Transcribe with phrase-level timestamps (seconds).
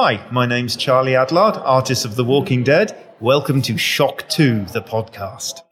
[0.00, 2.96] Hi, my name's Charlie Adlard, artist of The Walking Dead.
[3.18, 5.62] Welcome to Shock 2, the podcast.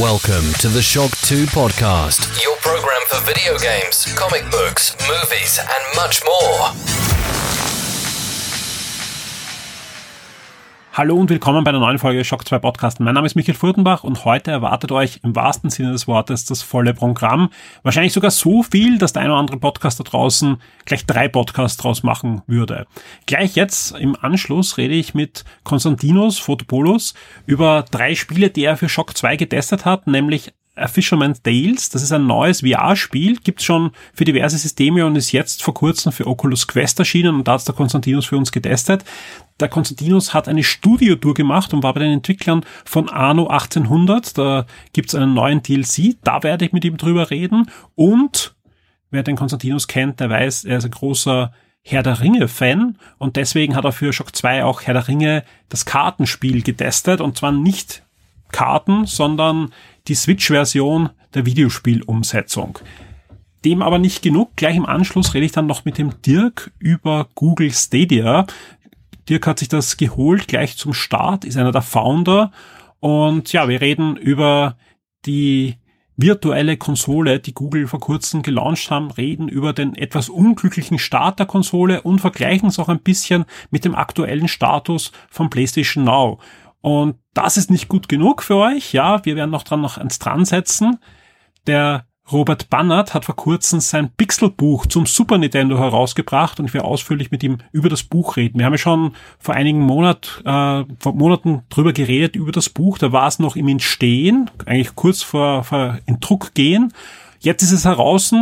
[0.00, 5.96] Welcome to the Shock 2 podcast, your program for video games, comic books, movies, and
[5.96, 6.99] much more.
[11.00, 13.00] Hallo und willkommen bei einer neuen Folge Shock 2 Podcast.
[13.00, 16.60] Mein Name ist Michael Furtenbach und heute erwartet euch im wahrsten Sinne des Wortes das
[16.60, 17.48] volle Programm.
[17.82, 21.78] Wahrscheinlich sogar so viel, dass der ein oder andere Podcast da draußen gleich drei Podcasts
[21.78, 22.86] draus machen würde.
[23.24, 27.14] Gleich jetzt im Anschluss rede ich mit Konstantinos Fotopoulos
[27.46, 31.90] über drei Spiele, die er für Shock 2 getestet hat, nämlich A Fisherman's Tales.
[31.90, 36.12] Das ist ein neues VR-Spiel, gibt's schon für diverse Systeme und ist jetzt vor kurzem
[36.12, 39.04] für Oculus Quest erschienen und da hat der Konstantinos für uns getestet.
[39.60, 44.38] Der Konstantinos hat eine Studiotour gemacht und war bei den Entwicklern von Anno 1800.
[44.38, 47.70] Da gibt's einen neuen DLC, da werde ich mit ihm drüber reden.
[47.94, 48.54] Und
[49.10, 53.74] wer den Konstantinos kennt, der weiß, er ist ein großer Herr der Ringe-Fan und deswegen
[53.74, 58.02] hat er für Shock 2 auch Herr der Ringe das Kartenspiel getestet und zwar nicht
[58.52, 59.72] Karten, sondern
[60.08, 62.78] die Switch-Version der Videospielumsetzung.
[63.64, 64.56] Dem aber nicht genug.
[64.56, 68.46] Gleich im Anschluss rede ich dann noch mit dem Dirk über Google Stadia.
[69.28, 72.52] Dirk hat sich das geholt gleich zum Start, ist einer der Founder.
[73.00, 74.76] Und ja, wir reden über
[75.26, 75.76] die
[76.16, 81.46] virtuelle Konsole, die Google vor kurzem gelauncht haben, reden über den etwas unglücklichen Start der
[81.46, 86.38] Konsole und vergleichen es auch ein bisschen mit dem aktuellen Status von PlayStation Now.
[86.80, 88.92] Und das ist nicht gut genug für euch.
[88.92, 90.98] Ja, wir werden noch dran noch eins dran setzen.
[91.66, 96.86] Der Robert Bannert hat vor kurzem sein Pixel-Buch zum Super Nintendo herausgebracht und ich werde
[96.86, 98.58] ausführlich mit ihm über das Buch reden.
[98.58, 102.98] Wir haben ja schon vor einigen Monat, äh, vor Monaten drüber geredet, über das Buch.
[102.98, 106.92] Da war es noch im Entstehen, eigentlich kurz vor, vor in Druck gehen.
[107.40, 108.32] Jetzt ist es heraus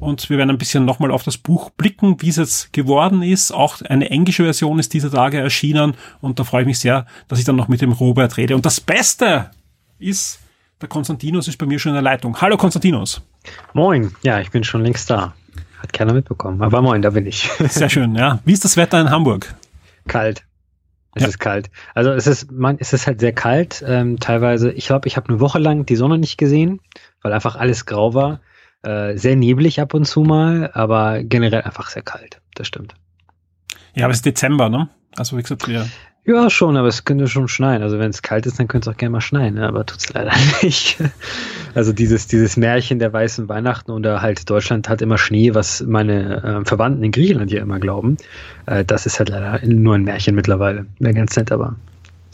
[0.00, 3.52] und wir werden ein bisschen nochmal auf das Buch blicken, wie es jetzt geworden ist.
[3.52, 7.38] Auch eine englische Version ist dieser Tage erschienen und da freue ich mich sehr, dass
[7.38, 8.56] ich dann noch mit dem Robert rede.
[8.56, 9.50] Und das Beste
[9.98, 10.40] ist,
[10.80, 12.40] der Konstantinos ist bei mir schon in der Leitung.
[12.40, 13.20] Hallo Konstantinos.
[13.74, 15.34] Moin, ja, ich bin schon längst da.
[15.78, 17.50] Hat keiner mitbekommen, aber moin, da bin ich.
[17.68, 18.40] Sehr schön, ja.
[18.44, 19.54] Wie ist das Wetter in Hamburg?
[20.08, 20.44] Kalt.
[21.14, 21.28] Es ja.
[21.28, 21.70] ist kalt.
[21.94, 23.82] Also es ist, man, es ist halt sehr kalt.
[23.84, 26.80] Ähm, teilweise, ich glaube, ich habe eine Woche lang die Sonne nicht gesehen,
[27.20, 28.40] weil einfach alles grau war.
[28.82, 32.40] Äh, sehr neblig ab und zu mal, aber generell einfach sehr kalt.
[32.54, 32.94] Das stimmt.
[33.94, 34.88] Ja, aber es ist Dezember, ne?
[35.16, 35.86] Also wie gesagt, wir.
[36.24, 37.82] Ja, schon, aber es könnte schon schneien.
[37.82, 39.66] Also wenn es kalt ist, dann könnte es auch gerne mal schneien, ne?
[39.66, 40.32] aber tut's leider
[40.62, 40.98] nicht.
[41.74, 46.42] Also dieses, dieses Märchen der weißen Weihnachten oder halt Deutschland hat immer Schnee, was meine
[46.42, 48.16] äh, Verwandten in Griechenland ja immer glauben.
[48.66, 50.86] Äh, das ist halt leider nur ein Märchen mittlerweile.
[50.98, 51.76] Wäre ganz nett, aber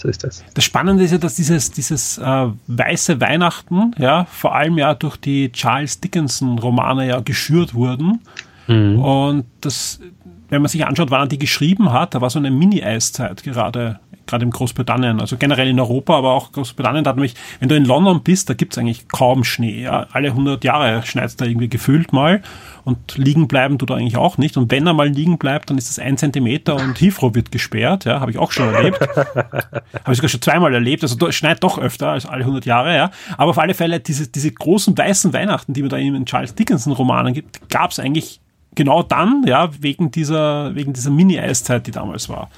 [0.07, 0.45] so ist das.
[0.55, 5.17] Das Spannende ist ja, dass dieses, dieses äh, weiße Weihnachten ja vor allem ja durch
[5.17, 8.21] die Charles Dickinson-Romane ja geschürt wurden.
[8.69, 8.99] Mhm.
[9.01, 10.01] Und das,
[10.49, 13.99] wenn man sich anschaut, wann er die geschrieben hat, da war so eine Mini-Eiszeit gerade
[14.27, 17.77] gerade in Großbritannien, also generell in Europa, aber auch Großbritannien, da hat nämlich, wenn du
[17.77, 19.83] in London bist, da gibt's eigentlich kaum Schnee.
[19.83, 20.07] Ja.
[20.13, 22.43] Alle 100 Jahre schneit's da irgendwie gefühlt mal
[22.87, 24.57] und liegen bleiben tut er eigentlich auch nicht.
[24.57, 28.05] Und wenn er mal liegen bleibt, dann ist das ein Zentimeter und Heathrow wird gesperrt.
[28.05, 29.01] Ja, habe ich auch schon erlebt.
[29.17, 29.83] habe
[30.13, 31.03] ich sogar schon zweimal erlebt.
[31.03, 32.95] Also es schneit doch öfter als alle 100 Jahre.
[32.95, 36.27] Ja, aber auf alle Fälle diese diese großen weißen Weihnachten, die man da in den
[36.27, 38.41] Charles Dickinson Romanen gibt, gab's eigentlich
[38.77, 42.51] genau dann, ja, wegen dieser wegen dieser Mini-Eiszeit, die damals war.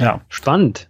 [0.00, 0.20] Ja.
[0.28, 0.88] Spannend.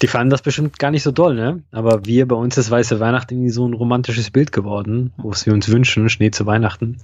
[0.00, 1.62] Die fanden das bestimmt gar nicht so doll, ne?
[1.70, 5.52] Aber wir, bei uns ist Weiße Weihnachten irgendwie so ein romantisches Bild geworden, wo wir
[5.52, 6.96] uns wünschen, Schnee zu Weihnachten.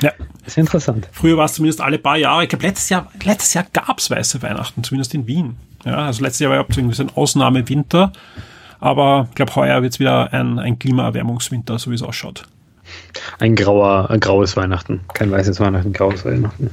[0.00, 0.12] Ja.
[0.44, 1.08] Ist interessant.
[1.12, 2.44] Früher war es zumindest alle paar Jahre.
[2.44, 5.56] Ich glaube, letztes Jahr, letztes Jahr gab es Weiße Weihnachten, zumindest in Wien.
[5.84, 8.12] Ja, also letztes Jahr war ja irgendwie so ein Ausnahmewinter.
[8.78, 12.44] Aber ich glaube, heuer wird es wieder ein, ein Klimaerwärmungswinter, so wie es ausschaut.
[13.38, 15.00] Ein grauer, ein graues Weihnachten.
[15.14, 16.70] Kein weißes Weihnachten, graues Weihnachten.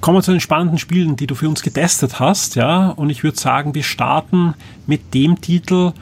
[0.00, 2.90] Kommen wir zu den spannenden Spielen, die du für uns getestet hast, ja.
[2.90, 4.54] Und ich würde sagen, wir starten
[4.86, 5.92] mit dem Titel,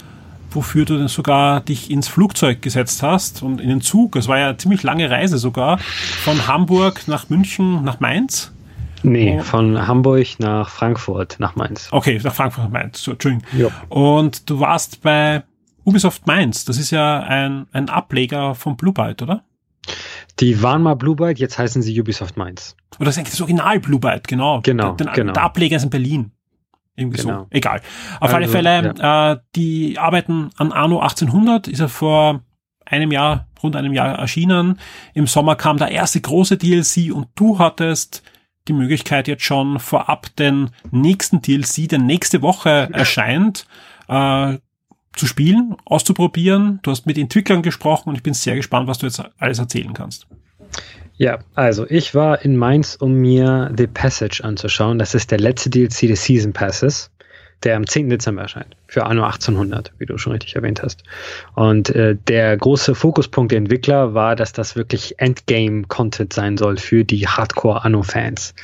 [0.50, 4.16] wofür du sogar dich ins Flugzeug gesetzt hast und in den Zug.
[4.16, 5.78] Es war ja eine ziemlich lange Reise sogar.
[5.78, 8.52] Von Hamburg nach München nach Mainz.
[9.02, 11.88] Nee, von Hamburg nach Frankfurt nach Mainz.
[11.90, 13.02] Okay, nach Frankfurt nach Mainz.
[13.02, 13.46] So, Entschuldigung.
[13.56, 13.68] Ja.
[13.90, 15.42] Und du warst bei
[15.84, 16.64] Ubisoft Mainz.
[16.64, 19.44] Das ist ja ein, ein Ableger von Blue Byte, oder?
[20.40, 22.76] Die waren mal Blue Byte, jetzt heißen sie Ubisoft Mainz.
[22.96, 24.60] Oder das ist eigentlich das Original Blue Byte, genau.
[24.62, 25.32] Genau, der, der, genau.
[25.32, 26.32] Der Ableger ist in Berlin.
[26.96, 27.42] Irgendwie genau.
[27.42, 27.46] so.
[27.50, 27.80] Egal.
[28.16, 29.32] Auf also, alle Fälle, ja.
[29.32, 32.42] äh, die arbeiten an Anno 1800, ist er vor
[32.84, 34.78] einem Jahr, rund einem Jahr erschienen.
[35.14, 38.22] Im Sommer kam der erste große DLC und du hattest
[38.68, 43.66] die Möglichkeit jetzt schon vorab den nächsten DLC, der nächste Woche erscheint,
[44.08, 44.58] äh,
[45.16, 46.80] zu spielen, auszuprobieren.
[46.82, 49.92] Du hast mit Entwicklern gesprochen und ich bin sehr gespannt, was du jetzt alles erzählen
[49.92, 50.26] kannst.
[51.16, 54.98] Ja, also ich war in Mainz, um mir The Passage anzuschauen.
[54.98, 57.10] Das ist der letzte DLC des Season Passes,
[57.62, 58.10] der am 10.
[58.10, 58.76] Dezember erscheint.
[58.88, 61.04] Für Anno 1800, wie du schon richtig erwähnt hast.
[61.54, 67.04] Und äh, der große Fokuspunkt der Entwickler war, dass das wirklich Endgame-Content sein soll für
[67.04, 68.54] die Hardcore-Anno-Fans.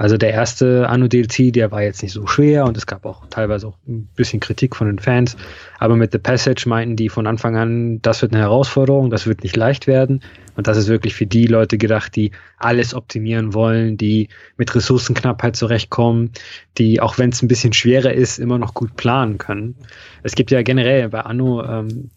[0.00, 3.26] Also der erste Anno DLC, der war jetzt nicht so schwer und es gab auch
[3.28, 5.36] teilweise auch ein bisschen Kritik von den Fans.
[5.78, 9.42] Aber mit The Passage meinten die von Anfang an, das wird eine Herausforderung, das wird
[9.42, 10.22] nicht leicht werden.
[10.56, 15.54] Und das ist wirklich für die Leute gedacht, die alles optimieren wollen, die mit Ressourcenknappheit
[15.54, 16.30] zurechtkommen,
[16.78, 19.74] die, auch wenn es ein bisschen schwerer ist, immer noch gut planen können.
[20.22, 22.08] Es gibt ja generell bei Anno ähm,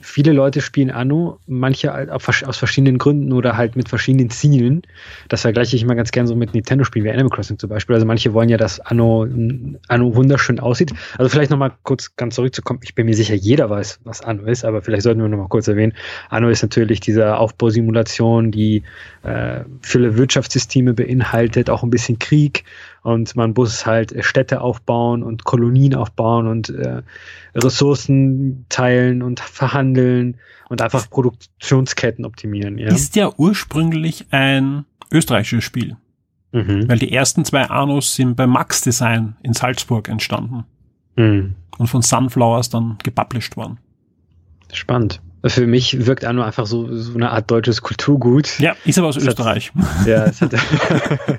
[0.00, 4.82] viele Leute spielen Anno, manche aus verschiedenen Gründen oder halt mit verschiedenen Zielen.
[5.28, 7.94] Das vergleiche ich immer ganz gern so mit Nintendo-Spielen wie Animal Crossing zum Beispiel.
[7.94, 9.26] Also manche wollen ja, dass Anno,
[9.88, 10.92] Anno wunderschön aussieht.
[11.18, 12.80] Also vielleicht nochmal kurz ganz zurückzukommen.
[12.82, 15.68] Ich bin mir sicher, jeder weiß, was Anno ist, aber vielleicht sollten wir nochmal kurz
[15.68, 15.92] erwähnen.
[16.30, 18.82] Anno ist natürlich diese Aufbausimulation, die
[19.22, 22.64] äh, viele Wirtschaftssysteme beinhaltet, auch ein bisschen Krieg
[23.04, 27.02] und man muss halt Städte aufbauen und Kolonien aufbauen und äh,
[27.54, 30.38] Ressourcen teilen und verhandeln
[30.70, 32.78] und einfach Produktionsketten optimieren.
[32.78, 32.88] Ja.
[32.88, 35.98] Ist ja ursprünglich ein österreichisches Spiel.
[36.52, 36.88] Mhm.
[36.88, 40.64] Weil die ersten zwei Anus sind bei Max Design in Salzburg entstanden.
[41.16, 41.56] Mhm.
[41.76, 43.78] Und von Sunflowers dann gepublished worden.
[44.72, 45.20] Spannend.
[45.44, 48.58] Für mich wirkt Anno einfach so, so eine Art deutsches Kulturgut.
[48.60, 49.72] Ja, ist aber aus es Österreich.
[49.74, 50.54] Hat, ja, es hat,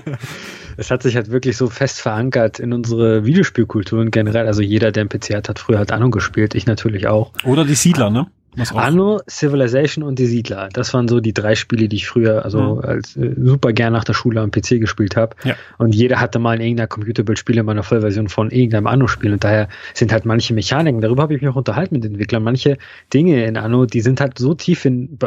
[0.78, 4.48] es hat sich halt wirklich so fest verankert in unsere Videospielkultur und generell.
[4.48, 6.56] Also jeder, der ein PC hat, hat früher halt Anno gespielt.
[6.56, 7.32] Ich natürlich auch.
[7.44, 8.28] Oder die Siedler, ne?
[8.74, 10.70] Anno, Civilization und die Siedler.
[10.72, 12.80] Das waren so die drei Spiele, die ich früher also mhm.
[12.80, 15.36] als äh, super gern nach der Schule am PC gespielt habe.
[15.44, 15.56] Ja.
[15.78, 19.34] Und jeder hatte mal in irgendeiner Computerbildspiele mal eine Vollversion von irgendeinem Anno-Spiel.
[19.34, 22.78] Und daher sind halt manche Mechaniken, darüber habe ich mich auch unterhalten mit Entwicklern, manche
[23.14, 25.18] Dinge in Anno, die sind halt so tief in,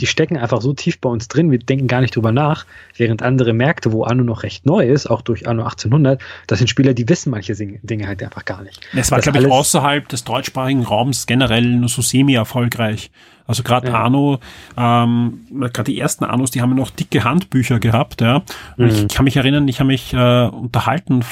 [0.00, 2.66] die stecken einfach so tief bei uns drin, wir denken gar nicht drüber nach,
[2.96, 6.68] während andere Märkte, wo Anno noch recht neu ist, auch durch Anno 1800, das sind
[6.68, 8.80] Spieler, die wissen manche Dinge halt einfach gar nicht.
[8.94, 13.10] Es war, glaube ich, außerhalb des deutschsprachigen Raums generell nur so semi-erfolgreich erfolgreich.
[13.46, 13.94] Also gerade ja.
[13.94, 14.38] Arno,
[14.76, 18.42] ähm, gerade die ersten Anos, die haben noch dicke Handbücher gehabt, ja.
[18.76, 18.86] Mhm.
[18.86, 21.24] ich kann mich erinnern, ich habe mich äh, unterhalten,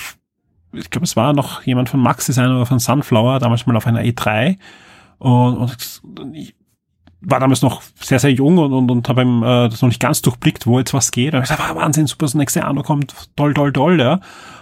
[0.73, 3.87] ich glaube, es war noch jemand von Max Design oder von Sunflower, damals mal auf
[3.87, 4.59] einer E3.
[5.19, 6.55] Und, und ich
[7.21, 10.21] war damals noch sehr, sehr jung und, und, und habe äh, das noch nicht ganz
[10.21, 11.35] durchblickt, wo jetzt was geht.
[11.35, 14.21] Und ich dachte, Wahnsinn, super, das nächste Anno kommt, toll, toll, toll, ja.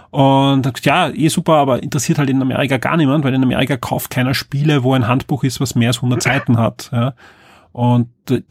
[0.09, 4.09] Und ja, eh super, aber interessiert halt in Amerika gar niemand, weil in Amerika kauft
[4.09, 6.89] keiner Spiele, wo ein Handbuch ist, was mehr als 100 Seiten hat.
[6.91, 7.13] Ja.
[7.73, 8.41] Und äh,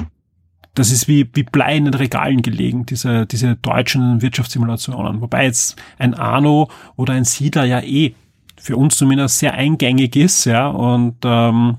[0.75, 5.23] das ist wie, wie Blei in den Regalen gelegen, diese, diese deutschen Wirtschaftssimulationen.
[5.23, 8.15] Wobei jetzt ein Arno oder ein Siedler ja eh
[8.59, 11.79] für uns zumindest sehr eingängig ist, ja, und ähm,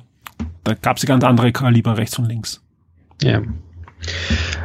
[0.63, 2.63] da gab es ganz andere Kaliber rechts und links.
[3.21, 3.41] Ja.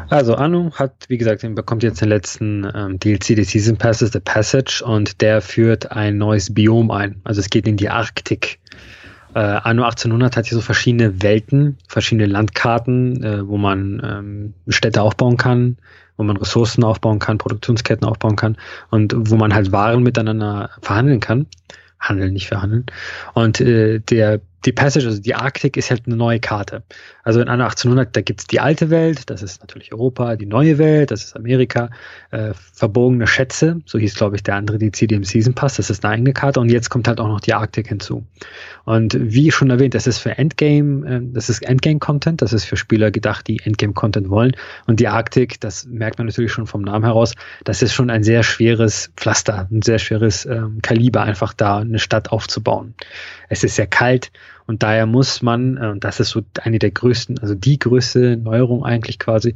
[0.09, 4.21] Also Anu hat, wie gesagt, bekommt jetzt den letzten ähm, DLC des Season Passes, The
[4.21, 7.21] Passage, und der führt ein neues Biom ein.
[7.25, 8.59] Also es geht in die Arktik.
[9.35, 15.01] Äh, Anno 1800 hat hier so verschiedene Welten, verschiedene Landkarten, äh, wo man ähm, Städte
[15.01, 15.79] aufbauen kann,
[16.19, 18.59] wo man Ressourcen aufbauen kann, Produktionsketten aufbauen kann
[18.91, 21.47] und wo man halt Waren miteinander verhandeln kann.
[21.99, 22.85] Handeln, nicht verhandeln.
[23.33, 26.83] Und äh, der die Passage, also die Arktik, ist halt eine neue Karte.
[27.25, 30.79] Also in Anno 1800, da gibt's die alte Welt, das ist natürlich Europa, die neue
[30.79, 31.91] Welt, das ist Amerika,
[32.31, 36.05] äh, verborgene Schätze, so hieß, glaube ich, der andere die im Season Pass, das ist
[36.05, 38.25] eine eigene Karte und jetzt kommt halt auch noch die Arktik hinzu.
[38.85, 42.77] Und wie schon erwähnt, das ist für Endgame, äh, das ist Endgame-Content, das ist für
[42.77, 44.53] Spieler gedacht, die Endgame-Content wollen.
[44.87, 48.25] Und die Arktik, das merkt man natürlich schon vom Namen heraus, das ist schon ein
[48.25, 52.95] sehr schweres Pflaster, ein sehr schweres ähm, Kaliber, einfach da eine Stadt aufzubauen.
[53.49, 54.31] Es ist sehr kalt
[54.67, 58.37] und daher muss man, äh, und das ist so eine der größten, also die größte
[58.37, 59.55] Neuerung eigentlich quasi,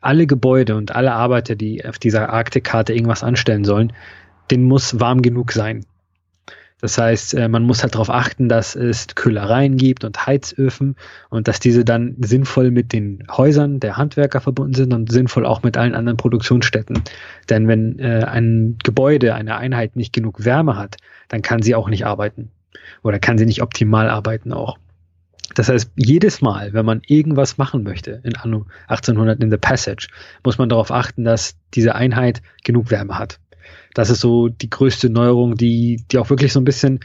[0.00, 3.92] alle Gebäude und alle Arbeiter, die auf dieser Arktikkarte irgendwas anstellen sollen,
[4.50, 5.84] den muss warm genug sein.
[6.80, 10.96] Das heißt, äh, man muss halt darauf achten, dass es Kühlereien gibt und Heizöfen
[11.28, 15.62] und dass diese dann sinnvoll mit den Häusern der Handwerker verbunden sind und sinnvoll auch
[15.62, 17.02] mit allen anderen Produktionsstätten.
[17.50, 20.96] Denn wenn äh, ein Gebäude, eine Einheit nicht genug Wärme hat,
[21.28, 22.50] dann kann sie auch nicht arbeiten
[23.02, 24.78] oder kann sie nicht optimal arbeiten auch.
[25.54, 30.08] Das heißt, jedes Mal, wenn man irgendwas machen möchte in Anno 1800 in The Passage,
[30.44, 33.40] muss man darauf achten, dass diese Einheit genug Wärme hat.
[33.94, 37.00] Das ist so die größte Neuerung, die, die auch wirklich so ein bisschen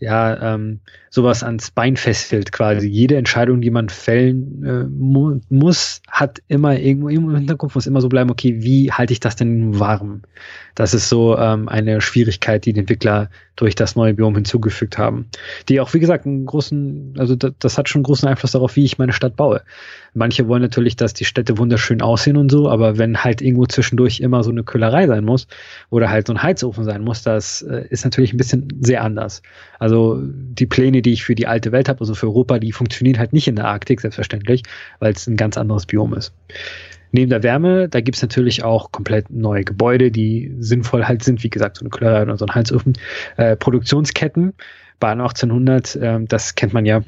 [0.00, 2.88] ja, ähm, sowas ans Bein festhält quasi.
[2.88, 8.00] Jede Entscheidung, die man fällen äh, mu muss, hat immer irgendwo, im Hinterkopf muss immer
[8.00, 10.22] so bleiben, okay, wie halte ich das denn warm?
[10.74, 15.28] Das ist so ähm, eine Schwierigkeit, die die Entwickler durch das neue Biom hinzugefügt haben.
[15.68, 18.76] Die auch, wie gesagt, einen großen, also das, das hat schon einen großen Einfluss darauf,
[18.76, 19.62] wie ich meine Stadt baue.
[20.14, 24.20] Manche wollen natürlich, dass die Städte wunderschön aussehen und so, aber wenn halt irgendwo zwischendurch
[24.20, 25.48] immer so eine Köhlerei sein muss
[25.90, 29.42] oder halt so ein Heizofen sein muss, das äh, ist natürlich ein bisschen sehr anders.
[29.80, 33.18] Also die Pläne, die ich für die alte Welt habe, also für Europa, die funktionieren
[33.18, 34.62] halt nicht in der Arktik, selbstverständlich,
[34.98, 36.32] weil es ein ganz anderes Biom ist.
[37.10, 41.50] Neben der Wärme, da gibt's natürlich auch komplett neue Gebäude, die sinnvoll halt sind, wie
[41.50, 42.94] gesagt, so eine Köhlerei oder so ein Heizofen.
[43.36, 44.52] Äh, Produktionsketten
[45.00, 47.02] bei 1800, äh, das kennt man ja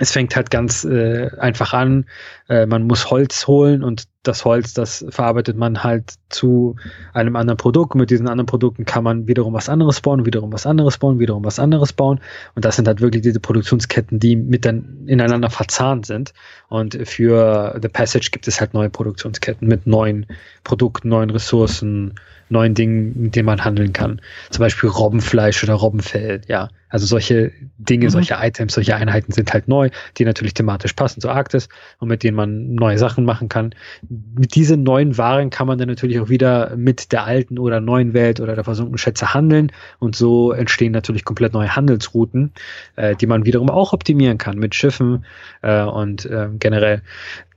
[0.00, 2.06] es fängt halt ganz äh, einfach an.
[2.48, 6.76] Äh, man muss Holz holen und das Holz, das verarbeitet man halt zu
[7.12, 7.94] einem anderen Produkt.
[7.94, 11.44] Mit diesen anderen Produkten kann man wiederum was anderes bauen, wiederum was anderes bauen, wiederum
[11.44, 12.20] was anderes bauen.
[12.54, 16.32] Und das sind halt wirklich diese Produktionsketten, die mit dann ineinander verzahnt sind.
[16.68, 20.26] Und für The Passage gibt es halt neue Produktionsketten mit neuen
[20.64, 22.14] Produkten, neuen Ressourcen,
[22.50, 24.20] neuen Dingen, mit denen man handeln kann.
[24.50, 26.68] Zum Beispiel Robbenfleisch oder Robbenfell, ja.
[26.90, 28.10] Also solche Dinge, mhm.
[28.10, 32.24] solche Items, solche Einheiten sind halt neu, die natürlich thematisch passen zur Arktis und mit
[32.24, 33.74] denen man neue Sachen machen kann.
[34.08, 38.12] Mit diesen neuen Waren kann man dann natürlich auch wieder mit der alten oder neuen
[38.12, 42.52] Welt oder der versunkenen Schätze handeln und so entstehen natürlich komplett neue Handelsrouten,
[42.96, 45.24] äh, die man wiederum auch optimieren kann mit Schiffen
[45.62, 47.02] äh, und äh, generell.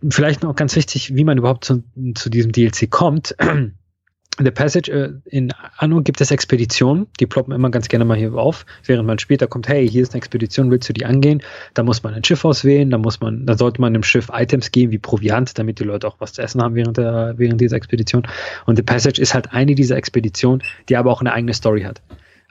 [0.09, 1.83] Vielleicht noch ganz wichtig, wie man überhaupt zu,
[2.13, 3.35] zu diesem DLC kommt.
[4.39, 8.33] The Passage äh, in Anno gibt es Expeditionen, die ploppen immer ganz gerne mal hier
[8.33, 11.43] auf, während man später kommt, hey, hier ist eine Expedition, willst du die angehen?
[11.75, 14.71] Da muss man ein Schiff auswählen, da muss man, da sollte man dem Schiff Items
[14.71, 17.77] geben wie Proviant, damit die Leute auch was zu essen haben während der, während dieser
[17.77, 18.23] Expedition.
[18.65, 22.01] Und The Passage ist halt eine dieser Expeditionen, die aber auch eine eigene Story hat.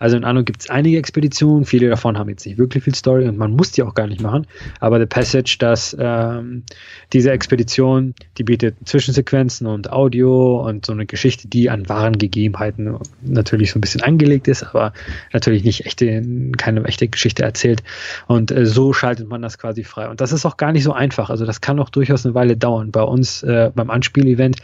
[0.02, 3.28] Also in Anno gibt es einige Expeditionen, viele davon haben jetzt nicht wirklich viel Story
[3.28, 4.48] und man muss die auch gar nicht machen.
[4.80, 6.64] Aber The Passage, dass ähm,
[7.12, 12.98] diese Expedition, die bietet Zwischensequenzen und Audio und so eine Geschichte, die an wahren Gegebenheiten
[13.22, 14.92] natürlich so ein bisschen angelegt ist, aber
[15.32, 16.20] natürlich nicht echte,
[16.58, 17.84] keine echte Geschichte erzählt.
[18.26, 20.08] Und äh, so schaltet man das quasi frei.
[20.08, 21.30] Und das ist auch gar nicht so einfach.
[21.30, 22.90] Also das kann auch durchaus eine Weile dauern.
[22.90, 24.56] Bei uns äh, beim Anspielevent,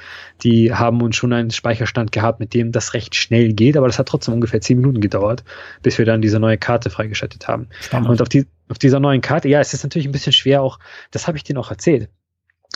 [0.42, 4.00] die haben uns schon einen Speicherstand gehabt, mit dem das recht schnell geht, aber das
[4.00, 5.44] hat trotzdem ungefähr zehn Minuten gedauert gedauert,
[5.82, 7.68] bis wir dann diese neue Karte freigeschaltet haben.
[7.80, 8.08] Spannend.
[8.08, 10.78] Und auf, die, auf dieser neuen Karte, ja, es ist natürlich ein bisschen schwer auch,
[11.11, 12.08] das habe ich dir auch erzählt.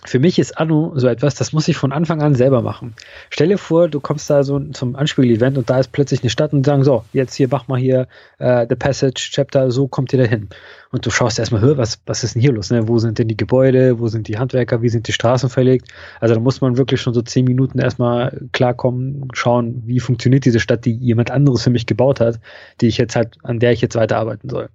[0.04, 2.94] Für mich ist Anno so etwas, das muss ich von Anfang an selber machen.
[3.30, 6.52] Stell dir vor, du kommst da so zum Anspiel-Event und da ist plötzlich eine Stadt
[6.52, 10.18] und sagen so, jetzt hier mach mal hier äh, The Passage Chapter, so kommt ihr
[10.18, 10.49] da hin.
[10.90, 12.71] Und du schaust erstmal, was, was ist denn hier los?
[12.71, 12.88] Ne?
[12.88, 14.00] Wo sind denn die Gebäude?
[14.00, 14.82] Wo sind die Handwerker?
[14.82, 15.87] Wie sind die Straßen verlegt?
[16.18, 20.59] Also da muss man wirklich schon so zehn Minuten erstmal klarkommen, schauen, wie funktioniert diese
[20.59, 22.40] Stadt, die jemand anderes für mich gebaut hat,
[22.80, 24.68] die ich jetzt halt, an der ich jetzt weiterarbeiten soll.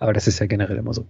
[0.00, 1.06] Aber das ist ja generell immer so.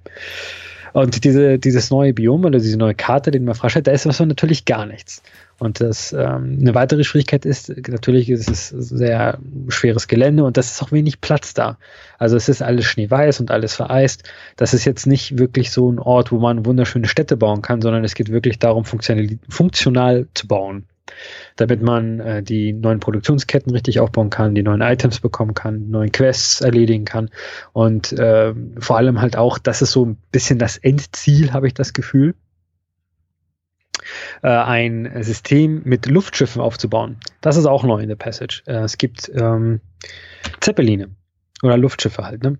[0.97, 4.19] Und diese, dieses neue Biom oder diese neue Karte, die man freischaltet, da ist was
[4.19, 5.23] natürlich gar nichts.
[5.59, 9.39] Und das ähm, eine weitere Schwierigkeit ist, natürlich ist es sehr
[9.69, 11.77] schweres Gelände und das ist auch wenig Platz da.
[12.17, 14.23] Also es ist alles schneeweiß und alles vereist.
[14.57, 18.03] Das ist jetzt nicht wirklich so ein Ort, wo man wunderschöne Städte bauen kann, sondern
[18.03, 20.87] es geht wirklich darum, funktional, funktional zu bauen
[21.57, 26.13] damit man äh, die neuen Produktionsketten richtig aufbauen kann, die neuen Items bekommen kann, neuen
[26.13, 27.31] Quests erledigen kann
[27.73, 31.75] und äh, vor allem halt auch, das ist so ein bisschen das Endziel, habe ich
[31.75, 32.35] das Gefühl,
[34.43, 37.19] äh, ein System mit Luftschiffen aufzubauen.
[37.41, 38.63] Das ist auch neu in der Passage.
[38.67, 39.81] Äh, es gibt ähm,
[40.61, 41.17] Zeppeline
[41.63, 42.43] oder Luftschiffe halt.
[42.43, 42.59] Ne?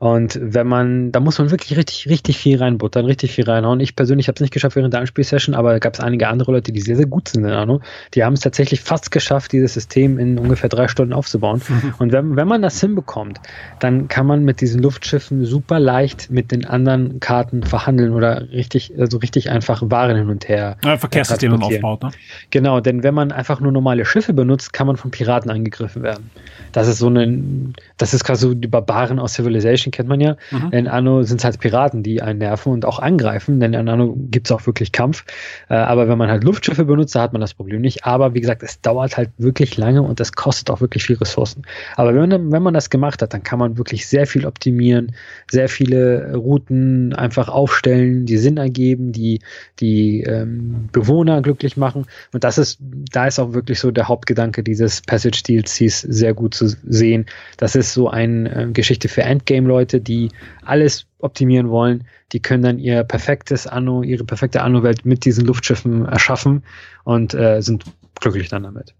[0.00, 3.80] Und wenn man, da muss man wirklich richtig, richtig viel reinbuttern, richtig viel reinhauen.
[3.80, 6.72] Ich persönlich habe es nicht geschafft während der Anspielsession, aber gab es einige andere Leute,
[6.72, 7.82] die sehr, sehr gut sind in Anno.
[8.14, 11.60] Die haben es tatsächlich fast geschafft, dieses System in ungefähr drei Stunden aufzubauen.
[11.68, 11.94] Mhm.
[11.98, 13.40] Und wenn, wenn man das hinbekommt,
[13.78, 18.94] dann kann man mit diesen Luftschiffen super leicht mit den anderen Karten verhandeln oder richtig,
[18.98, 20.78] also richtig einfach Waren hin und her.
[20.82, 22.10] Ja, Verkehrssystem aufbaut, ne?
[22.48, 26.30] Genau, denn wenn man einfach nur normale Schiffe benutzt, kann man von Piraten angegriffen werden.
[26.72, 30.36] Das ist so ein, das ist quasi so die Barbaren aus Civilization, kennt man ja.
[30.50, 30.72] Mhm.
[30.72, 34.16] In Anno sind es halt Piraten, die einen nerven und auch angreifen, denn in Anno
[34.16, 35.24] gibt es auch wirklich Kampf.
[35.68, 38.04] Äh, aber wenn man halt Luftschiffe benutzt, da hat man das Problem nicht.
[38.04, 41.62] Aber wie gesagt, es dauert halt wirklich lange und das kostet auch wirklich viel Ressourcen.
[41.96, 45.12] Aber wenn man, wenn man das gemacht hat, dann kann man wirklich sehr viel optimieren,
[45.50, 49.40] sehr viele Routen einfach aufstellen, die Sinn ergeben, die
[49.80, 52.06] die ähm, Bewohner glücklich machen.
[52.32, 56.54] Und das ist, da ist auch wirklich so der Hauptgedanke dieses Passage DLCs sehr gut
[56.54, 57.26] zu sehen.
[57.56, 60.30] Das ist so eine äh, Geschichte für Endgame-Leute, die
[60.64, 62.04] alles optimieren wollen.
[62.32, 66.62] Die können dann ihr perfektes Anno, ihre perfekte Anno-Welt mit diesen Luftschiffen erschaffen
[67.04, 67.84] und äh, sind
[68.20, 68.94] glücklich dann damit.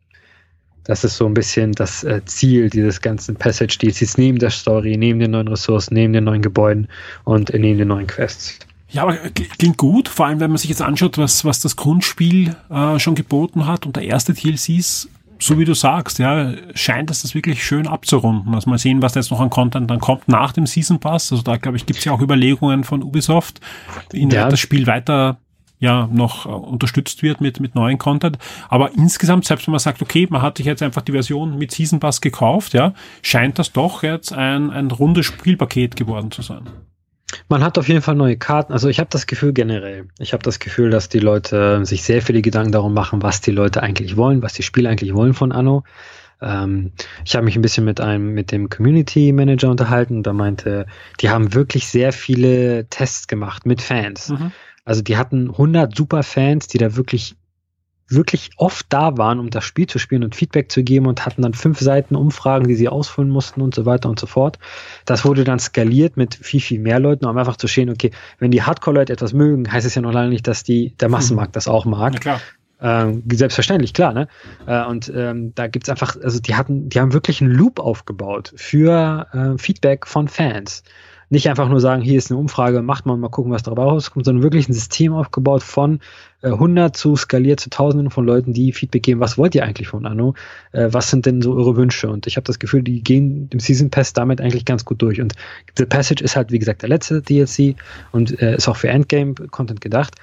[0.84, 5.20] Das ist so ein bisschen das äh, Ziel dieses ganzen Passage-DLCs, neben der Story, neben
[5.20, 6.88] den neuen Ressourcen, neben den neuen Gebäuden
[7.24, 8.58] und neben den neuen Quests.
[8.88, 9.16] Ja, aber
[9.58, 13.14] klingt gut, vor allem wenn man sich jetzt anschaut, was, was das Grundspiel äh, schon
[13.14, 15.08] geboten hat und der erste DLC ist,
[15.40, 18.54] so wie du sagst, ja, scheint es das wirklich schön abzurunden.
[18.54, 21.32] Also mal sehen, was da jetzt noch an Content dann kommt nach dem Season Pass.
[21.32, 23.60] Also da, glaube ich, gibt es ja auch Überlegungen von Ubisoft,
[24.12, 24.48] in ja.
[24.48, 25.38] das Spiel weiter
[25.80, 28.38] ja noch äh, unterstützt wird mit, mit neuen Content.
[28.68, 31.72] Aber insgesamt, selbst wenn man sagt, okay, man hat sich jetzt einfach die Version mit
[31.72, 32.92] Season Pass gekauft, ja,
[33.22, 36.68] scheint das doch jetzt ein, ein rundes Spielpaket geworden zu sein.
[37.48, 38.72] Man hat auf jeden Fall neue Karten.
[38.72, 42.22] Also ich habe das Gefühl generell, ich habe das Gefühl, dass die Leute sich sehr
[42.22, 45.52] viele Gedanken darum machen, was die Leute eigentlich wollen, was die Spieler eigentlich wollen von
[45.52, 45.84] Anno.
[46.40, 46.92] Ähm,
[47.24, 50.86] ich habe mich ein bisschen mit einem, mit dem Community Manager unterhalten und da meinte,
[51.20, 54.30] die haben wirklich sehr viele Tests gemacht mit Fans.
[54.30, 54.52] Mhm.
[54.84, 57.36] Also die hatten 100 super Fans, die da wirklich
[58.10, 61.42] wirklich oft da waren, um das Spiel zu spielen und Feedback zu geben und hatten
[61.42, 64.58] dann fünf Seiten Umfragen, die sie ausfüllen mussten und so weiter und so fort.
[65.04, 68.50] Das wurde dann skaliert mit viel, viel mehr Leuten, um einfach zu sehen, okay, wenn
[68.50, 71.68] die Hardcore-Leute etwas mögen, heißt es ja noch lange nicht, dass die, der Massenmarkt das
[71.68, 72.14] auch mag.
[72.14, 72.40] Ja, klar.
[72.82, 74.26] Ähm, selbstverständlich, klar, ne?
[74.66, 78.54] Äh, und ähm, da gibt's einfach, also die hatten, die haben wirklich einen Loop aufgebaut
[78.56, 80.82] für äh, Feedback von Fans
[81.30, 84.24] nicht einfach nur sagen, hier ist eine Umfrage, macht mal, mal gucken, was dabei rauskommt,
[84.24, 86.00] sondern wirklich ein System aufgebaut von
[86.42, 89.88] äh, 100 zu skaliert zu Tausenden von Leuten, die Feedback geben, was wollt ihr eigentlich
[89.88, 90.34] von Anno?
[90.72, 92.10] Äh, was sind denn so eure Wünsche?
[92.10, 95.20] Und ich habe das Gefühl, die gehen im Season Pass damit eigentlich ganz gut durch.
[95.20, 95.34] Und
[95.76, 97.76] The Passage ist halt, wie gesagt, der letzte DLC
[98.10, 100.16] und äh, ist auch für Endgame-Content gedacht.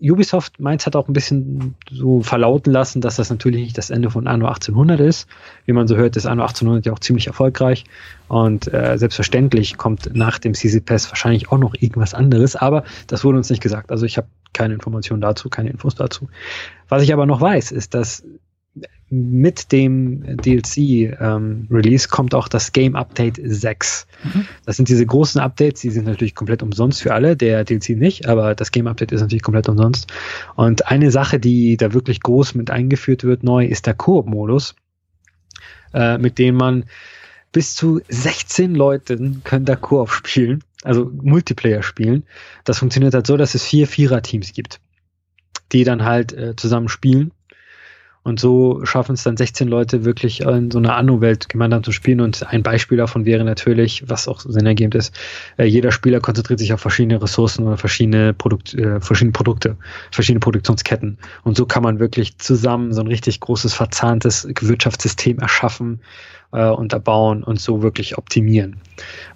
[0.00, 4.10] Ubisoft Mainz hat auch ein bisschen so verlauten lassen, dass das natürlich nicht das Ende
[4.10, 5.28] von Anno 1800 ist.
[5.66, 7.84] Wie man so hört, ist Anno 1800 ja auch ziemlich erfolgreich.
[8.28, 13.24] Und äh, selbstverständlich kommt nach dem CC Pass wahrscheinlich auch noch irgendwas anderes, aber das
[13.24, 13.90] wurde uns nicht gesagt.
[13.90, 16.28] Also ich habe keine Informationen dazu, keine Infos dazu.
[16.88, 18.24] Was ich aber noch weiß, ist, dass
[19.10, 24.06] mit dem DLC-Release ähm, kommt auch das Game Update 6.
[24.22, 24.46] Mhm.
[24.66, 28.28] Das sind diese großen Updates, die sind natürlich komplett umsonst für alle, der DLC nicht,
[28.28, 30.12] aber das Game Update ist natürlich komplett umsonst.
[30.56, 34.74] Und eine Sache, die da wirklich groß mit eingeführt wird, neu, ist der Koop-Modus,
[35.94, 36.84] äh, mit dem man
[37.50, 42.24] bis zu 16 Leuten können da Koop spielen, also Multiplayer spielen.
[42.64, 44.80] Das funktioniert halt so, dass es vier Vierer-Teams gibt,
[45.72, 47.32] die dann halt äh, zusammen spielen
[48.28, 52.20] und so schaffen es dann 16 Leute wirklich in so einer Anno-Welt gemeinsam zu spielen.
[52.20, 55.18] Und ein Beispiel davon wäre natürlich, was auch sinnergebend ist,
[55.56, 59.76] äh, jeder Spieler konzentriert sich auf verschiedene Ressourcen oder verschiedene, Produkt, äh, verschiedene Produkte,
[60.10, 61.18] verschiedene Produktionsketten.
[61.42, 66.00] Und so kann man wirklich zusammen so ein richtig großes, verzahntes Wirtschaftssystem erschaffen
[66.52, 68.76] äh, und erbauen und so wirklich optimieren.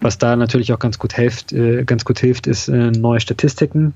[0.00, 3.94] Was da natürlich auch ganz gut hilft, äh, ganz gut hilft, ist äh, neue Statistiken,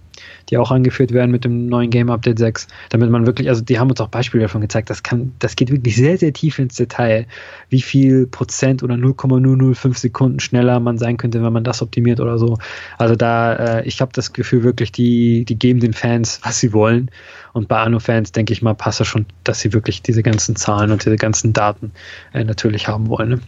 [0.49, 3.79] die auch angeführt werden mit dem neuen Game Update 6, damit man wirklich, also die
[3.79, 6.77] haben uns auch Beispiele davon gezeigt, das kann, das geht wirklich sehr, sehr tief ins
[6.77, 7.27] Detail,
[7.69, 12.39] wie viel Prozent oder 0,005 Sekunden schneller man sein könnte, wenn man das optimiert oder
[12.39, 12.59] so.
[12.99, 16.73] Also da, äh, ich habe das Gefühl wirklich, die, die geben den Fans, was sie
[16.73, 17.11] wollen.
[17.57, 20.91] Und bei Anno-Fans denke ich mal, passt das schon, dass sie wirklich diese ganzen Zahlen
[20.91, 21.91] und diese ganzen Daten
[22.35, 23.31] äh, natürlich haben wollen.
[23.31, 23.41] Ne?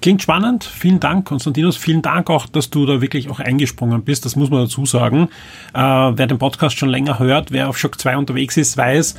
[0.00, 0.64] Klingt spannend.
[0.64, 1.76] Vielen Dank, Konstantinos.
[1.76, 4.24] Vielen Dank auch, dass du da wirklich auch eingesprungen bist.
[4.24, 5.28] Das muss man dazu sagen.
[5.74, 9.14] Äh, wer den Podcast schon länger hört, wer auf Shock 2 unterwegs ist, weiß,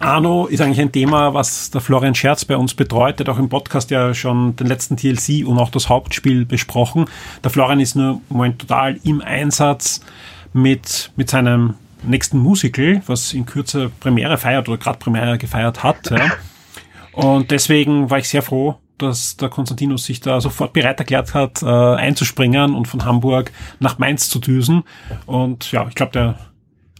[0.00, 3.18] Arno ist eigentlich ein Thema, was der Florian Scherz bei uns betreut.
[3.18, 7.06] Der hat auch im Podcast ja schon den letzten TLC und auch das Hauptspiel besprochen.
[7.42, 10.02] Der Florian ist nur im Moment total im Einsatz
[10.52, 16.10] mit, mit seinem nächsten Musical, was in Kürze Premiere feiert oder gerade Premiere gefeiert hat.
[16.10, 16.32] Ja.
[17.12, 21.62] Und deswegen war ich sehr froh, dass der Konstantinus sich da sofort bereit erklärt hat,
[21.62, 24.84] äh, einzuspringen und von Hamburg nach Mainz zu düsen.
[25.26, 26.38] Und ja, ich glaube, der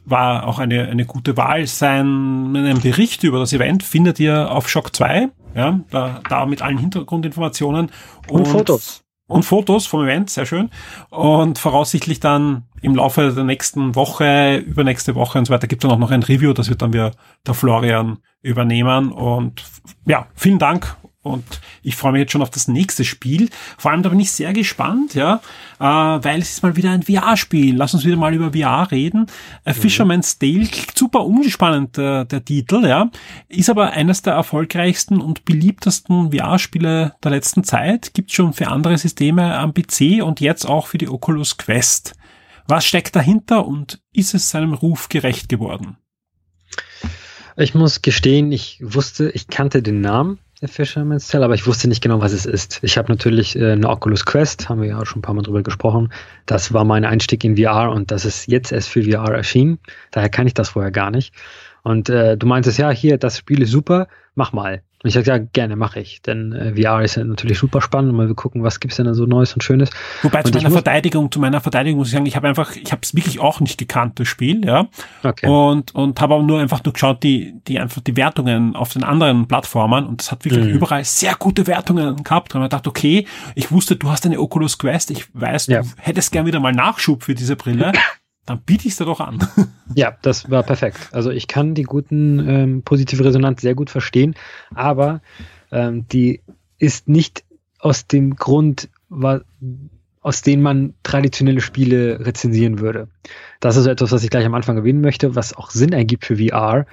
[0.05, 1.67] war auch eine, eine gute Wahl.
[1.67, 6.63] Sein einen Bericht über das Event findet ihr auf Shock 2, ja, da, da mit
[6.63, 7.91] allen Hintergrundinformationen.
[8.29, 9.03] Und, und Fotos.
[9.29, 10.71] Und Fotos vom Event, sehr schön.
[11.11, 15.89] Und voraussichtlich dann im Laufe der nächsten Woche, übernächste Woche und so weiter gibt es
[15.89, 17.13] dann auch noch ein Review, das wird dann wieder
[17.47, 19.13] der Florian übernehmen.
[19.13, 19.65] Und
[20.07, 20.97] ja, vielen Dank
[21.29, 21.45] und
[21.83, 23.49] ich freue mich jetzt schon auf das nächste Spiel.
[23.77, 25.41] Vor allem da bin ich sehr gespannt, ja,
[25.79, 27.77] äh, weil es ist mal wieder ein VR-Spiel.
[27.77, 29.27] Lass uns wieder mal über VR reden.
[29.65, 29.77] Äh, mhm.
[29.77, 33.11] Fisherman's Tale super unspannend, äh, der Titel, ja,
[33.49, 38.15] ist aber eines der erfolgreichsten und beliebtesten VR-Spiele der letzten Zeit.
[38.15, 42.15] Gibt schon für andere Systeme am PC und jetzt auch für die Oculus Quest.
[42.67, 45.97] Was steckt dahinter und ist es seinem Ruf gerecht geworden?
[47.57, 51.89] Ich muss gestehen, ich wusste, ich kannte den Namen der Fisherman's Tale, aber ich wusste
[51.89, 52.81] nicht genau, was es ist.
[52.83, 55.43] Ich habe natürlich äh, eine Oculus Quest, haben wir ja auch schon ein paar Mal
[55.43, 56.13] drüber gesprochen.
[56.47, 59.79] Das war mein Einstieg in VR und das ist jetzt erst für VR erschienen.
[60.11, 61.35] Daher kann ich das vorher gar nicht.
[61.83, 64.83] Und äh, du meintest, ja, hier, das Spiel ist super, mach mal.
[65.03, 66.23] Und ich sage, ja, gerne mache ich.
[66.23, 68.15] Denn äh, VR ist ja natürlich super spannend.
[68.15, 69.91] Mal gucken, was gibt's denn da so Neues und Schönes.
[70.23, 72.91] Wobei und zu meiner Verteidigung, zu meiner Verteidigung muss ich sagen, ich habe einfach, ich
[72.91, 74.89] habe es wirklich auch nicht gekannt, das Spiel, ja.
[75.23, 75.47] Okay.
[75.47, 79.05] Und, und habe aber nur einfach nur geschaut, die, die einfach die Wertungen auf den
[79.05, 80.71] anderen Plattformen und das hat wirklich mhm.
[80.71, 82.55] überall sehr gute Wertungen gehabt.
[82.57, 85.83] Und man dachte, okay, ich wusste, du hast eine Oculus Quest, ich weiß, ja.
[85.83, 87.93] du hättest gern wieder mal Nachschub für diese Brille.
[88.49, 89.39] dann biete ich es dir doch an.
[89.95, 91.09] Ja, das war perfekt.
[91.13, 94.35] Also ich kann die guten ähm, positive Resonanz sehr gut verstehen,
[94.75, 95.23] aber
[95.73, 96.43] ähm, die
[96.79, 97.43] ist nicht
[97.81, 98.91] aus dem Grund,
[100.21, 103.09] aus dem man traditionelle Spiele rezensieren würde.
[103.61, 106.37] Das ist etwas, was ich gleich am Anfang erwähnen möchte, was auch Sinn ergibt für
[106.37, 106.87] VR,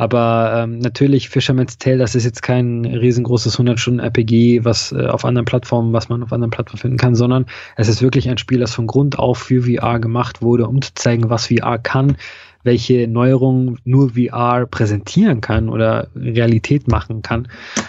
[0.00, 5.44] aber ähm, natürlich Fisherman's Tale, das ist jetzt kein riesengroßes 100-Stunden-RPG, was äh, auf anderen
[5.44, 7.44] Plattformen, was man auf anderen Plattformen finden kann, sondern
[7.76, 10.94] es ist wirklich ein Spiel, das von Grund auf für VR gemacht wurde, um zu
[10.94, 12.16] zeigen, was VR kann,
[12.62, 17.48] welche Neuerungen nur VR präsentieren kann oder Realität machen kann.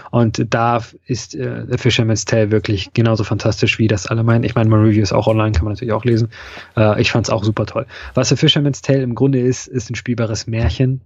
[0.10, 4.44] Und da ist äh, Fisherman's Tale wirklich genauso fantastisch, wie das alle meinen.
[4.44, 6.28] Ich meine, mein Review ist auch online, kann man natürlich auch lesen.
[6.76, 7.86] Äh, ich fand es auch super toll.
[8.16, 11.00] Was The Fisherman's Tale im Grunde ist, ist ein spielbares Märchen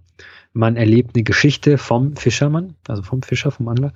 [0.52, 3.92] man erlebt eine Geschichte vom Fischermann, also vom Fischer, vom Angler,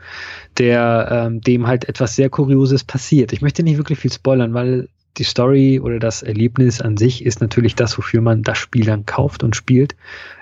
[0.58, 3.32] der ähm, dem halt etwas sehr Kurioses passiert.
[3.32, 7.40] Ich möchte nicht wirklich viel spoilern, weil die Story oder das Erlebnis an sich ist
[7.40, 9.96] natürlich das, wofür man das Spiel dann kauft und spielt,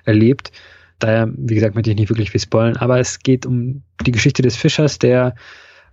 [0.05, 0.53] erlebt.
[0.99, 4.43] Daher, wie gesagt, möchte ich nicht wirklich viel spoilern, aber es geht um die Geschichte
[4.43, 5.35] des Fischers, der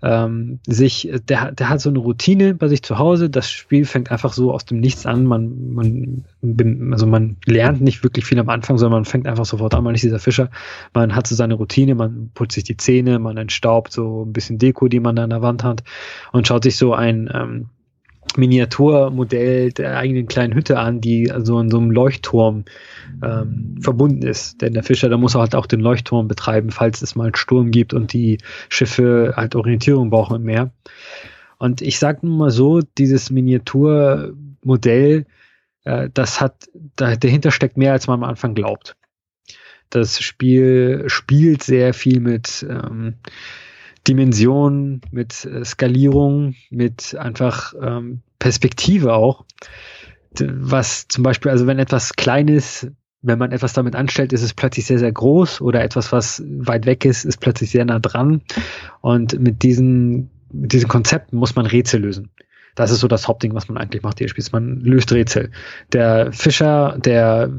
[0.06, 3.28] ähm, sich, der, der hat so eine Routine bei sich zu Hause.
[3.28, 5.26] Das Spiel fängt einfach so aus dem Nichts an.
[5.26, 6.26] Man, man,
[6.94, 9.84] also man lernt nicht wirklich viel am Anfang, sondern man fängt einfach sofort an.
[9.84, 10.52] Man ist dieser Fischer.
[10.94, 14.60] Man hat so seine Routine, man putzt sich die Zähne, man entstaubt so ein bisschen
[14.60, 15.84] Deko, die man da an der Wand hat
[16.32, 17.70] und schaut sich so ein, ähm,
[18.36, 22.66] Miniaturmodell der eigenen kleinen Hütte an, die also in so einem Leuchtturm
[23.24, 24.62] ähm, verbunden ist.
[24.62, 27.72] Denn der Fischer, der muss halt auch den Leuchtturm betreiben, falls es mal einen Sturm
[27.72, 30.72] gibt und die Schiffe halt Orientierung brauchen im Meer.
[31.58, 35.26] Und ich sage nur mal so, dieses Miniaturmodell,
[35.86, 38.96] äh, das hat, da, dahinter steckt mehr, als man am Anfang glaubt.
[39.90, 43.16] Das Spiel spielt sehr viel mit ähm,
[44.08, 49.46] Dimension, mit äh, Skalierung, mit einfach ähm, Perspektive auch.
[50.40, 52.92] Was zum Beispiel, also wenn etwas klein ist,
[53.22, 56.86] wenn man etwas damit anstellt, ist es plötzlich sehr, sehr groß oder etwas, was weit
[56.86, 58.42] weg ist, ist plötzlich sehr nah dran.
[59.02, 62.30] Und mit diesen, mit diesen Konzepten muss man Rätsel lösen.
[62.76, 64.52] Das ist so das Hauptding, was man eigentlich macht hier spielt.
[64.54, 65.50] Man löst Rätsel.
[65.94, 67.50] Der Fischer, der,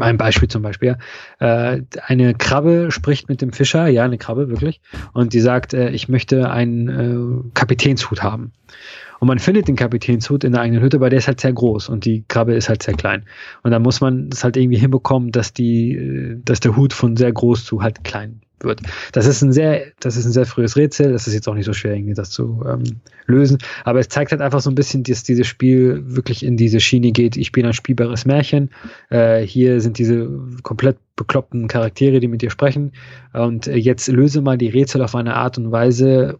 [0.00, 0.96] ein Beispiel zum Beispiel,
[1.38, 4.80] äh, eine Krabbe spricht mit dem Fischer, ja, eine Krabbe, wirklich,
[5.12, 8.52] und die sagt, äh, ich möchte einen äh, Kapitänshut haben.
[9.18, 11.90] Und man findet den Kapitänshut in der eigenen Hütte, aber der ist halt sehr groß
[11.90, 13.26] und die Krabbe ist halt sehr klein.
[13.62, 17.16] Und da muss man es halt irgendwie hinbekommen, dass die, äh, dass der Hut von
[17.16, 18.80] sehr groß zu halt klein wird.
[19.12, 21.12] Das ist ein sehr, das ist ein sehr frühes Rätsel.
[21.12, 23.58] Das ist jetzt auch nicht so schwer, irgendwie das zu ähm, lösen.
[23.84, 27.12] Aber es zeigt halt einfach so ein bisschen, dass dieses Spiel wirklich in diese Schiene
[27.12, 27.36] geht.
[27.36, 28.70] Ich bin ein spielbares Märchen.
[29.08, 30.28] Äh, hier sind diese
[30.62, 32.92] komplett bekloppten Charaktere, die mit dir sprechen.
[33.32, 36.38] Und äh, jetzt löse mal die Rätsel auf eine Art und Weise,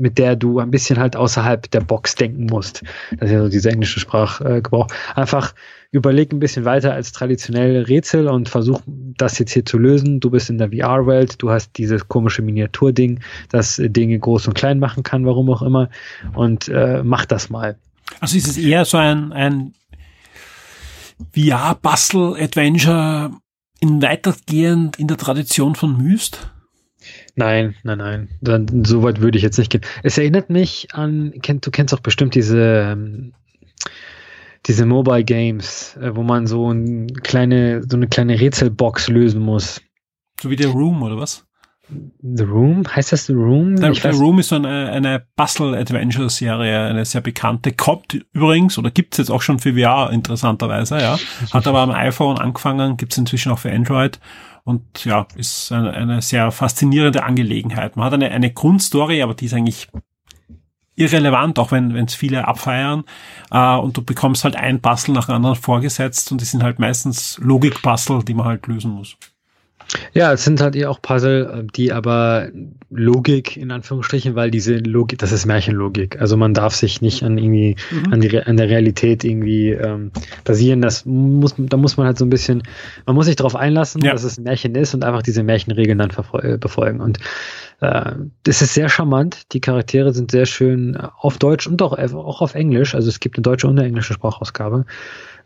[0.00, 2.82] mit der du ein bisschen halt außerhalb der Box denken musst.
[3.18, 4.88] Das ist ja so dieser englische Sprachgebrauch.
[5.14, 5.54] Einfach
[5.92, 10.20] überleg ein bisschen weiter als traditionelle Rätsel und versuch das jetzt hier zu lösen.
[10.20, 14.78] Du bist in der VR-Welt, du hast dieses komische Miniaturding, das Dinge groß und klein
[14.78, 15.90] machen kann, warum auch immer.
[16.34, 17.76] Und äh, mach das mal.
[18.20, 19.74] Also ist es eher so ein, ein
[21.34, 23.32] VR-Bustle-Adventure
[23.80, 26.50] in weitergehend in der Tradition von Myst?
[27.40, 28.28] Nein, nein, nein.
[28.42, 29.80] Dann, so weit würde ich jetzt nicht gehen.
[30.02, 33.32] Es erinnert mich an, kennt, du kennst auch bestimmt diese, ähm,
[34.66, 39.80] diese Mobile Games, äh, wo man so, ein kleine, so eine kleine Rätselbox lösen muss.
[40.38, 41.46] So wie der Room, oder was?
[42.22, 42.84] The Room?
[42.86, 43.76] Heißt das The Room?
[43.76, 47.72] Der, The Room ist so eine, eine Bustle-Adventure-Serie, eine sehr bekannte.
[47.72, 51.18] Kommt übrigens, oder gibt's jetzt auch schon für VR, interessanterweise, ja.
[51.54, 54.20] Hat aber am iPhone angefangen, gibt's inzwischen auch für Android.
[54.64, 57.96] Und ja, ist eine, eine sehr faszinierende Angelegenheit.
[57.96, 59.88] Man hat eine, eine Grundstory, aber die ist eigentlich
[60.96, 63.04] irrelevant, auch wenn es viele abfeiern.
[63.50, 66.78] Äh, und du bekommst halt ein Puzzle nach dem anderen vorgesetzt und die sind halt
[66.78, 69.16] meistens Logik-Puzzle, die man halt lösen muss.
[70.12, 72.48] Ja, es sind halt eher auch Puzzle, äh, die aber
[72.90, 76.20] Logik in Anführungsstrichen, weil diese Logik, das ist Märchenlogik.
[76.20, 78.12] Also man darf sich nicht an irgendwie mhm.
[78.12, 80.10] an, die, an der Realität irgendwie ähm,
[80.44, 80.80] basieren.
[80.80, 82.62] Das muss, da muss man halt so ein bisschen,
[83.06, 84.12] man muss sich darauf einlassen, ja.
[84.12, 86.10] dass es ein Märchen ist und einfach diese Märchenregeln dann
[86.42, 87.00] äh, befolgen.
[87.00, 87.18] Und
[87.80, 89.52] äh, das ist sehr charmant.
[89.52, 92.94] Die Charaktere sind sehr schön auf Deutsch und auch, auch auf Englisch.
[92.94, 94.84] Also es gibt eine deutsche und eine englische Sprachausgabe.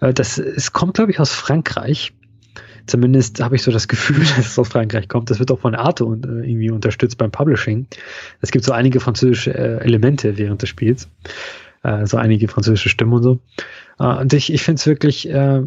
[0.00, 2.12] Äh, das es kommt, glaube ich, aus Frankreich
[2.86, 5.30] Zumindest habe ich so das Gefühl, dass es aus Frankreich kommt.
[5.30, 7.86] Das wird auch von Arte und, äh, irgendwie unterstützt beim Publishing.
[8.40, 11.08] Es gibt so einige französische äh, Elemente während des Spiels.
[11.82, 13.40] Äh, so einige französische Stimmen und so.
[13.98, 15.62] Äh, und ich, ich finde es wirklich, äh,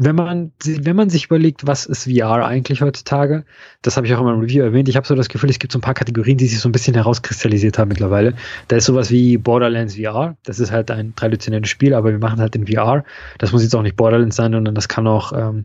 [0.00, 3.44] wenn man, wenn man sich überlegt, was ist VR eigentlich heutzutage,
[3.82, 5.72] das habe ich auch in meinem Review erwähnt, ich habe so das Gefühl, es gibt
[5.72, 8.34] so ein paar Kategorien, die sich so ein bisschen herauskristallisiert haben mittlerweile.
[8.68, 12.38] Da ist sowas wie Borderlands VR, das ist halt ein traditionelles Spiel, aber wir machen
[12.38, 13.02] halt in VR.
[13.38, 15.64] Das muss jetzt auch nicht Borderlands sein, sondern das kann auch ähm,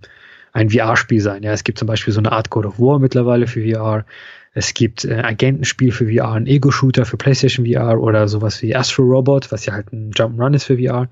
[0.54, 1.44] ein VR-Spiel sein.
[1.44, 4.06] Ja, es gibt zum Beispiel so eine Art God of War mittlerweile für VR.
[4.54, 9.04] Es gibt äh, Agentenspiel für VR, ein Ego-Shooter für PlayStation VR oder sowas wie Astro
[9.04, 11.10] Robot, was ja halt ein Jump'n'Run ist für VR.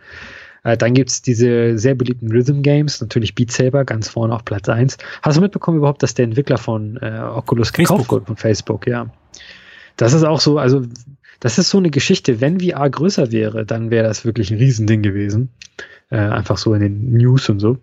[0.64, 4.70] Äh, dann gibt's diese sehr beliebten Rhythm Games, natürlich Beat Saber, ganz vorne auf Platz
[4.70, 4.98] eins.
[5.24, 8.86] Hast du mitbekommen überhaupt, dass der Entwickler von äh, Oculus gekauft wurde von Facebook?
[8.86, 9.08] Ja.
[9.98, 10.84] Das ist auch so, also
[11.40, 12.42] das ist so eine Geschichte.
[12.42, 15.50] Wenn VR größer wäre, dann wäre das wirklich ein Riesending gewesen.
[16.12, 17.80] Äh, einfach so in den News und so.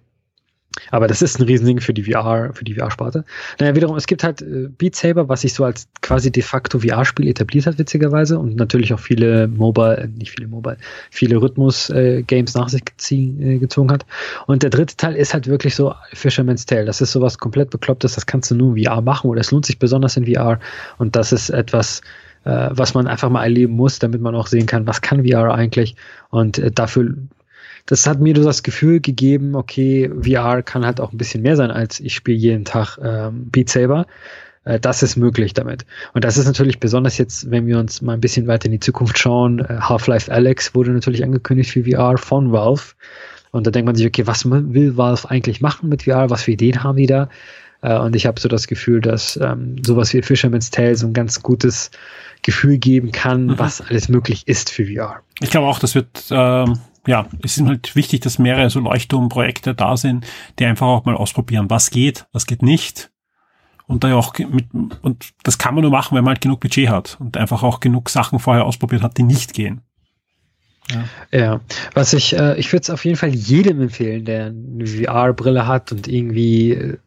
[0.91, 3.25] Aber das ist ein Riesending für die VR, für die VR-Sparte.
[3.59, 6.81] Naja, wiederum, es gibt halt äh, Beat Saber, was sich so als quasi de facto
[6.81, 10.77] VR-Spiel etabliert hat, witzigerweise, und natürlich auch viele Mobile, äh, nicht viele Mobile,
[11.11, 14.07] viele Rhythmus-Games nach sich geziehen, äh, gezogen hat.
[14.47, 16.85] Und der dritte Teil ist halt wirklich so Fisherman's Tale.
[16.85, 19.67] Das ist sowas komplett Beklopptes, das kannst du nur in VR machen oder es lohnt
[19.67, 20.59] sich besonders in VR.
[20.99, 22.01] Und das ist etwas,
[22.45, 25.97] was man einfach mal erleben muss, damit man auch sehen kann, was kann VR eigentlich.
[26.31, 27.15] Und dafür
[27.89, 31.57] das hat mir so das Gefühl gegeben, okay, VR kann halt auch ein bisschen mehr
[31.57, 34.07] sein, als ich spiele jeden Tag ähm, Beat Saber.
[34.65, 35.87] Äh, das ist möglich damit.
[36.13, 38.81] Und das ist natürlich besonders jetzt, wenn wir uns mal ein bisschen weiter in die
[38.81, 39.61] Zukunft schauen.
[39.61, 42.93] Äh, Half-Life Alex wurde natürlich angekündigt für VR von Valve.
[43.53, 46.29] Und da denkt man sich, okay, was will Valve eigentlich machen mit VR?
[46.29, 47.31] Was für Ideen haben die da?
[47.81, 51.15] Äh, und ich habe so das Gefühl, dass ähm, sowas wie Fisherman's Tale so ein
[51.15, 51.91] ganz gutes
[52.43, 53.59] Gefühl geben kann, mhm.
[53.59, 55.21] was alles möglich ist für VR.
[55.41, 59.75] Ich glaube auch, das wird ähm, ja, es ist halt wichtig, dass mehrere so Leuchtturmprojekte
[59.75, 60.27] da sind,
[60.59, 63.11] die einfach auch mal ausprobieren, was geht, was geht nicht.
[63.87, 64.67] Und da ja auch mit,
[65.01, 67.81] und das kann man nur machen, wenn man halt genug Budget hat und einfach auch
[67.81, 69.81] genug Sachen vorher ausprobiert hat, die nicht gehen.
[70.91, 71.61] Ja, ja.
[71.95, 75.91] was ich, äh, ich würde es auf jeden Fall jedem empfehlen, der eine VR-Brille hat
[75.93, 76.99] und irgendwie äh,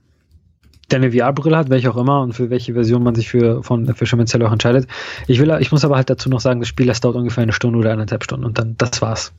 [0.90, 3.94] der eine VR-Brille hat, welche auch immer und für welche Version man sich für von
[3.94, 4.88] Fisherman's Tale auch entscheidet.
[5.28, 7.54] Ich will, ich muss aber halt dazu noch sagen, das Spiel das dauert ungefähr eine
[7.54, 9.32] Stunde oder eineinhalb Stunden und dann das war's.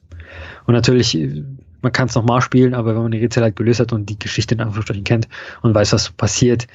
[0.66, 1.18] Und natürlich,
[1.82, 4.18] man kann es nochmal spielen, aber wenn man die Rätsel halt gelöst hat und die
[4.18, 5.28] Geschichte in Anführungsstrichen kennt
[5.62, 6.66] und weiß, was passiert,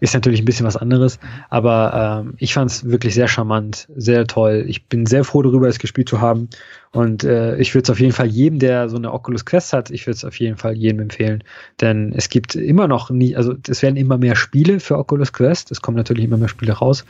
[0.00, 1.18] ist natürlich ein bisschen was anderes,
[1.50, 4.64] aber ähm, ich fand es wirklich sehr charmant, sehr toll.
[4.68, 6.48] Ich bin sehr froh darüber, es gespielt zu haben.
[6.92, 9.90] Und äh, ich würde es auf jeden Fall jedem, der so eine Oculus Quest hat,
[9.90, 11.42] ich würde es auf jeden Fall jedem empfehlen.
[11.80, 15.70] Denn es gibt immer noch nie, also es werden immer mehr Spiele für Oculus Quest.
[15.70, 17.06] Es kommen natürlich immer mehr Spiele raus.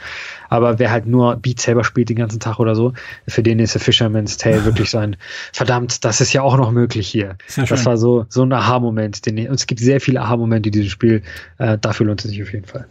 [0.49, 2.93] Aber wer halt nur Beat Saber spielt den ganzen Tag oder so,
[3.27, 5.17] für den ist der Fisherman's Tale wirklich so ein,
[5.53, 7.37] verdammt, das ist ja auch noch möglich hier.
[7.57, 9.21] Das war so, so ein Aha-Moment.
[9.27, 11.23] Und es gibt sehr viele Aha-Momente in diesem Spiel.
[11.59, 12.87] Äh, dafür lohnt es sich auf jeden Fall.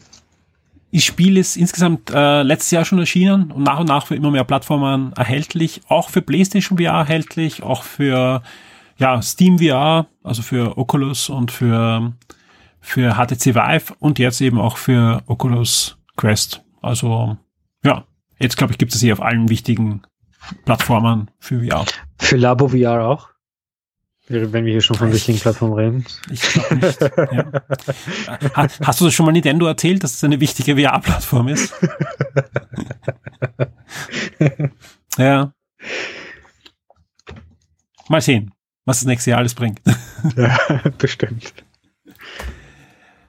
[0.92, 4.32] Das Spiel ist insgesamt äh, letztes Jahr schon erschienen und nach und nach für immer
[4.32, 8.42] mehr Plattformen erhältlich, auch für PlayStation VR erhältlich, auch für
[8.98, 12.14] ja, Steam VR, also für Oculus und für,
[12.82, 16.64] für HTC Vive und jetzt eben auch für Oculus Quest.
[16.82, 17.38] Also
[17.84, 18.04] ja,
[18.38, 20.02] jetzt glaube ich gibt es hier auf allen wichtigen
[20.66, 21.86] Plattformen für VR.
[22.20, 23.31] Für Labo VR auch?
[24.32, 26.06] Wenn wir hier schon von wichtigen Plattformen reden.
[26.30, 27.02] Ich glaube nicht.
[27.02, 27.52] Ja.
[28.86, 31.74] Hast du das schon mal Nintendo erzählt, dass es eine wichtige VR-Plattform ist?
[35.18, 35.54] ja.
[38.08, 38.52] Mal sehen,
[38.86, 39.82] was das nächste Jahr alles bringt.
[40.38, 40.58] ja,
[40.98, 41.54] bestimmt.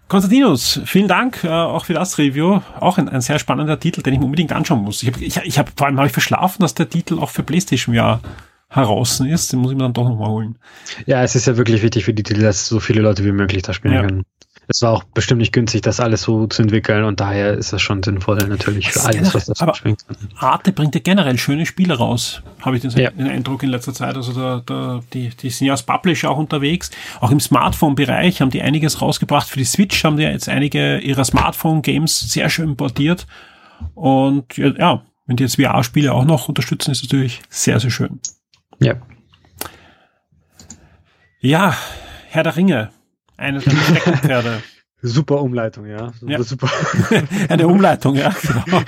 [0.08, 2.60] Konstantinus, vielen Dank äh, auch für das Review.
[2.78, 5.02] Auch ein, ein, sehr spannender Titel, den ich mir unbedingt anschauen muss.
[5.02, 7.42] Ich habe ich, ich hab, vor allem habe ich verschlafen, dass der Titel auch für
[7.42, 8.20] PlayStation VR
[8.74, 10.58] heraus ist, den muss ich mir dann doch nochmal holen.
[11.06, 13.62] Ja, es ist ja wirklich wichtig für die Titel, dass so viele Leute wie möglich
[13.62, 14.00] da spielen ja.
[14.02, 14.24] können.
[14.68, 17.82] Es war auch bestimmt nicht günstig, das alles so zu entwickeln und daher ist das
[17.82, 20.04] schon sinnvoll natürlich für alles, was das aber spielt.
[20.36, 23.10] Arte bringt ja generell schöne Spiele raus, habe ich den, ja.
[23.10, 24.16] den, Eindruck in letzter Zeit.
[24.16, 26.90] Also da, da, die, die sind ja als Publisher auch unterwegs.
[27.20, 29.48] Auch im Smartphone-Bereich haben die einiges rausgebracht.
[29.48, 33.26] Für die Switch haben die jetzt einige ihrer Smartphone-Games sehr schön portiert.
[33.94, 38.20] Und ja, wenn die jetzt VR-Spiele auch noch unterstützen, ist natürlich sehr, sehr schön.
[38.82, 38.94] Ja.
[41.40, 41.76] Ja,
[42.28, 42.90] Herr der Ringe.
[43.36, 44.62] Eine der Steckenpferde.
[45.04, 46.12] Super Umleitung, ja.
[46.20, 46.40] Ja.
[46.44, 46.70] super.
[47.48, 48.32] Eine Umleitung, ja.
[48.64, 48.82] Genau.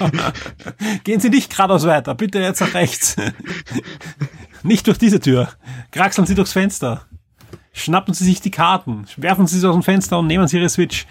[1.02, 3.16] Gehen Sie nicht geradeaus weiter, bitte jetzt nach rechts.
[4.62, 5.48] nicht durch diese Tür.
[5.90, 7.06] Kraxeln Sie durchs Fenster.
[7.72, 9.06] Schnappen Sie sich die Karten.
[9.16, 11.06] Werfen Sie sie aus dem Fenster und nehmen Sie Ihre Switch.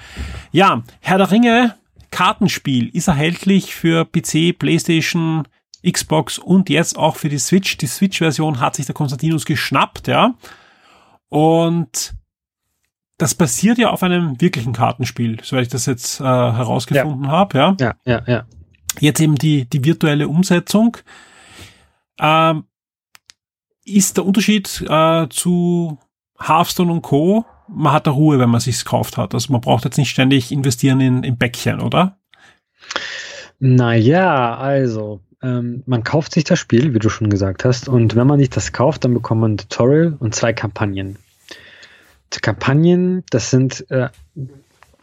[0.54, 1.76] Ja, Herr der Ringe
[2.14, 5.48] Kartenspiel ist erhältlich für PC, Playstation,
[5.90, 7.78] Xbox und jetzt auch für die Switch.
[7.78, 10.36] Die Switch-Version hat sich der Konstantinus geschnappt, ja.
[11.30, 12.16] Und
[13.18, 17.32] das basiert ja auf einem wirklichen Kartenspiel, soweit ich das jetzt äh, herausgefunden ja.
[17.32, 17.58] habe.
[17.58, 17.76] Ja?
[17.80, 18.46] ja, ja, ja.
[19.00, 20.98] Jetzt eben die, die virtuelle Umsetzung.
[22.20, 22.66] Ähm,
[23.86, 25.98] ist der Unterschied äh, zu
[26.40, 27.46] Hearthstone und Co.
[27.68, 29.34] Man hat da Ruhe, wenn man sich's gekauft hat.
[29.34, 32.18] Also man braucht jetzt nicht ständig investieren in, in Bäckchen, oder?
[33.60, 38.26] Naja, also ähm, man kauft sich das Spiel, wie du schon gesagt hast, und wenn
[38.26, 41.18] man sich das kauft, dann bekommt man ein Tutorial und zwei Kampagnen.
[42.34, 44.10] Die Kampagnen, das sind äh,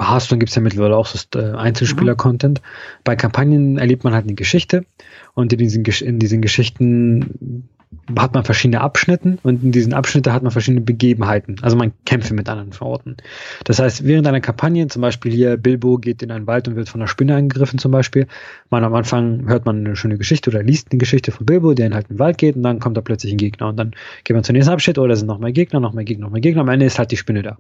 [0.01, 2.63] bei Hearthstone gibt es ja mittlerweile auch so äh, Einzelspieler-Content.
[2.63, 2.67] Mhm.
[3.05, 4.87] Bei Kampagnen erlebt man halt eine Geschichte
[5.35, 7.69] und in diesen, in diesen Geschichten
[8.17, 11.57] hat man verschiedene Abschnitten und in diesen Abschnitten hat man verschiedene Begebenheiten.
[11.63, 13.17] Also man kämpfe mit anderen Verorten.
[13.65, 16.89] Das heißt, während einer Kampagne, zum Beispiel hier Bilbo geht in einen Wald und wird
[16.89, 18.29] von einer Spinne angegriffen zum Beispiel,
[18.71, 21.87] man am Anfang hört man eine schöne Geschichte oder liest eine Geschichte von Bilbo, der
[21.87, 24.35] in halt den Wald geht und dann kommt da plötzlich ein Gegner und dann geht
[24.35, 26.63] man zum nächsten Abschnitt oder sind noch mehr Gegner, noch mehr Gegner, noch mehr Gegner.
[26.63, 27.59] Am Ende ist halt die Spinne da.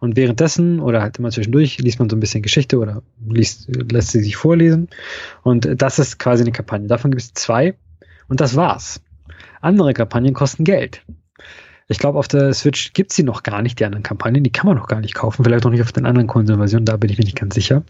[0.00, 4.10] Und währenddessen oder halt immer zwischendurch liest man so ein bisschen Geschichte oder liest, lässt
[4.10, 4.88] sie sich vorlesen.
[5.42, 6.88] Und das ist quasi eine Kampagne.
[6.88, 7.74] Davon gibt es zwei
[8.28, 9.00] und das war's.
[9.62, 11.02] Andere Kampagnen kosten Geld.
[11.88, 14.44] Ich glaube, auf der Switch gibt es sie noch gar nicht, die anderen Kampagnen.
[14.44, 15.44] Die kann man noch gar nicht kaufen.
[15.44, 17.82] Vielleicht auch nicht auf den anderen Konsolenversionen, da bin ich mir nicht ganz sicher.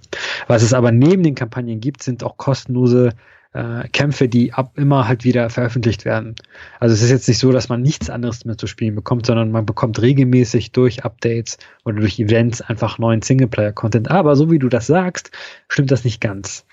[0.46, 3.10] Was es aber neben den Kampagnen gibt, sind auch kostenlose
[3.52, 6.34] äh, Kämpfe, die ab immer halt wieder veröffentlicht werden.
[6.80, 9.50] Also es ist jetzt nicht so, dass man nichts anderes mehr zu spielen bekommt, sondern
[9.50, 14.10] man bekommt regelmäßig durch Updates oder durch Events einfach neuen Singleplayer-Content.
[14.10, 15.30] Aber so wie du das sagst,
[15.68, 16.64] stimmt das nicht ganz.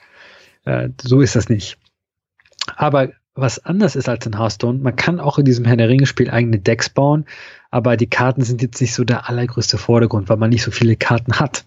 [0.66, 1.78] Äh, so ist das nicht.
[2.76, 4.80] Aber was anders ist als in Hearthstone.
[4.80, 7.26] Man kann auch in diesem Herr der Ringe-Spiel eigene Decks bauen,
[7.72, 10.96] aber die Karten sind jetzt nicht so der allergrößte Vordergrund, weil man nicht so viele
[10.96, 11.65] Karten hat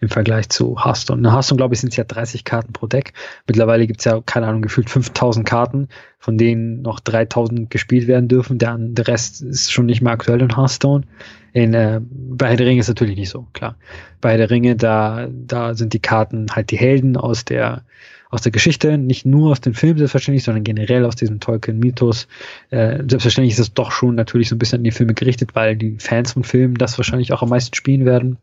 [0.00, 1.20] im Vergleich zu Hearthstone.
[1.20, 3.12] In Hearthstone, glaube ich, sind es ja 30 Karten pro Deck.
[3.46, 5.88] Mittlerweile gibt es ja, keine Ahnung, gefühlt 5000 Karten,
[6.24, 8.56] von denen noch 3000 gespielt werden dürfen.
[8.56, 11.04] Der, der Rest ist schon nicht mehr aktuell in Hearthstone.
[11.52, 13.76] In, äh, bei Herr der Ringe ist natürlich nicht so, klar.
[14.22, 17.82] Bei Herr der Ringe, da, da sind die Karten halt die Helden aus der
[18.30, 22.26] aus der Geschichte, nicht nur aus dem Film selbstverständlich, sondern generell aus diesem Tolkien-Mythos.
[22.70, 25.76] Äh, selbstverständlich ist es doch schon natürlich so ein bisschen an die Filme gerichtet, weil
[25.76, 28.38] die Fans von Filmen das wahrscheinlich auch am meisten spielen werden.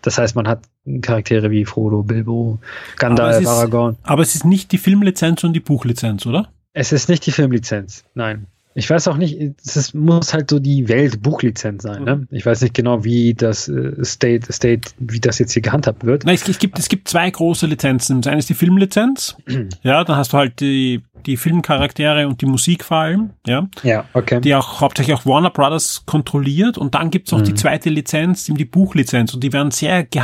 [0.00, 0.62] Das heißt, man hat
[1.02, 2.60] Charaktere wie Frodo, Bilbo,
[2.96, 3.96] Gandalf, aber ist, Aragorn.
[4.04, 6.48] Aber es ist nicht die Filmlizenz und die Buchlizenz, oder?
[6.72, 8.46] Es ist nicht die Filmlizenz, nein.
[8.74, 12.04] Ich weiß auch nicht, es muss halt so die Weltbuchlizenz sein.
[12.04, 12.28] Ne?
[12.30, 16.22] Ich weiß nicht genau, wie das äh, State, State, wie das jetzt hier gehandhabt wird.
[16.24, 18.22] Na, es, es, gibt, es gibt zwei große Lizenzen.
[18.22, 19.36] Das eine ist die Filmlizenz.
[19.82, 23.68] ja, dann hast du halt die die Filmcharaktere und die Musik vor allem, ja.
[23.82, 24.40] Ja, okay.
[24.40, 27.44] Die auch hauptsächlich auch Warner Brothers kontrolliert und dann gibt's noch mhm.
[27.44, 30.22] die zweite Lizenz, die Buchlizenz und die werden sehr ge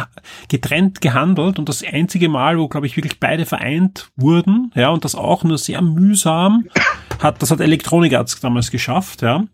[0.48, 5.04] getrennt gehandelt und das einzige Mal, wo glaube ich wirklich beide vereint wurden, ja, und
[5.04, 6.64] das auch nur sehr mühsam
[7.22, 9.44] hat, das hat Electronic Arts damals geschafft, ja.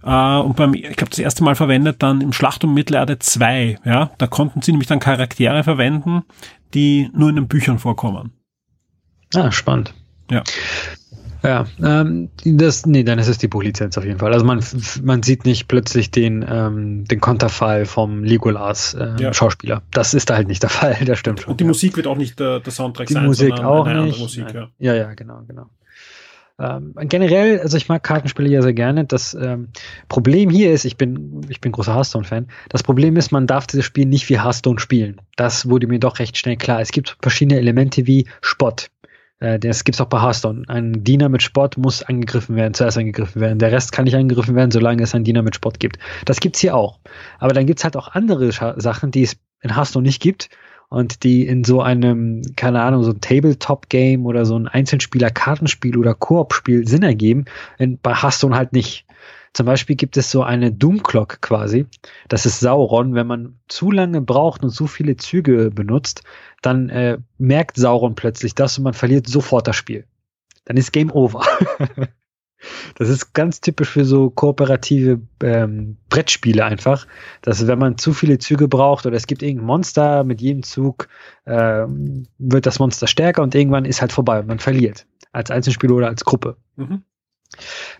[0.00, 3.78] Uh, und beim, ich glaube, das erste Mal verwendet dann im Schlacht um Mittelerde 2,
[3.84, 4.10] ja.
[4.18, 6.22] Da konnten sie nämlich dann Charaktere verwenden,
[6.74, 8.32] die nur in den Büchern vorkommen.
[9.34, 9.94] Ah, spannend.
[10.30, 10.42] Ja.
[11.42, 14.32] Ja, ähm, das, nee, dann ist es die Buchlizenz auf jeden Fall.
[14.32, 14.62] Also man,
[15.02, 19.32] man sieht nicht plötzlich den, ähm, den Konterfall vom Legolas äh, ja.
[19.32, 19.82] Schauspieler.
[19.92, 21.52] Das ist da halt nicht der Fall, das stimmt schon.
[21.52, 21.68] Und die ja.
[21.68, 24.18] Musik wird auch nicht der, der Soundtrack die sein, Musik auch nicht.
[24.18, 24.68] Musik, ja.
[24.78, 25.66] ja, ja, genau, genau.
[26.60, 29.04] Ähm, generell, also ich mag Kartenspiele ja sehr gerne.
[29.04, 29.68] Das ähm,
[30.08, 32.48] Problem hier ist, ich bin, ich bin großer Hearthstone-Fan.
[32.68, 35.20] Das Problem ist, man darf dieses Spiel nicht wie Hearthstone spielen.
[35.36, 36.80] Das wurde mir doch recht schnell klar.
[36.80, 38.90] Es gibt verschiedene Elemente wie Spott.
[39.40, 40.64] Äh, das gibt's auch bei Hearthstone.
[40.68, 43.58] Ein Diener mit Sport muss angegriffen werden, zuerst angegriffen werden.
[43.58, 45.98] Der Rest kann nicht angegriffen werden, solange es einen Diener mit Sport gibt.
[46.24, 46.98] Das gibt's hier auch.
[47.38, 50.50] Aber dann gibt's halt auch andere Sachen, die es in Hearthstone nicht gibt
[50.88, 56.14] und die in so einem, keine Ahnung, so ein Tabletop-Game oder so ein Einzelspieler-Kartenspiel oder
[56.14, 57.44] Koop-Spiel Sinn ergeben.
[57.78, 59.04] In, bei Hearthstone halt nicht.
[59.52, 61.86] Zum Beispiel gibt es so eine Doom-Clock quasi.
[62.28, 63.14] Das ist Sauron.
[63.14, 66.22] Wenn man zu lange braucht und zu viele Züge benutzt,
[66.62, 70.04] dann äh, merkt Sauron plötzlich das und man verliert sofort das Spiel.
[70.64, 71.42] Dann ist Game Over.
[72.96, 77.06] das ist ganz typisch für so kooperative ähm, Brettspiele einfach,
[77.42, 81.08] dass wenn man zu viele Züge braucht oder es gibt irgendein Monster, mit jedem Zug
[81.44, 81.86] äh,
[82.38, 85.06] wird das Monster stärker und irgendwann ist halt vorbei und man verliert.
[85.32, 86.56] Als Einzelspieler oder als Gruppe.
[86.76, 87.02] Mhm.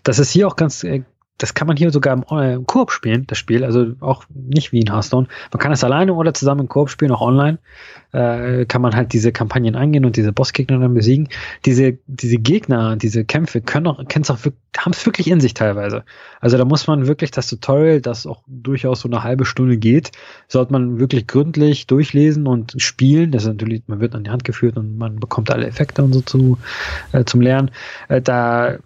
[0.03, 1.03] Das ist hier auch ganz, äh,
[1.39, 4.71] das kann man hier sogar im, äh, im Koop spielen, das Spiel, also auch nicht
[4.71, 5.27] wie in Hearthstone.
[5.51, 7.57] Man kann es alleine oder zusammen im Koop spielen, auch online.
[8.11, 11.29] Äh, kann man halt diese Kampagnen eingehen und diese Bossgegner dann besiegen.
[11.65, 14.37] Diese, diese Gegner, diese Kämpfe können auch, auch
[14.77, 16.03] haben es wirklich in sich teilweise.
[16.41, 20.11] Also da muss man wirklich das Tutorial, das auch durchaus so eine halbe Stunde geht,
[20.47, 23.31] sollte man wirklich gründlich durchlesen und spielen.
[23.31, 26.13] Das ist natürlich, man wird an die Hand geführt und man bekommt alle Effekte und
[26.13, 26.57] so zu,
[27.11, 27.71] äh, zum Lernen.
[28.07, 28.79] Äh, da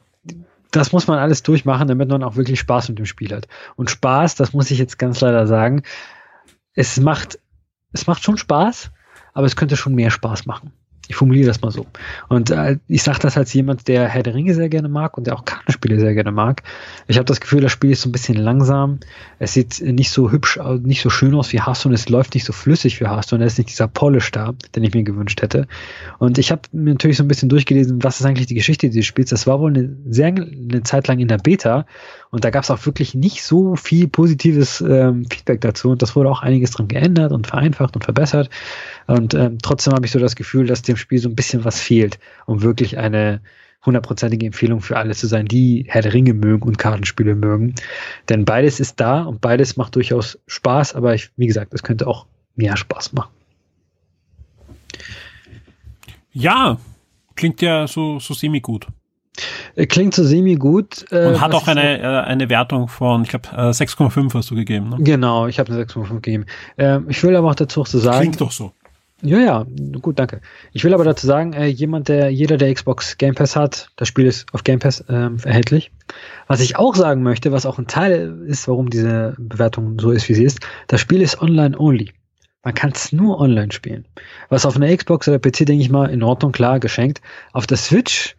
[0.76, 3.48] das muss man alles durchmachen, damit man auch wirklich Spaß mit dem Spiel hat.
[3.76, 5.84] Und Spaß, das muss ich jetzt ganz leider sagen,
[6.74, 7.40] es macht,
[7.94, 8.92] es macht schon Spaß,
[9.34, 10.74] aber es könnte schon mehr Spaß machen.
[11.10, 11.86] Ich formuliere das mal so.
[12.30, 15.28] Und äh, ich sage das als jemand, der Herr der Ringe sehr gerne mag und
[15.28, 16.64] der auch Kartenspiele sehr gerne mag.
[17.08, 19.00] Ich habe das Gefühl, das Spiel ist so ein bisschen langsam.
[19.38, 21.94] Es sieht nicht so hübsch, nicht so schön aus wie Hearthstone.
[21.94, 23.44] Es läuft nicht so flüssig wie Hearthstone.
[23.44, 25.68] Es ist nicht dieser Polish da, den ich mir gewünscht hätte.
[26.20, 29.06] Und ich habe mir natürlich so ein bisschen durchgelesen, was ist eigentlich die Geschichte dieses
[29.06, 29.30] Spiels.
[29.30, 31.86] Das war wohl eine sehr eine Zeit lang in der Beta
[32.34, 35.92] und da gab es auch wirklich nicht so viel positives ähm, Feedback dazu.
[35.92, 38.50] Und das wurde auch einiges dran geändert und vereinfacht und verbessert.
[39.06, 41.80] Und ähm, trotzdem habe ich so das Gefühl, dass dem Spiel so ein bisschen was
[41.80, 42.18] fehlt,
[42.48, 43.40] um wirklich eine
[43.86, 47.76] hundertprozentige Empfehlung für alle zu sein, die Herr der Ringe mögen und Kartenspiele mögen.
[48.30, 52.08] Denn beides ist da und beides macht durchaus Spaß, aber ich, wie gesagt, es könnte
[52.08, 52.26] auch
[52.56, 53.32] mehr Spaß machen.
[56.32, 56.80] Ja,
[57.36, 58.88] klingt ja so, so semi-gut.
[59.76, 61.06] Äh, klingt so semi gut.
[61.12, 64.56] Äh, Und hat auch eine, äh, eine Wertung von, ich glaube, äh, 6,5 hast du
[64.56, 64.90] gegeben.
[64.90, 64.98] Ne?
[65.00, 66.46] Genau, ich habe eine 6,5 gegeben.
[66.78, 68.20] Ähm, ich will aber auch dazu auch zu sagen.
[68.22, 68.72] Klingt doch so.
[69.26, 69.66] Ja, ja,
[70.02, 70.42] gut, danke.
[70.74, 74.10] Ich will aber dazu sagen, äh, jemand, der, jeder, der Xbox Game Pass hat, das
[74.10, 75.92] Spiel ist auf Game Pass ähm, erhältlich.
[76.48, 80.28] Was ich auch sagen möchte, was auch ein Teil ist, warum diese Bewertung so ist,
[80.28, 82.12] wie sie ist, das Spiel ist online only.
[82.64, 84.06] Man kann es nur online spielen.
[84.50, 87.22] Was auf einer Xbox oder PC, denke ich mal, in Ordnung, klar, geschenkt.
[87.54, 88.36] Auf der Switch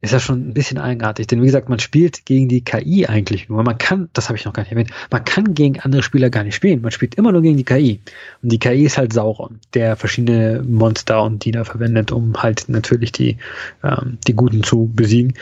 [0.00, 1.26] ist ja schon ein bisschen eigenartig.
[1.26, 3.62] Denn wie gesagt, man spielt gegen die KI eigentlich nur.
[3.64, 6.44] Man kann, das habe ich noch gar nicht erwähnt, man kann gegen andere Spieler gar
[6.44, 6.82] nicht spielen.
[6.82, 8.00] Man spielt immer nur gegen die KI.
[8.42, 13.10] Und die KI ist halt Sauron, der verschiedene Monster und Diener verwendet, um halt natürlich
[13.10, 13.38] die,
[13.82, 15.34] ähm, die Guten zu besiegen.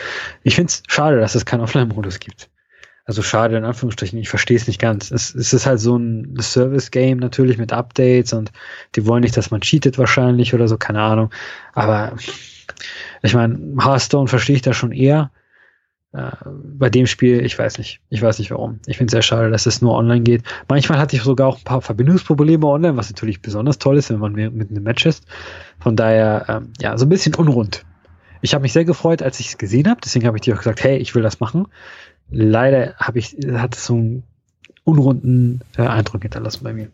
[0.43, 2.49] Ich finde es schade, dass es keinen Offline-Modus gibt.
[3.05, 5.13] Also schade in Anführungsstrichen, ich verstehe es nicht ganz.
[5.13, 8.51] Es, es ist halt so ein Service-Game natürlich mit Updates und
[8.97, 11.31] die wollen nicht, dass man cheatet wahrscheinlich oder so, keine Ahnung.
[11.73, 12.17] Aber
[13.23, 15.31] ich meine, Hearthstone verstehe ich da schon eher.
[16.13, 18.01] Äh, bei dem Spiel, ich weiß nicht.
[18.09, 18.81] Ich weiß nicht warum.
[18.87, 20.43] Ich finde es sehr schade, dass es nur online geht.
[20.69, 24.19] Manchmal hatte ich sogar auch ein paar Verbindungsprobleme online, was natürlich besonders toll ist, wenn
[24.19, 25.25] man mit einem Match ist.
[25.79, 27.85] Von daher, ähm, ja, so ein bisschen unrund.
[28.41, 30.01] Ich habe mich sehr gefreut, als ich es gesehen habe.
[30.03, 31.67] Deswegen habe ich dir auch gesagt, hey, ich will das machen.
[32.31, 34.23] Leider habe ich, hat es so einen
[34.85, 36.89] unrunden äh, Eindruck hinterlassen bei mir.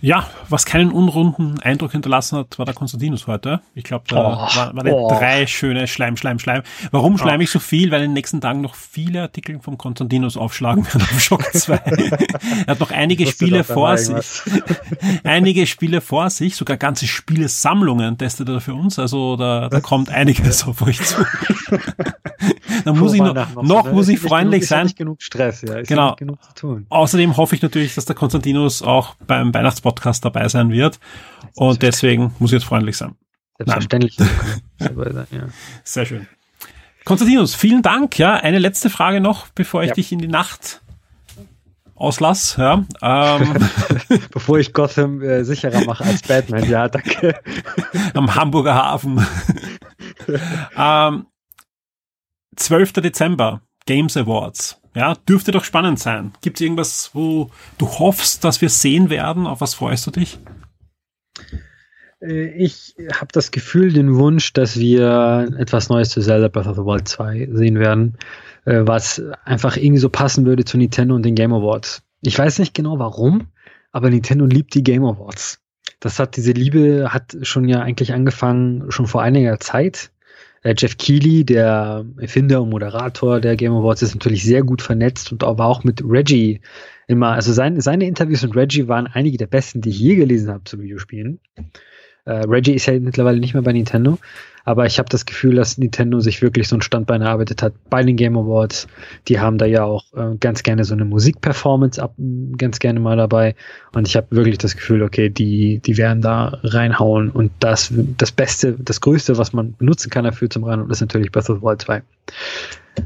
[0.00, 3.60] Ja, was keinen unrunden Eindruck hinterlassen hat, war der Konstantinus heute.
[3.74, 5.08] Ich glaube, da oh, war, war oh.
[5.08, 6.62] drei schöne Schleim, Schleim, Schleim.
[6.90, 7.18] Warum oh.
[7.18, 7.90] schleim ich so viel?
[7.90, 11.74] Weil in den nächsten Tagen noch viele Artikel vom Konstantinus aufschlagen werden auf Shock 2.
[11.76, 14.42] er hat noch einige Spiele vor sich.
[15.24, 18.98] einige Spiele vor sich, sogar ganze Spielesammlungen testet er für uns.
[18.98, 21.24] Also da, da kommt einiges auf euch zu.
[22.84, 24.80] da muss ich noch, noch, muss ich freundlich genug, sein.
[24.80, 25.76] Ist nicht genug Stress, ja.
[25.76, 26.14] Ist genau.
[26.16, 26.86] genug zu tun.
[26.88, 30.98] Außerdem hoffe ich natürlich, dass der Konstantinus auch beim Weihnachts Podcast dabei sein wird.
[31.54, 33.14] Und deswegen muss ich jetzt freundlich sein.
[33.58, 34.16] Selbstverständlich.
[35.84, 36.26] Sehr schön.
[37.04, 38.18] Konstantinus, vielen Dank.
[38.18, 39.94] Ja, eine letzte Frage noch, bevor ich ja.
[39.94, 40.82] dich in die Nacht
[41.98, 42.56] auslass.
[42.56, 43.54] Ja, ähm.
[44.30, 46.68] Bevor ich Gotham äh, sicherer mache als Batman.
[46.68, 47.34] Ja, danke.
[48.14, 49.26] Am Hamburger Hafen.
[50.76, 51.26] ähm,
[52.58, 52.92] 12.
[52.94, 54.80] Dezember, Games Awards.
[54.94, 56.32] Ja, dürfte doch spannend sein.
[56.40, 59.46] Gibt es irgendwas, wo du hoffst, dass wir sehen werden?
[59.46, 60.38] Auf was freust du dich?
[62.20, 66.76] Äh, ich habe das Gefühl, den Wunsch, dass wir etwas Neues zu Zelda Breath of
[66.76, 68.18] the Wild 2 sehen werden,
[68.64, 72.02] äh, was einfach irgendwie so passen würde zu Nintendo und den Game Awards.
[72.22, 73.48] Ich weiß nicht genau warum,
[73.92, 75.60] aber Nintendo liebt die Game Awards.
[76.00, 80.10] Das hat diese Liebe hat schon ja eigentlich angefangen schon vor einiger Zeit
[80.64, 85.42] Jeff Keighley, der Erfinder und Moderator der Game Awards, ist natürlich sehr gut vernetzt und
[85.42, 86.60] war auch mit Reggie
[87.06, 90.50] immer, also sein, seine Interviews mit Reggie waren einige der besten, die ich je gelesen
[90.50, 91.40] habe zu Videospielen.
[92.24, 94.18] Äh, Reggie ist ja mittlerweile nicht mehr bei Nintendo,
[94.64, 98.02] aber ich habe das Gefühl, dass Nintendo sich wirklich so ein Standbein erarbeitet hat bei
[98.02, 98.86] den Game Awards.
[99.28, 102.14] Die haben da ja auch äh, ganz gerne so eine Musikperformance ab,
[102.56, 103.54] ganz gerne mal dabei.
[103.92, 107.30] Und ich habe wirklich das Gefühl, okay, die, die werden da reinhauen.
[107.30, 111.32] Und das, das Beste, das Größte, was man benutzen kann dafür zum Reinhauen, ist natürlich
[111.32, 112.02] Breath of the Wild 2.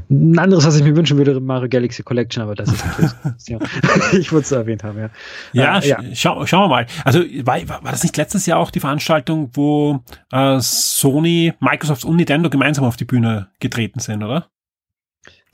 [0.09, 3.11] Ein anderes, was ich mir wünschen würde, Mario Galaxy Collection, aber das ist natürlich,
[4.13, 5.09] ich würde es erwähnt haben, ja.
[5.53, 5.99] Ja, äh, ja.
[6.13, 6.87] Schau, schauen wir mal.
[7.03, 12.15] Also war, war das nicht letztes Jahr auch die Veranstaltung, wo äh, Sony, Microsoft und
[12.15, 14.47] Nintendo gemeinsam auf die Bühne getreten sind, oder?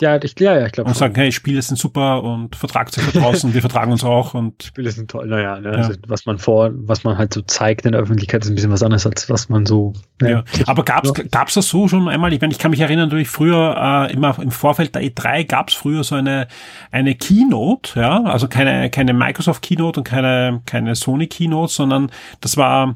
[0.02, 0.90] Ja, ich, ja, ja, ich glaube.
[0.90, 4.34] Und sagen, hey, Spiele sind super und vertragt sich da draußen, wir vertragen uns auch
[4.34, 4.64] und.
[4.64, 5.76] Spiele sind toll, naja, ne, ja.
[5.76, 8.72] also, was man vor, was man halt so zeigt in der Öffentlichkeit, ist ein bisschen
[8.72, 9.94] was anderes, als was man so.
[10.22, 10.44] Ne, ja.
[10.68, 11.24] Aber gab's, ja.
[11.30, 12.32] gab's das so schon einmal?
[12.32, 15.74] Ich meine, ich kann mich erinnern, natürlich früher, äh, immer im Vorfeld der E3 gab's
[15.74, 16.48] früher so eine,
[16.92, 22.56] eine Keynote, ja, also keine, keine Microsoft Keynote und keine, keine Sony Keynote, sondern das
[22.56, 22.96] war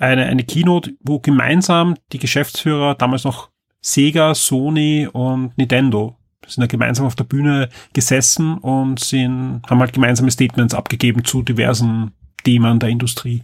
[0.00, 6.16] eine, eine Keynote, wo gemeinsam die Geschäftsführer damals noch Sega, Sony und Nintendo
[6.46, 11.42] sind ja gemeinsam auf der Bühne gesessen und sind, haben halt gemeinsame Statements abgegeben zu
[11.42, 12.12] diversen
[12.44, 13.42] Themen der Industrie.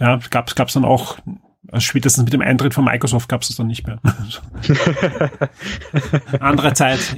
[0.00, 1.18] Ja, gab es dann auch
[1.72, 3.98] also spätestens mit dem Eintritt von Microsoft gab es das dann nicht mehr.
[6.40, 7.16] Andere Zeit.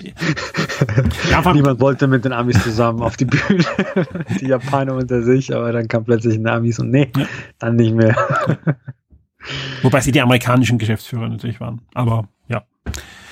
[1.30, 3.64] Ja, Niemand wollte mit den Amis zusammen auf die Bühne.
[4.40, 7.26] die Japaner unter sich, aber dann kam plötzlich ein Amis und nee, ja.
[7.58, 8.16] dann nicht mehr.
[9.82, 11.82] Wobei sie die amerikanischen Geschäftsführer natürlich waren.
[11.94, 12.62] Aber ja.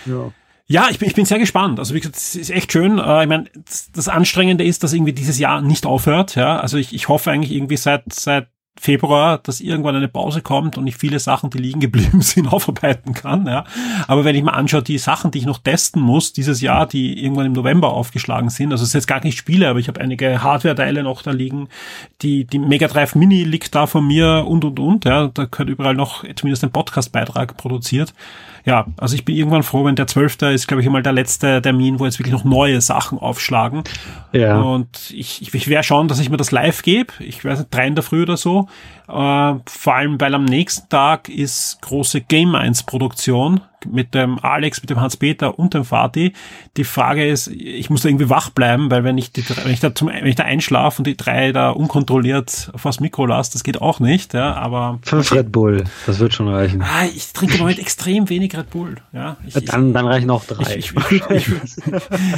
[0.07, 0.33] Ja.
[0.67, 1.79] Ja, ich bin, ich bin sehr gespannt.
[1.79, 2.99] Also wie gesagt, es ist echt schön.
[2.99, 3.45] Äh, ich meine,
[3.93, 6.37] das Anstrengende ist, dass irgendwie dieses Jahr nicht aufhört.
[6.37, 10.77] Ja, also ich, ich hoffe eigentlich irgendwie seit seit Februar, dass irgendwann eine Pause kommt
[10.77, 13.47] und ich viele Sachen, die liegen geblieben sind, aufarbeiten kann.
[13.47, 13.65] Ja.
[14.09, 17.23] Aber wenn ich mir anschaue, die Sachen, die ich noch testen muss dieses Jahr, die
[17.23, 20.01] irgendwann im November aufgeschlagen sind, also es ist jetzt gar nicht Spiele, aber ich habe
[20.01, 21.69] einige Hardware-Teile noch da liegen.
[22.23, 25.05] Die, die Mega Drive Mini liegt da von mir und und und.
[25.05, 25.29] Ja.
[25.29, 28.13] Da gehört überall noch zumindest ein Podcast-Beitrag produziert
[28.65, 30.43] ja, also ich bin irgendwann froh, wenn der 12.
[30.43, 33.85] ist, glaube ich, einmal der letzte Termin, wo jetzt wirklich noch neue Sachen aufschlagen.
[34.33, 34.59] Ja.
[34.61, 37.13] Und ich, ich, ich werde schauen, dass ich mir das live gebe.
[37.19, 38.69] Ich weiß nicht, drei in der Früh oder so.
[39.09, 44.81] Äh, vor allem, weil am nächsten Tag ist große Game 1 Produktion mit dem Alex,
[44.81, 46.33] mit dem Hans-Peter und dem Vati.
[46.77, 49.81] Die Frage ist, ich muss da irgendwie wach bleiben, weil wenn ich, die, wenn ich
[49.81, 53.65] da zum, wenn ich da einschlafe und die drei da unkontrolliert vors Mikro lasse, das
[53.65, 54.99] geht auch nicht, ja, aber.
[55.03, 56.83] Fünf Red Bull, das wird schon reichen.
[56.83, 59.37] Ah, ich trinke Moment extrem wenig Red Bull, ja.
[59.47, 60.77] Ich, dann, dann reichen auch drei.
[60.77, 61.53] Ich, ich,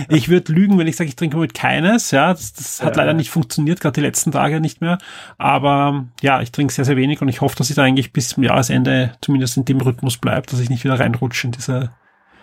[0.09, 2.33] ich, würde lügen, wenn ich sage, ich trinke Moment keines, ja.
[2.33, 3.03] Das, das hat ja.
[3.03, 4.99] leider nicht funktioniert, gerade die letzten Tage nicht mehr.
[5.39, 8.31] Aber ja, ich trinke sehr, sehr wenig und ich hoffe, dass ich da eigentlich bis
[8.31, 11.91] zum Jahresende zumindest in dem Rhythmus bleibe, dass ich nicht wieder reinrutsche in diese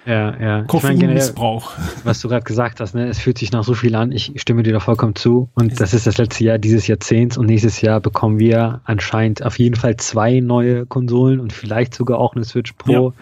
[0.06, 0.62] ja, ja.
[0.64, 1.72] Koffeinmissbrauch.
[2.04, 4.12] Was du gerade gesagt hast, ne, es fühlt sich nach so viel an.
[4.12, 5.50] Ich stimme dir da vollkommen zu.
[5.54, 9.58] Und das ist das letzte Jahr dieses Jahrzehnts und nächstes Jahr bekommen wir anscheinend auf
[9.60, 12.92] jeden Fall zwei neue Konsolen und vielleicht sogar auch eine Switch Pro.
[12.92, 13.14] Ja.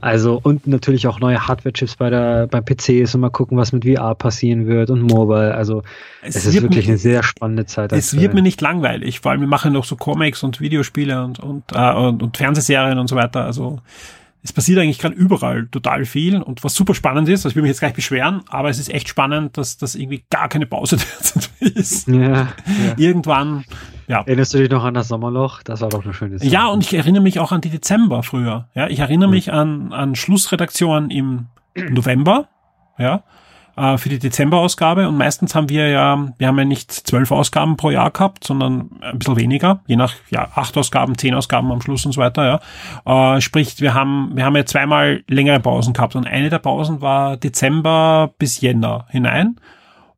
[0.00, 3.84] Also und natürlich auch neue Hardware-Chips bei der beim PC und mal gucken, was mit
[3.84, 5.54] VR passieren wird und Mobile.
[5.54, 5.82] Also
[6.22, 7.92] es, es ist wirklich mir, eine sehr spannende Zeit.
[7.92, 11.38] Es wird mir nicht langweilig, vor allem wir machen noch so Comics und Videospiele und
[11.38, 13.44] und, äh, und, und Fernsehserien und so weiter.
[13.44, 13.80] Also
[14.42, 17.62] es passiert eigentlich gerade überall total viel und was super spannend ist, also ich will
[17.62, 20.96] mich jetzt gleich beschweren, aber es ist echt spannend, dass das irgendwie gar keine Pause
[21.60, 22.08] ist.
[22.08, 22.48] Ja, ja.
[22.96, 23.64] Irgendwann,
[24.10, 24.22] ja.
[24.26, 25.62] Erinnerst du dich noch an das Sommerloch?
[25.62, 26.50] Das war doch eine schöne Zeit.
[26.50, 28.66] Ja, und ich erinnere mich auch an die Dezember früher.
[28.74, 29.34] Ja, ich erinnere mhm.
[29.34, 31.46] mich an, an Schlussredaktionen im
[31.76, 32.48] November,
[32.98, 33.22] ja,
[33.76, 37.76] äh, für die Dezemberausgabe und meistens haben wir ja, wir haben ja nicht zwölf Ausgaben
[37.76, 41.80] pro Jahr gehabt, sondern ein bisschen weniger, je nach ja acht Ausgaben, zehn Ausgaben am
[41.80, 42.60] Schluss und so weiter.
[43.06, 46.58] Ja, äh, sprich, wir haben wir haben ja zweimal längere Pausen gehabt und eine der
[46.58, 49.60] Pausen war Dezember bis Jänner hinein.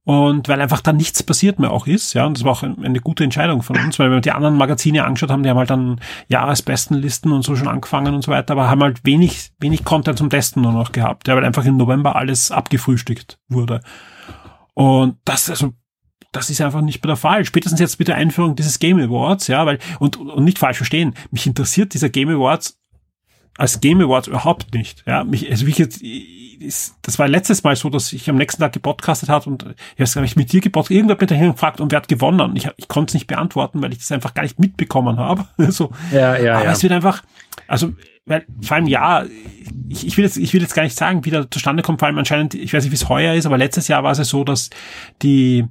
[0.05, 3.01] Und weil einfach da nichts passiert mehr auch ist, ja, und das war auch eine
[3.01, 6.01] gute Entscheidung von uns, weil wir die anderen Magazine angeschaut haben, die haben halt dann
[6.27, 10.29] Jahresbestenlisten und so schon angefangen und so weiter, aber haben halt wenig, wenig Content zum
[10.29, 13.81] Testen nur noch gehabt, ja, weil einfach im November alles abgefrühstückt wurde.
[14.75, 15.73] Und das, also,
[16.33, 17.45] das ist einfach nicht mehr der Fall.
[17.45, 21.15] Spätestens jetzt mit der Einführung dieses Game Awards, ja, weil, und, und nicht falsch verstehen,
[21.31, 22.82] mich interessiert dieser Game Awards
[23.59, 25.05] als Game Awards überhaupt nicht.
[25.07, 26.03] Ja, mich, also wie ich jetzt,
[27.03, 30.15] das war letztes Mal so, dass ich am nächsten Tag gepodcastet hat und ich weiß
[30.15, 32.57] gar nicht, mit dir gepodcastet, irgendwer hat mich dahin gefragt und wer hat gewonnen?
[32.57, 35.47] Ich, ich konnte es nicht beantworten, weil ich das einfach gar nicht mitbekommen habe.
[35.71, 35.91] so.
[36.13, 36.73] Ja, ja, Aber ja.
[36.73, 37.23] es wird einfach,
[37.67, 37.93] also,
[38.25, 39.25] weil, vor allem ja,
[39.89, 42.07] ich, ich will jetzt, ich will jetzt gar nicht sagen, wie der zustande kommt, vor
[42.07, 44.25] allem anscheinend, ich weiß nicht, wie es heuer ist, aber letztes Jahr war es ja
[44.25, 44.71] so, dass
[45.23, 45.67] die,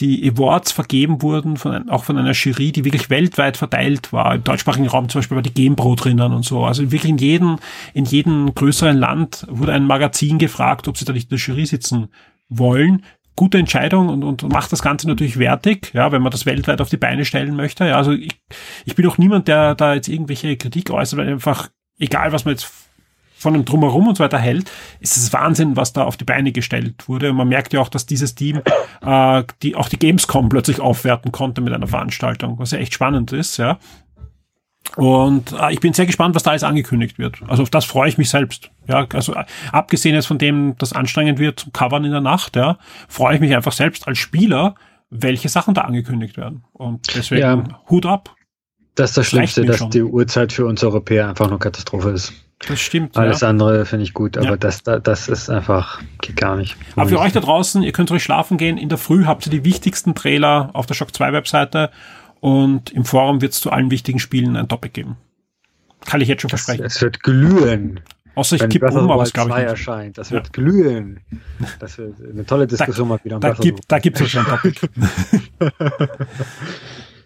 [0.00, 4.34] die Awards vergeben wurden, von, auch von einer Jury, die wirklich weltweit verteilt war.
[4.34, 6.64] Im deutschsprachigen Raum zum Beispiel war die GamePro drinnen und so.
[6.64, 7.58] Also wirklich in jedem,
[7.92, 11.66] in jedem größeren Land wurde ein Magazin gefragt, ob sie da nicht in der Jury
[11.66, 12.08] sitzen
[12.48, 13.04] wollen.
[13.36, 16.88] Gute Entscheidung und, und macht das Ganze natürlich wertig, ja, wenn man das weltweit auf
[16.88, 17.86] die Beine stellen möchte.
[17.86, 18.40] Ja, also ich,
[18.84, 22.54] ich bin auch niemand, der da jetzt irgendwelche Kritik äußert, weil einfach, egal was man
[22.54, 22.89] jetzt
[23.40, 24.70] von dem Drumherum und so weiter hält,
[25.00, 27.30] ist es Wahnsinn, was da auf die Beine gestellt wurde.
[27.30, 28.62] Und man merkt ja auch, dass dieses Team
[29.02, 33.32] äh, die auch die Gamescom plötzlich aufwerten konnte mit einer Veranstaltung, was ja echt spannend
[33.32, 33.78] ist, ja.
[34.96, 37.42] Und äh, ich bin sehr gespannt, was da alles angekündigt wird.
[37.46, 38.70] Also auf das freue ich mich selbst.
[38.88, 42.56] Ja, also äh, abgesehen jetzt von dem, das anstrengend wird zum Covern in der Nacht,
[42.56, 42.78] ja,
[43.08, 44.74] freue ich mich einfach selbst als Spieler,
[45.10, 46.64] welche Sachen da angekündigt werden.
[46.72, 48.34] Und deswegen ja, Hut ab.
[49.00, 49.90] Das ist das Schlimmste, dass schon.
[49.90, 52.34] die Uhrzeit für uns Europäer einfach nur Katastrophe ist.
[52.68, 53.16] Das stimmt.
[53.16, 53.48] Alles ja.
[53.48, 54.56] andere finde ich gut, aber ja.
[54.58, 56.76] das, das ist einfach, geht gar nicht.
[56.96, 58.76] Aber für euch da draußen, ihr könnt ruhig schlafen gehen.
[58.76, 61.90] In der Früh habt ihr die wichtigsten Trailer auf der Shock 2 Webseite
[62.40, 65.16] und im Forum wird es zu allen wichtigen Spielen ein Topic geben.
[66.04, 66.84] Kann ich jetzt schon versprechen.
[66.84, 68.00] Es wird glühen.
[68.34, 69.64] Außer ich kippe um, aber es glaube ich nicht.
[69.64, 70.18] erscheint.
[70.18, 70.52] Das wird ja.
[70.52, 71.20] glühen.
[71.78, 73.40] Das wird eine tolle Diskussion da, mal wieder.
[73.40, 74.88] Da gibt, da gibt es schon ein Topic.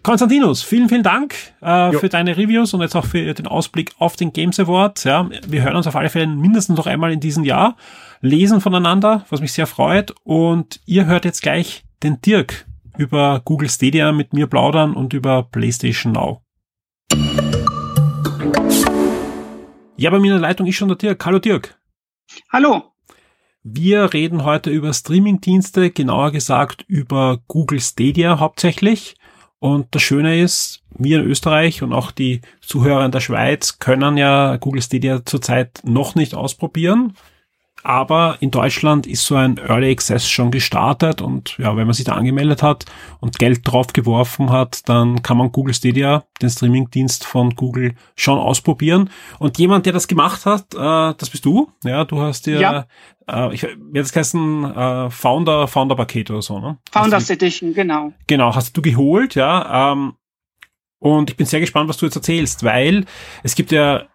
[0.05, 4.15] Konstantinus, vielen, vielen Dank äh, für deine Reviews und jetzt auch für den Ausblick auf
[4.15, 5.03] den Games Award.
[5.03, 7.75] Ja, wir hören uns auf alle Fälle mindestens noch einmal in diesem Jahr,
[8.21, 10.13] lesen voneinander, was mich sehr freut.
[10.23, 12.67] Und ihr hört jetzt gleich den Dirk
[12.99, 16.43] über Google Stadia mit mir plaudern und über PlayStation Now.
[19.97, 21.25] Ja, bei mir in der Leitung ist schon der Dirk.
[21.25, 21.79] Hallo Dirk.
[22.53, 22.91] Hallo.
[23.63, 29.15] Wir reden heute über Streamingdienste, genauer gesagt über Google Stadia hauptsächlich.
[29.59, 34.17] Und das Schöne ist, wir in Österreich und auch die Zuhörer in der Schweiz können
[34.17, 37.13] ja Google Stadia zurzeit noch nicht ausprobieren.
[37.85, 42.05] Aber in Deutschland ist so ein Early Access schon gestartet und ja, wenn man sich
[42.05, 42.85] da angemeldet hat
[43.19, 48.39] und Geld drauf geworfen hat, dann kann man Google Stadia, den Streamingdienst von Google, schon
[48.39, 49.11] ausprobieren.
[49.37, 51.69] Und jemand, der das gemacht hat, äh, das bist du.
[51.83, 52.87] Ja, du hast dir, ja.
[53.29, 56.77] Äh, ich werde es heißen, äh, Founder, Founder-Paket oder so, ne?
[56.91, 58.13] Founders Edition, genau.
[58.27, 59.91] Genau, hast du geholt, ja.
[59.91, 60.13] Ähm,
[60.99, 63.05] und ich bin sehr gespannt, was du jetzt erzählst, weil
[63.43, 64.05] es gibt ja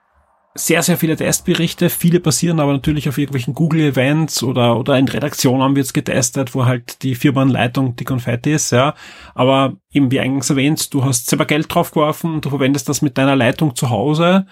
[0.54, 1.90] sehr, sehr viele Testberichte.
[1.90, 6.64] Viele basieren aber natürlich auf irgendwelchen Google-Events oder, oder in Redaktionen wird es getestet, wo
[6.64, 8.94] halt die Firmenleitung die Konfetti ist, ja.
[9.34, 13.36] Aber eben wie eingangs erwähnt, du hast selber Geld draufgeworfen, du verwendest das mit deiner
[13.36, 14.46] Leitung zu Hause.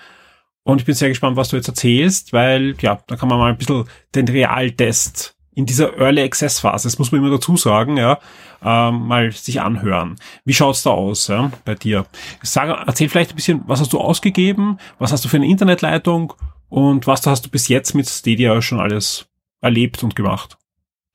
[0.69, 3.51] Und ich bin sehr gespannt, was du jetzt erzählst, weil, ja, da kann man mal
[3.51, 7.97] ein bisschen den Realtest in dieser Early Access Phase, das muss man immer dazu sagen,
[7.97, 8.19] ja,
[8.62, 10.16] ähm, mal sich anhören.
[10.45, 12.05] Wie schaut's da aus ja, bei dir?
[12.43, 16.35] Sag, erzähl vielleicht ein bisschen, was hast du ausgegeben, was hast du für eine Internetleitung
[16.69, 19.27] und was hast du bis jetzt mit Stadia schon alles
[19.62, 20.59] erlebt und gemacht?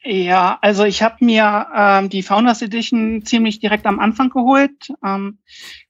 [0.05, 5.39] Ja, also ich habe mir ähm, die Founders Edition ziemlich direkt am Anfang geholt, ähm,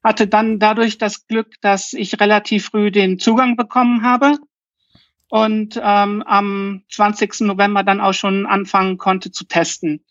[0.03, 4.38] hatte dann dadurch das Glück, dass ich relativ früh den Zugang bekommen habe
[5.30, 7.41] und ähm, am 20.
[7.41, 10.05] November dann auch schon anfangen konnte zu testen.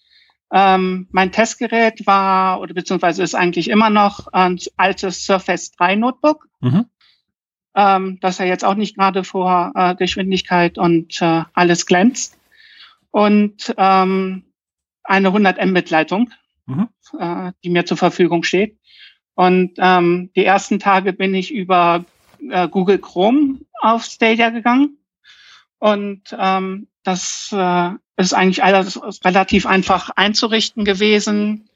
[0.51, 6.49] Ähm, mein Testgerät war oder beziehungsweise ist eigentlich immer noch ein altes Surface 3 Notebook,
[6.61, 6.87] mhm.
[7.77, 12.37] ähm, das ja jetzt auch nicht gerade vor äh, Geschwindigkeit und äh, alles glänzt.
[13.13, 14.53] Und ähm,
[15.05, 16.31] eine 100 Mbit Leitung,
[16.67, 16.89] mhm.
[17.19, 18.79] äh, die mir zur Verfügung steht.
[19.35, 22.05] Und ähm, die ersten Tage bin ich über
[22.51, 24.99] äh, Google Chrome auf Stadia gegangen
[25.83, 31.69] und ähm, das äh, ist eigentlich alles relativ einfach einzurichten gewesen.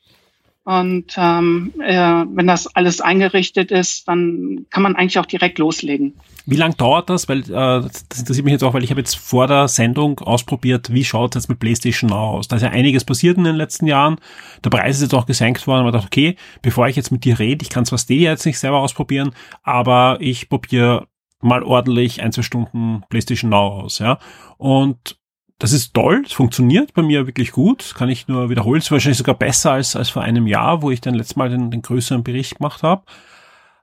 [0.67, 6.15] Und ähm, äh, wenn das alles eingerichtet ist, dann kann man eigentlich auch direkt loslegen.
[6.45, 7.29] Wie lang dauert das?
[7.29, 10.93] Weil äh, das interessiert mich jetzt auch, weil ich habe jetzt vor der Sendung ausprobiert,
[10.93, 12.49] wie schaut es jetzt mit PlayStation Now aus?
[12.49, 14.17] Da ist ja einiges passiert in den letzten Jahren.
[14.65, 15.83] Der Preis ist jetzt auch gesenkt worden.
[15.83, 18.45] Und man dachte, okay, bevor ich jetzt mit dir rede, ich kann zwar Stadia jetzt
[18.45, 19.31] nicht selber ausprobieren,
[19.63, 21.07] aber ich probiere
[21.41, 24.19] mal ordentlich ein, zwei Stunden PlayStation Now aus, ja.
[24.59, 25.17] Und
[25.59, 28.79] das ist toll, es funktioniert bei mir wirklich gut, kann ich nur wiederholen.
[28.79, 31.49] Es ist wahrscheinlich sogar besser als, als vor einem Jahr, wo ich dann letztes Mal
[31.49, 33.05] den, den größeren Bericht gemacht habe.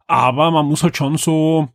[0.05, 1.69] Aber man muss halt schon so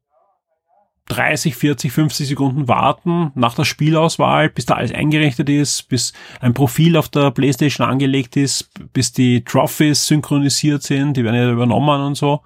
[1.08, 6.54] 30, 40, 50 Sekunden warten nach der Spielauswahl, bis da alles eingerichtet ist, bis ein
[6.54, 12.02] Profil auf der Playstation angelegt ist, bis die Trophies synchronisiert sind, die werden ja übernommen
[12.02, 12.42] und so.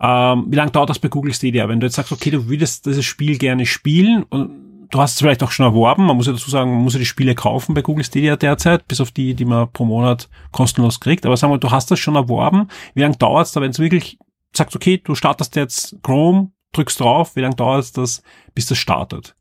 [0.00, 1.68] Ähm, wie lange dauert das bei Google Stadia?
[1.68, 4.61] Wenn du jetzt sagst, okay, du würdest dieses Spiel gerne spielen und
[4.92, 6.98] du hast es vielleicht auch schon erworben, man muss ja dazu sagen, man muss ja
[6.98, 11.00] die Spiele kaufen bei Google Stadia derzeit, bis auf die, die man pro Monat kostenlos
[11.00, 11.26] kriegt.
[11.26, 12.68] Aber sagen wir, du hast das schon erworben.
[12.94, 14.18] Wie lange dauert es da, wenn du wirklich
[14.54, 18.22] sagst, okay, du startest jetzt Chrome, drückst drauf, wie lange dauert es das,
[18.54, 19.34] bis das startet?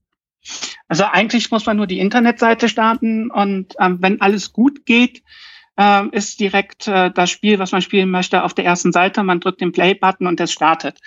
[0.87, 5.21] Also eigentlich muss man nur die Internetseite starten und ähm, wenn alles gut geht,
[5.77, 9.21] äh, ist direkt äh, das Spiel, was man spielen möchte, auf der ersten Seite.
[9.23, 10.99] Man drückt den Play-Button und es startet.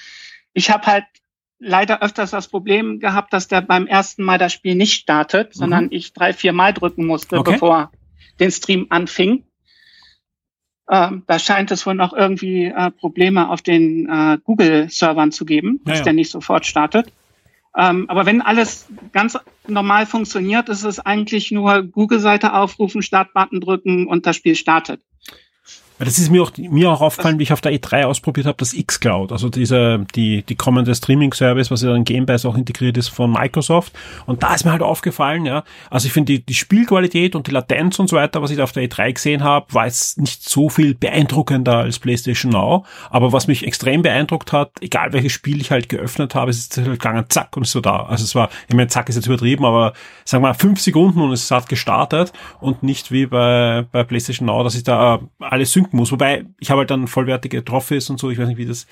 [0.53, 1.05] Ich habe halt
[1.65, 5.59] leider öfters das Problem gehabt, dass der beim ersten Mal das Spiel nicht startet, mhm.
[5.59, 7.53] sondern ich drei, vier Mal drücken musste, okay.
[7.53, 7.91] bevor
[8.39, 9.45] den Stream anfing.
[10.91, 15.81] Ähm, da scheint es wohl noch irgendwie äh, Probleme auf den äh, Google-Servern zu geben,
[15.85, 16.05] dass ja.
[16.05, 17.11] der nicht sofort startet.
[17.77, 24.07] Ähm, aber wenn alles ganz normal funktioniert, ist es eigentlich nur Google-Seite aufrufen, Startbutton drücken
[24.07, 25.01] und das Spiel startet.
[25.99, 28.75] Das ist mir auch, mir auch aufgefallen, wie ich auf der E3 ausprobiert habe, das
[28.75, 33.09] xCloud, also diese, die, die kommende Streaming-Service, was ja in Game Pass auch integriert ist
[33.09, 33.93] von Microsoft.
[34.27, 37.53] Und da ist mir halt aufgefallen, ja, also ich finde die, die Spielqualität und die
[37.53, 40.49] Latenz und so weiter, was ich da auf der E3 gesehen habe, war jetzt nicht
[40.49, 42.85] so viel beeindruckender als PlayStation Now.
[43.11, 46.77] Aber was mich extrem beeindruckt hat, egal welches Spiel ich halt geöffnet habe, es ist
[46.77, 48.05] halt gegangen, zack, und so da.
[48.05, 49.93] Also es war, ich meine, zack ist jetzt übertrieben, aber
[50.25, 54.47] sagen wir mal fünf Sekunden und es hat gestartet und nicht wie bei, bei PlayStation
[54.47, 56.13] Now, dass ich da alles synken muss.
[56.13, 58.87] Wobei, ich habe halt dann vollwertige Trophys und so, ich weiß nicht, wie das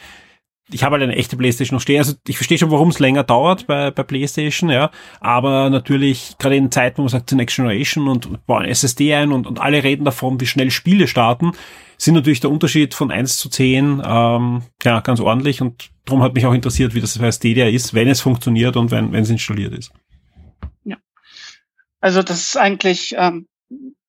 [0.70, 1.99] ich habe halt eine echte Playstation noch stehen.
[1.99, 4.90] Also ich verstehe schon, warum es länger dauert bei, bei Playstation, ja.
[5.20, 9.32] Aber natürlich, gerade in Zeiten, wo man sagt, the Next Generation und bauen SSD ein
[9.32, 11.53] und, und alle reden davon, wie schnell Spiele starten,
[11.99, 16.34] sind natürlich der Unterschied von 1 zu 10 ähm, ja, ganz ordentlich und darum hat
[16.34, 19.30] mich auch interessiert, wie das bei Stadia ist, wenn es funktioniert und wenn, wenn es
[19.30, 19.93] installiert ist.
[20.84, 20.97] Ja.
[22.01, 23.47] Also das ist eigentlich ähm,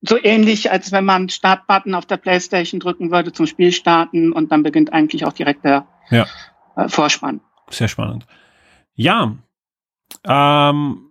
[0.03, 4.51] so ähnlich, als wenn man Startbutton auf der Playstation drücken würde zum Spiel starten und
[4.51, 6.27] dann beginnt eigentlich auch direkt der ja.
[6.75, 7.39] äh, Vorspann.
[7.69, 8.27] Sehr spannend.
[8.95, 9.35] Ja,
[10.25, 11.09] ähm,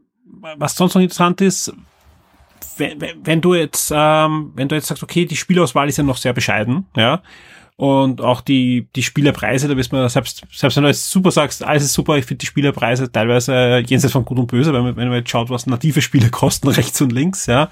[0.57, 1.73] was sonst noch interessant ist,
[2.77, 6.19] wenn, wenn du jetzt, ähm, wenn du jetzt sagst, okay, die Spielauswahl ist ja noch
[6.19, 7.23] sehr bescheiden, ja,
[7.77, 11.65] und auch die, die Spielerpreise, da wissen wir, selbst, selbst wenn du jetzt super sagst,
[11.65, 14.97] alles ist super, ich finde die Spielerpreise teilweise jenseits von gut und böse, wenn man,
[14.97, 17.71] wenn man jetzt schaut, was native Spiele kosten, rechts und links, ja.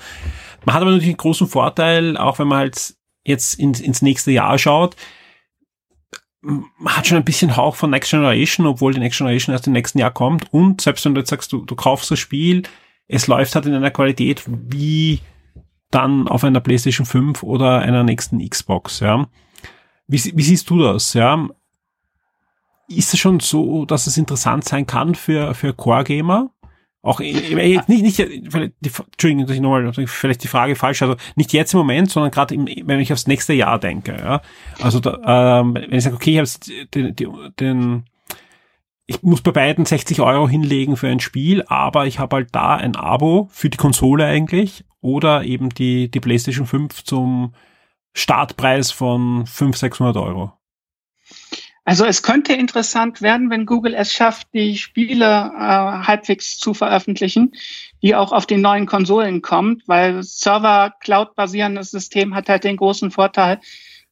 [0.65, 2.95] Man hat aber natürlich einen großen Vorteil, auch wenn man halt
[3.25, 4.97] jetzt ins, ins nächste Jahr schaut,
[6.43, 9.75] man hat schon ein bisschen Hauch von Next Generation, obwohl die Next Generation erst im
[9.75, 10.53] nächsten Jahr kommt.
[10.53, 12.63] Und selbst wenn du jetzt sagst, du, du kaufst das Spiel,
[13.09, 15.21] es läuft halt in einer Qualität wie
[15.91, 19.29] dann auf einer PlayStation 5 oder einer nächsten Xbox, ja.
[20.07, 21.49] Wie, wie siehst du das, ja?
[22.89, 26.51] Ist es schon so, dass es interessant sein kann für, für Core-Gamer?
[27.03, 28.17] Auch nicht, nicht,
[28.51, 32.11] vielleicht, die, Entschuldigung, dass ich nochmal, vielleicht die Frage falsch, also nicht jetzt im Moment,
[32.11, 34.43] sondern gerade wenn ich aufs nächste Jahr denke, ja.
[34.81, 37.17] Also da, ähm, wenn ich sage, okay, ich habe den,
[37.59, 38.05] den,
[39.07, 42.77] ich muss bei beiden 60 Euro hinlegen für ein Spiel, aber ich habe halt da
[42.77, 47.55] ein Abo für die Konsole eigentlich oder eben die, die PlayStation 5 zum
[48.13, 50.53] Startpreis von 500, 600 Euro.
[51.91, 57.51] Also es könnte interessant werden, wenn Google es schafft, die Spiele äh, halbwegs zu veröffentlichen,
[58.01, 63.59] die auch auf den neuen Konsolen kommt, weil Server-Cloud-basierendes System hat halt den großen Vorteil,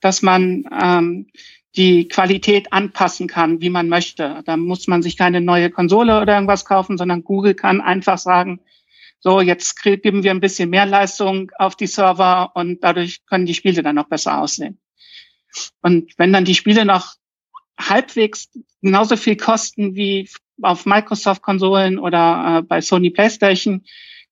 [0.01, 1.29] dass man ähm,
[1.77, 4.43] die Qualität anpassen kann, wie man möchte.
[4.45, 8.59] Da muss man sich keine neue Konsole oder irgendwas kaufen, sondern Google kann einfach sagen,
[9.21, 13.55] so, jetzt geben wir ein bisschen mehr Leistung auf die Server und dadurch können die
[13.55, 14.81] Spiele dann noch besser aussehen.
[15.81, 17.15] Und wenn dann die Spiele noch
[17.79, 18.51] halbwegs
[18.83, 20.29] genauso viel kosten wie
[20.63, 23.85] auf Microsoft-Konsolen oder äh, bei Sony PlayStation,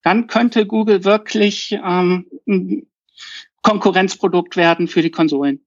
[0.02, 2.86] dann könnte Google wirklich ähm, ein
[3.62, 5.60] Konkurrenzprodukt werden für die Konsolen.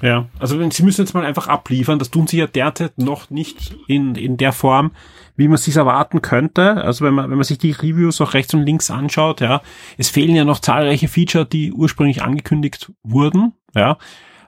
[0.00, 1.98] Ja, also sie müssen jetzt mal einfach abliefern.
[1.98, 4.92] Das tun sie ja derzeit noch nicht in, in der Form,
[5.36, 6.82] wie man sich erwarten könnte.
[6.82, 9.60] Also wenn man, wenn man sich die Reviews auch rechts und links anschaut, ja,
[9.96, 13.54] es fehlen ja noch zahlreiche Feature, die ursprünglich angekündigt wurden.
[13.74, 13.98] Ja,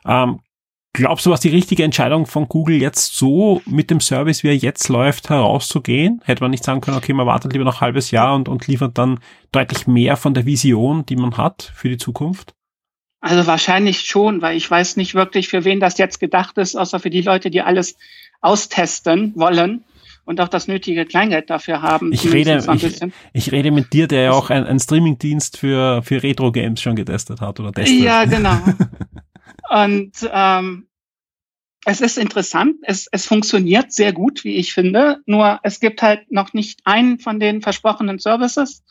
[0.07, 0.41] ähm,
[0.93, 4.57] Glaubst du, was die richtige Entscheidung von Google jetzt so mit dem Service, wie er
[4.57, 6.21] jetzt läuft, herauszugehen?
[6.25, 8.67] Hätte man nicht sagen können, okay, man wartet lieber noch ein halbes Jahr und, und
[8.67, 9.21] liefert dann
[9.53, 12.55] deutlich mehr von der Vision, die man hat für die Zukunft?
[13.21, 16.99] Also wahrscheinlich schon, weil ich weiß nicht wirklich, für wen das jetzt gedacht ist, außer
[16.99, 17.97] für die Leute, die alles
[18.41, 19.85] austesten wollen
[20.25, 22.13] und auch das nötige Kleingeld dafür haben.
[22.13, 23.01] Ich rede, ich,
[23.33, 27.61] ich, rede mit dir, der ja auch einen Streamingdienst für, für Retro-Games schon getestet hat
[27.61, 28.01] oder testet.
[28.01, 28.57] Ja, genau.
[29.71, 30.89] Und ähm,
[31.85, 36.31] es ist interessant, es, es funktioniert sehr gut, wie ich finde, nur es gibt halt
[36.31, 38.85] noch nicht einen von den versprochenen Services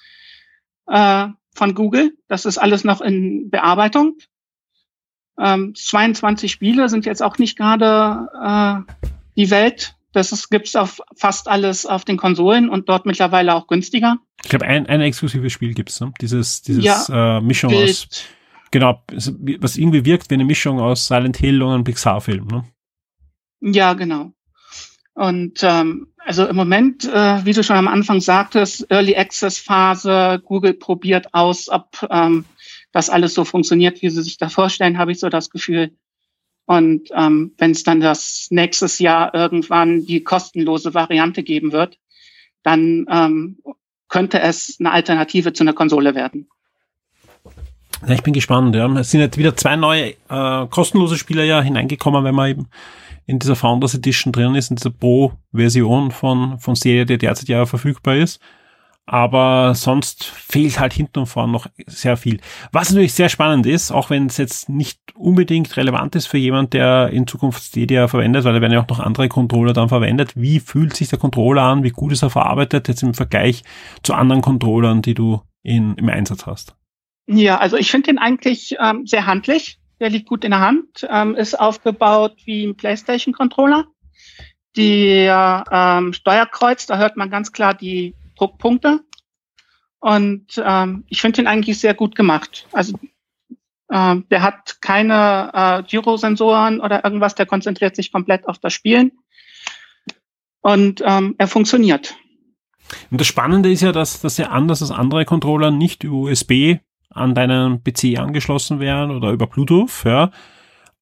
[0.87, 2.13] äh, von Google.
[2.29, 4.17] Das ist alles noch in Bearbeitung.
[5.37, 8.93] Ähm, 22 Spiele sind jetzt auch nicht gerade äh,
[9.35, 9.95] die Welt.
[10.13, 14.17] Das gibt es auf fast alles auf den Konsolen und dort mittlerweile auch günstiger.
[14.43, 16.11] Ich glaube, ein, ein exklusives Spiel gibt's, ne?
[16.21, 18.25] Dieses, dieses ja, äh, Mischung Bild, aus
[18.71, 22.65] Genau, was irgendwie wirkt wie eine Mischung aus Silent Hill und einem Pixar-Film, ne?
[23.61, 24.31] Ja, genau.
[25.13, 30.41] Und ähm, also im Moment, äh, wie du schon am Anfang sagtest, Early Access Phase,
[30.45, 32.45] Google probiert aus, ob ähm,
[32.91, 35.91] das alles so funktioniert, wie sie sich da vorstellen, habe ich so das Gefühl.
[36.65, 41.97] Und ähm, wenn es dann das nächstes Jahr irgendwann die kostenlose Variante geben wird,
[42.63, 43.57] dann ähm,
[44.07, 46.47] könnte es eine Alternative zu einer Konsole werden.
[48.07, 48.75] Ja, ich bin gespannt.
[48.75, 48.87] Ja.
[48.97, 52.67] Es sind jetzt wieder zwei neue äh, kostenlose Spieler ja hineingekommen, wenn man eben
[53.25, 57.65] in dieser Founders Edition drin ist, in dieser Pro-Version von, von Serie, die derzeit ja
[57.65, 58.39] verfügbar ist.
[59.05, 62.39] Aber sonst fehlt halt hinten und vorn noch sehr viel.
[62.71, 66.73] Was natürlich sehr spannend ist, auch wenn es jetzt nicht unbedingt relevant ist für jemand,
[66.73, 70.33] der in Zukunft Stadia verwendet, weil da werden ja auch noch andere Controller dann verwendet.
[70.35, 71.83] Wie fühlt sich der Controller an?
[71.83, 73.63] Wie gut ist er verarbeitet jetzt im Vergleich
[74.03, 76.78] zu anderen Controllern, die du in, im Einsatz hast?
[77.31, 79.79] Ja, also ich finde den eigentlich ähm, sehr handlich.
[79.99, 83.85] Der liegt gut in der Hand, ähm, ist aufgebaut wie ein PlayStation-Controller.
[84.75, 89.01] Der ähm, Steuerkreuz, da hört man ganz klar die Druckpunkte.
[89.99, 92.67] Und ähm, ich finde den eigentlich sehr gut gemacht.
[92.71, 92.97] Also
[93.89, 99.11] Äh, der hat keine äh, Gyrosensoren oder irgendwas, der konzentriert sich komplett auf das Spielen.
[100.61, 102.15] Und ähm, er funktioniert.
[103.11, 106.77] Und das Spannende ist ja, dass, dass er anders als andere Controller nicht über USB
[107.09, 110.31] an deinen PC angeschlossen werden oder über Bluetooth, ja,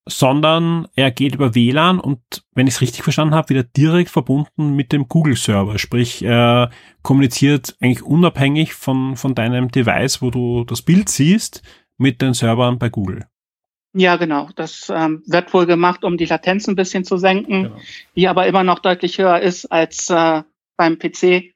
[0.07, 2.21] sondern er geht über WLAN und
[2.53, 5.77] wenn ich es richtig verstanden habe, wieder direkt verbunden mit dem Google-Server.
[5.77, 6.69] Sprich, er
[7.01, 11.61] kommuniziert eigentlich unabhängig von, von deinem Device, wo du das Bild siehst,
[11.97, 13.25] mit den Servern bei Google.
[13.93, 14.49] Ja, genau.
[14.55, 17.77] Das ähm, wird wohl gemacht, um die Latenz ein bisschen zu senken, genau.
[18.15, 20.43] die aber immer noch deutlich höher ist als äh,
[20.77, 21.53] beim PC.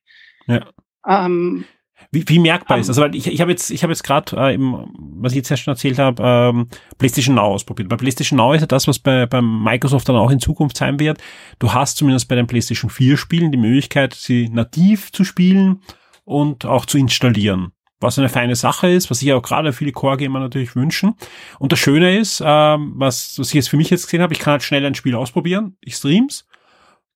[0.47, 0.65] Ja.
[1.07, 1.65] Ähm,
[2.11, 2.97] wie, wie merkbar um, ist das?
[2.97, 5.55] Also, weil ich, ich habe jetzt, ich habe jetzt gerade, äh, was ich jetzt ja
[5.55, 7.87] schon erzählt habe, ähm, PlayStation Now ausprobiert.
[7.87, 10.99] Bei PlayStation Now ist ja das, was bei, bei Microsoft dann auch in Zukunft sein
[10.99, 11.19] wird.
[11.59, 15.81] Du hast zumindest bei den PlayStation 4 Spielen die Möglichkeit, sie nativ zu spielen
[16.25, 17.71] und auch zu installieren
[18.03, 21.13] was eine feine Sache ist, was sich auch gerade viele Core-Gamer natürlich wünschen.
[21.59, 24.39] Und das Schöne ist, ähm, was, was ich jetzt für mich jetzt gesehen habe, ich
[24.39, 26.47] kann halt schnell ein Spiel ausprobieren, ich streams,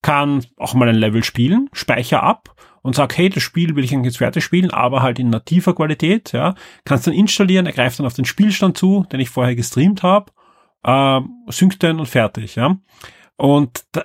[0.03, 2.55] kann auch mal ein Level spielen, speicher ab
[2.86, 6.33] und sag, hey, das Spiel will ich jetzt fertig spielen, aber halt in nativer Qualität,
[6.33, 10.03] ja, kannst dann installieren, er greift dann auf den Spielstand zu, den ich vorher gestreamt
[10.03, 10.31] habe,
[10.83, 12.77] äh, synkt den und fertig, ja.
[13.38, 14.03] Und da,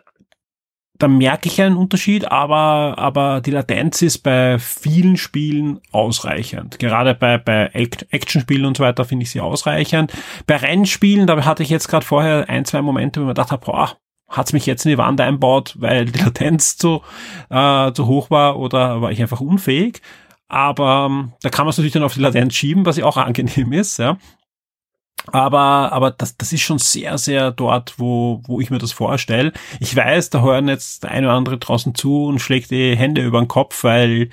[0.94, 6.78] da merke ich einen Unterschied, aber, aber die Latenz ist bei vielen Spielen ausreichend.
[6.78, 10.10] Gerade bei, bei Actionspielen und so weiter finde ich sie ausreichend.
[10.46, 13.98] Bei Rennspielen, da hatte ich jetzt gerade vorher ein, zwei Momente, wo man dachte, boah,
[14.30, 17.02] hat's mich jetzt in die Wand einbaut, weil die Latenz zu,
[17.50, 20.00] äh, zu hoch war oder war ich einfach unfähig.
[20.48, 23.16] Aber ähm, da kann man es natürlich dann auf die Latenz schieben, was ja auch
[23.18, 24.16] angenehm ist, ja.
[25.26, 29.52] Aber, aber das, das ist schon sehr, sehr dort, wo, wo ich mir das vorstelle.
[29.78, 33.22] Ich weiß, da hören jetzt der eine oder andere draußen zu und schlägt die Hände
[33.22, 34.30] über den Kopf, weil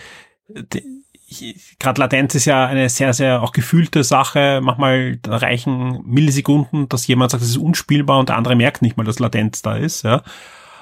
[1.79, 4.61] gerade Latenz ist ja eine sehr, sehr auch gefühlte Sache.
[4.61, 9.03] Manchmal reichen Millisekunden, dass jemand sagt, es ist unspielbar und der andere merkt nicht mal,
[9.03, 10.03] dass Latenz da ist.
[10.03, 10.23] Ja.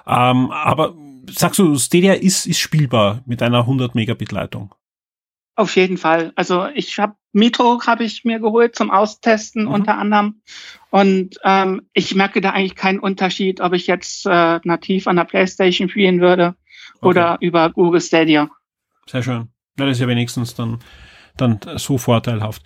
[0.08, 0.94] Ähm, aber
[1.30, 4.74] sagst du, Stadia ist, ist spielbar mit einer 100 Megabit Leitung?
[5.56, 6.34] Auf jeden Fall.
[6.36, 9.72] Also ich habe Metro habe ich mir geholt zum Austesten mhm.
[9.72, 10.42] unter anderem
[10.90, 15.26] und ähm, ich merke da eigentlich keinen Unterschied, ob ich jetzt äh, nativ an der
[15.26, 16.56] PlayStation spielen würde
[16.96, 17.08] okay.
[17.08, 18.50] oder über Google Stadia.
[19.08, 19.50] Sehr schön.
[19.78, 20.80] Ja, das ist ja wenigstens dann
[21.38, 22.64] dann so vorteilhaft.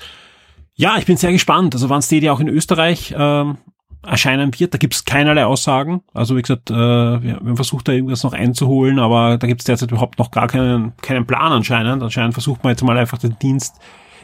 [0.75, 1.73] Ja, ich bin sehr gespannt.
[1.75, 3.57] Also wann Stadia auch in Österreich ähm,
[4.03, 4.73] erscheinen wird.
[4.73, 6.01] Da gibt es keinerlei Aussagen.
[6.13, 9.65] Also wie gesagt, äh, wir, haben versucht da irgendwas noch einzuholen, aber da gibt es
[9.65, 12.01] derzeit überhaupt noch gar keinen, keinen Plan anscheinend.
[12.01, 13.79] Anscheinend versucht man jetzt mal einfach den Dienst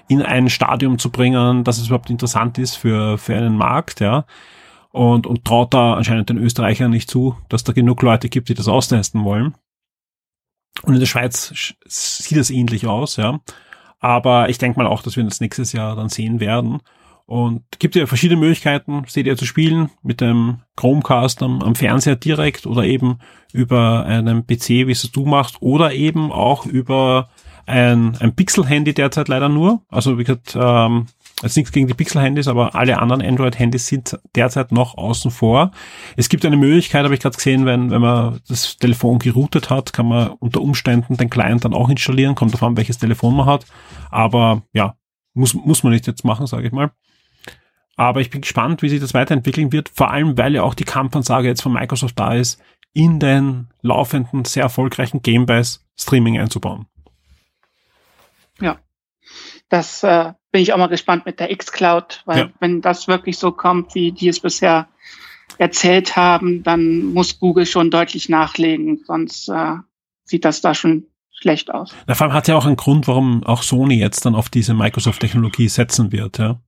[0.07, 4.25] in ein Stadium zu bringen, dass es überhaupt interessant ist für, für einen Markt, ja.
[4.91, 8.53] Und, und traut da anscheinend den Österreichern nicht zu, dass da genug Leute gibt, die
[8.53, 9.55] das austesten wollen.
[10.83, 13.39] Und in der Schweiz sieht es ähnlich aus, ja.
[13.99, 16.81] Aber ich denke mal auch, dass wir das nächstes Jahr dann sehen werden.
[17.25, 22.15] Und gibt ja verschiedene Möglichkeiten, seht ihr zu spielen, mit dem Chromecast am, am, Fernseher
[22.15, 23.17] direkt oder eben
[23.51, 27.29] über einen PC, wie es du machst, oder eben auch über
[27.65, 29.81] ein, ein Pixel-Handy derzeit leider nur.
[29.89, 31.07] Also wie gesagt, ähm,
[31.45, 35.71] jetzt nichts gegen die Pixel-Handys, aber alle anderen Android-Handys sind derzeit noch außen vor.
[36.17, 39.93] Es gibt eine Möglichkeit, habe ich gerade gesehen, wenn, wenn man das Telefon geroutet hat,
[39.93, 43.65] kann man unter Umständen den Client dann auch installieren, kommt davon, welches Telefon man hat.
[44.11, 44.95] Aber ja,
[45.33, 46.91] muss, muss man nicht jetzt machen, sage ich mal.
[47.95, 50.83] Aber ich bin gespannt, wie sich das weiterentwickeln wird, vor allem weil ja auch die
[50.83, 52.61] Kampfansage jetzt von Microsoft da ist,
[52.93, 56.87] in den laufenden, sehr erfolgreichen Gamebase Streaming einzubauen.
[58.59, 58.77] Ja,
[59.69, 62.49] das äh, bin ich auch mal gespannt mit der X-Cloud, weil ja.
[62.59, 64.87] wenn das wirklich so kommt, wie die es bisher
[65.57, 69.75] erzählt haben, dann muss Google schon deutlich nachlegen, sonst äh,
[70.23, 71.93] sieht das da schon schlecht aus.
[72.07, 74.73] Na, vor allem hat ja auch einen Grund, warum auch Sony jetzt dann auf diese
[74.73, 76.59] Microsoft-Technologie setzen wird, ja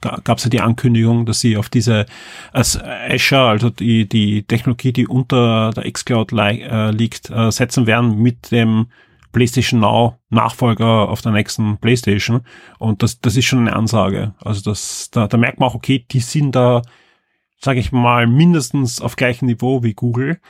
[0.00, 2.06] gab es ja die Ankündigung, dass sie auf diese
[2.52, 8.20] als Azure, also die, die Technologie, die unter der xCloud äh, liegt, äh, setzen werden
[8.20, 8.88] mit dem
[9.36, 12.40] PlayStation Now Nachfolger auf der nächsten PlayStation.
[12.78, 14.34] Und das, das ist schon eine Ansage.
[14.42, 16.80] Also das, da, da merkt man auch, okay, die sind da,
[17.60, 20.40] sage ich mal, mindestens auf gleichem Niveau wie Google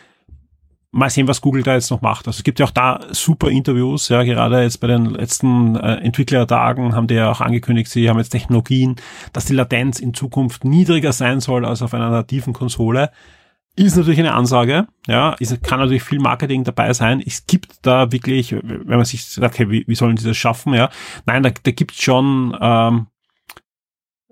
[0.92, 2.28] mal sehen, was Google da jetzt noch macht.
[2.28, 5.96] Also es gibt ja auch da super Interviews, ja, gerade jetzt bei den letzten äh,
[5.96, 8.94] Entwicklertagen haben die ja auch angekündigt, sie haben jetzt Technologien,
[9.32, 13.10] dass die Latenz in Zukunft niedriger sein soll als auf einer nativen Konsole.
[13.76, 17.22] Ist natürlich eine Ansage, ja, es kann natürlich viel Marketing dabei sein.
[17.24, 20.72] Es gibt da wirklich, wenn man sich sagt, okay, wie, wie sollen sie das schaffen,
[20.72, 20.88] ja,
[21.26, 23.08] nein, da, da gibt es schon ähm,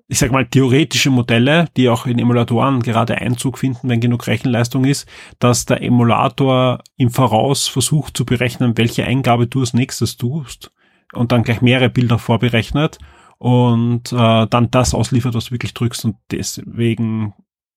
[0.07, 4.85] ich sag mal, theoretische Modelle, die auch in Emulatoren gerade Einzug finden, wenn genug Rechenleistung
[4.85, 10.73] ist, dass der Emulator im Voraus versucht zu berechnen, welche Eingabe du als nächstes tust
[11.15, 12.99] und dann gleich mehrere Bilder vorberechnet
[13.39, 17.33] und äh, dann das ausliefert, was du wirklich drückst und deswegen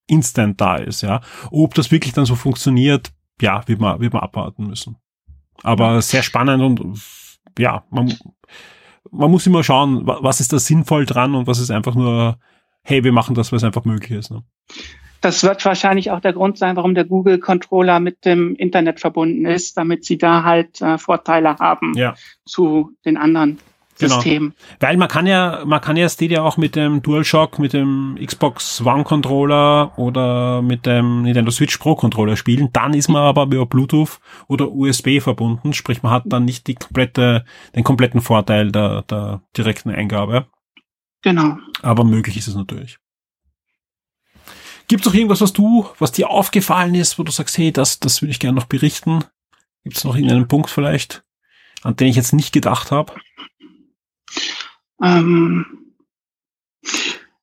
[0.07, 1.21] instant da ist, ja.
[1.51, 4.97] Ob das wirklich dann so funktioniert, ja, wird man, wird man abwarten müssen.
[5.63, 6.99] Aber sehr spannend und
[7.57, 8.13] ja, man,
[9.11, 12.37] man muss immer schauen, was ist da sinnvoll dran und was ist einfach nur,
[12.83, 14.31] hey, wir machen das, was einfach möglich ist.
[14.31, 14.43] Ne?
[15.21, 19.45] Das wird wahrscheinlich auch der Grund sein, warum der Google Controller mit dem Internet verbunden
[19.45, 22.15] ist, damit sie da halt äh, Vorteile haben ja.
[22.45, 23.59] zu den anderen
[23.99, 24.15] genau.
[24.15, 24.53] System.
[24.79, 28.81] Weil man kann ja, man kann ja Stadia auch mit dem DualShock, mit dem Xbox
[28.81, 32.69] One Controller oder mit dem Nintendo Switch Pro Controller spielen.
[32.73, 36.75] Dann ist man aber über Bluetooth oder USB verbunden, sprich man hat dann nicht die
[36.75, 37.45] komplette,
[37.75, 40.47] den kompletten Vorteil der, der direkten Eingabe.
[41.21, 41.57] Genau.
[41.81, 42.99] Aber möglich ist es natürlich.
[44.87, 47.99] Gibt es noch irgendwas, was du, was dir aufgefallen ist, wo du sagst, hey, das,
[47.99, 49.23] das würde ich gerne noch berichten?
[49.83, 51.25] Gibt es noch irgendeinen Punkt vielleicht,
[51.83, 53.13] an den ich jetzt nicht gedacht habe?
[55.01, 55.65] Ähm,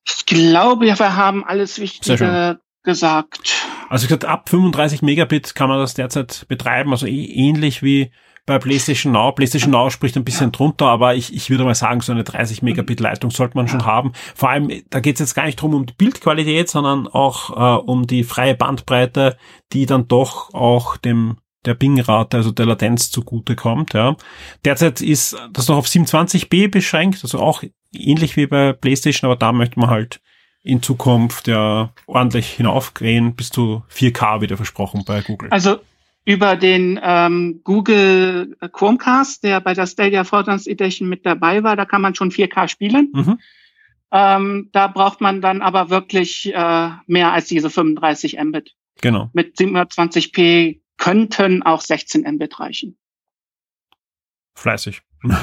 [0.05, 3.65] ich glaube, wir haben alles Wichtige gesagt.
[3.89, 8.11] Also ich gesagt, ab 35 Megabit kann man das derzeit betreiben, also eh ähnlich wie
[8.45, 9.31] bei PlayStation Now.
[9.31, 12.61] PlayStation Now spricht ein bisschen drunter, aber ich, ich würde mal sagen, so eine 30
[12.61, 14.11] Megabit Leitung sollte man schon haben.
[14.35, 17.81] Vor allem, da geht es jetzt gar nicht drum um die Bildqualität, sondern auch äh,
[17.83, 19.37] um die freie Bandbreite,
[19.73, 23.93] die dann doch auch dem der Bing-Rate, also der Latenz zugute kommt.
[23.93, 24.15] Ja.
[24.63, 27.63] Derzeit ist das noch auf 27b beschränkt, also auch
[27.93, 30.21] ähnlich wie bei PlayStation, aber da möchte man halt
[30.63, 35.49] in Zukunft ja ordentlich hinaufgehen, bis zu 4K wieder versprochen bei Google.
[35.51, 35.77] Also
[36.25, 41.85] über den ähm, Google Chromecast, der bei der Stadia Fortnite Edition mit dabei war, da
[41.85, 43.11] kann man schon 4K spielen.
[43.13, 43.39] Mhm.
[44.11, 48.71] Ähm, da braucht man dann aber wirklich äh, mehr als diese 35 Mbit.
[49.01, 49.29] Genau.
[49.33, 52.97] Mit 720p könnten auch 16 Mbit reichen.
[54.55, 55.01] Fleißig.
[55.23, 55.39] nein,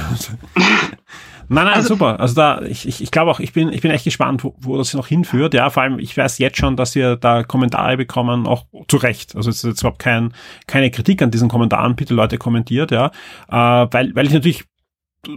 [1.49, 2.21] nein, also, super.
[2.21, 4.77] Also da, ich, ich, ich glaube auch, ich bin, ich bin echt gespannt, wo, wo
[4.79, 5.55] das noch hinführt.
[5.55, 9.37] Ja, vor allem, ich weiß jetzt schon, dass wir da Kommentare bekommen, auch zu Recht.
[9.37, 10.33] Also es ist jetzt überhaupt kein,
[10.67, 11.97] keine Kritik an diesen Kommentaren.
[11.97, 13.11] Bitte Leute kommentiert, ja.
[13.49, 14.65] Äh, weil, weil ich natürlich,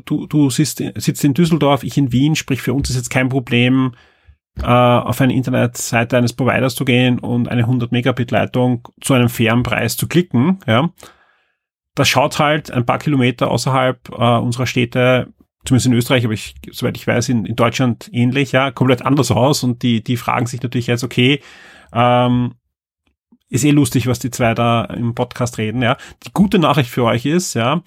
[0.05, 3.29] du, du sitzt, sitzt in Düsseldorf, ich in Wien, sprich für uns ist jetzt kein
[3.29, 3.93] Problem,
[4.61, 9.29] äh, auf eine Internetseite eines Providers zu gehen und eine 100 Megabit Leitung zu einem
[9.29, 10.89] fairen Preis zu klicken, ja,
[11.95, 15.33] das schaut halt ein paar Kilometer außerhalb äh, unserer Städte,
[15.63, 19.31] zumindest in Österreich, aber ich, soweit ich weiß, in, in Deutschland ähnlich, ja, komplett anders
[19.31, 21.41] aus und die, die fragen sich natürlich jetzt, okay,
[21.93, 22.55] ähm,
[23.49, 25.97] ist eh lustig, was die zwei da im Podcast reden, ja.
[26.25, 27.81] Die gute Nachricht für euch ist, ja,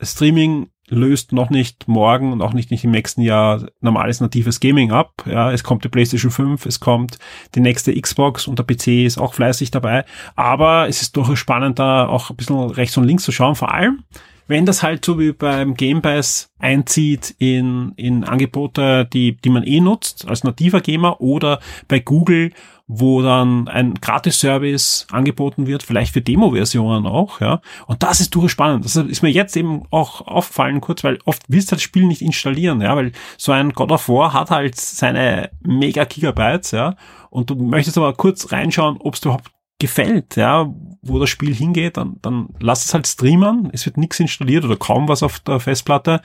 [0.00, 4.92] Streaming löst noch nicht morgen und auch nicht, nicht im nächsten Jahr normales natives Gaming
[4.92, 5.24] ab.
[5.26, 7.18] Ja, es kommt die PlayStation 5, es kommt
[7.54, 10.04] die nächste Xbox und der PC ist auch fleißig dabei.
[10.36, 13.54] Aber es ist durchaus spannend, da auch ein bisschen rechts und links zu schauen.
[13.54, 14.04] Vor allem,
[14.46, 19.64] wenn das halt so wie beim Game Pass einzieht in, in Angebote, die, die man
[19.64, 22.52] eh nutzt als nativer Gamer oder bei Google
[22.86, 27.60] wo dann ein Gratis-Service angeboten wird, vielleicht für Demo-Versionen auch, ja.
[27.86, 28.84] Und das ist durchaus spannend.
[28.84, 32.22] Das ist mir jetzt eben auch aufgefallen kurz, weil oft willst du das Spiel nicht
[32.22, 36.96] installieren, ja, weil so ein God of War hat halt seine mega Gigabytes, ja.
[37.30, 40.72] Und du möchtest aber kurz reinschauen, ob es überhaupt gefällt, ja,
[41.02, 43.68] wo das Spiel hingeht, dann, dann lass es halt streamen.
[43.72, 46.20] Es wird nichts installiert oder kaum was auf der Festplatte.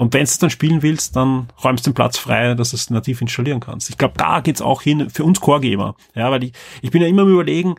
[0.00, 2.76] Und wenn du es dann spielen willst, dann räumst du den Platz frei, dass du
[2.76, 3.90] es nativ installieren kannst.
[3.90, 5.94] Ich glaube, da geht's auch hin für uns Core-Gamer.
[6.14, 7.74] Ja, weil ich, ich bin ja immer am überlegen,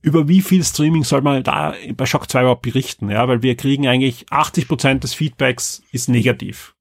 [0.00, 3.56] über wie viel Streaming soll man da bei Shock 2 überhaupt berichten, ja, weil wir
[3.56, 6.74] kriegen eigentlich 80 Prozent des Feedbacks ist negativ.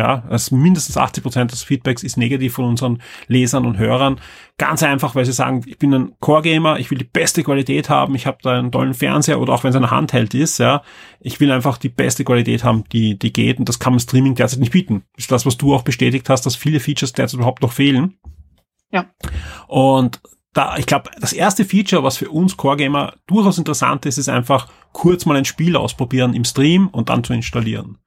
[0.00, 4.18] Ja, also mindestens 80 Prozent des Feedbacks ist negativ von unseren Lesern und Hörern.
[4.56, 8.14] Ganz einfach, weil sie sagen, ich bin ein Core-Gamer, ich will die beste Qualität haben,
[8.14, 10.80] ich habe da einen tollen Fernseher oder auch wenn es ein Handheld ist, ja,
[11.20, 14.34] ich will einfach die beste Qualität haben, die, die geht und das kann man Streaming
[14.34, 15.02] derzeit nicht bieten.
[15.16, 18.14] Das ist das, was du auch bestätigt hast, dass viele Features derzeit überhaupt noch fehlen.
[18.90, 19.04] Ja.
[19.68, 20.22] Und
[20.54, 24.68] da, ich glaube, das erste Feature, was für uns Core-Gamer durchaus interessant ist, ist einfach
[24.92, 27.98] kurz mal ein Spiel ausprobieren im Stream und dann zu installieren.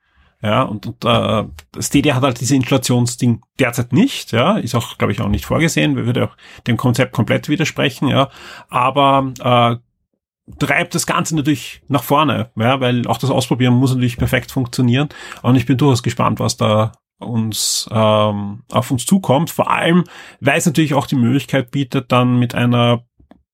[0.43, 1.45] Ja, und, und äh,
[1.79, 5.95] Stadia hat halt diese Inflationsding derzeit nicht, ja, ist auch, glaube ich, auch nicht vorgesehen,
[5.95, 6.35] würde auch
[6.67, 8.29] dem Konzept komplett widersprechen, ja,
[8.67, 14.17] aber äh, treibt das Ganze natürlich nach vorne, ja, weil auch das Ausprobieren muss natürlich
[14.17, 15.07] perfekt funktionieren.
[15.41, 19.49] Und ich bin durchaus gespannt, was da uns ähm, auf uns zukommt.
[19.49, 20.03] Vor allem,
[20.41, 23.05] weil es natürlich auch die Möglichkeit bietet, dann mit einer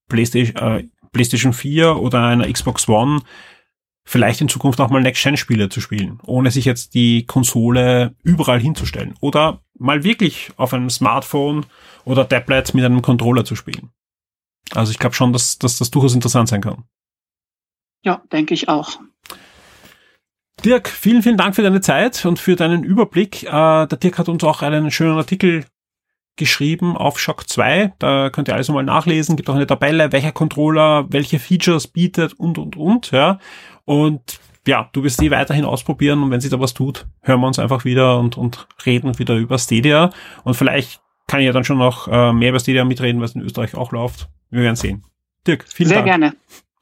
[0.07, 3.21] PlayStation, äh, PlayStation 4 oder einer Xbox One
[4.09, 9.13] vielleicht in Zukunft auch mal Next-Gen-Spiele zu spielen, ohne sich jetzt die Konsole überall hinzustellen.
[9.21, 11.67] Oder mal wirklich auf einem Smartphone
[12.05, 13.91] oder Tablet mit einem Controller zu spielen.
[14.71, 16.85] Also ich glaube schon, dass, dass das durchaus interessant sein kann.
[18.03, 18.99] Ja, denke ich auch.
[20.65, 23.43] Dirk, vielen, vielen Dank für deine Zeit und für deinen Überblick.
[23.43, 25.65] Äh, der Dirk hat uns auch einen schönen Artikel
[26.35, 27.93] geschrieben auf Shock 2.
[27.99, 29.35] Da könnt ihr alles mal nachlesen.
[29.35, 33.11] Gibt auch eine Tabelle, welcher Controller welche Features bietet und, und, und.
[33.11, 33.37] Ja.
[33.89, 37.47] Und ja, du wirst die weiterhin ausprobieren und wenn sich da was tut, hören wir
[37.47, 40.11] uns einfach wieder und, und reden wieder über Stadia.
[40.43, 43.41] Und vielleicht kann ich ja dann schon noch äh, mehr über Stadia mitreden, was in
[43.41, 44.29] Österreich auch läuft.
[44.51, 45.03] Wir werden sehen.
[45.47, 46.07] Dirk, vielen Sehr Dank.
[46.07, 46.35] Sehr gerne.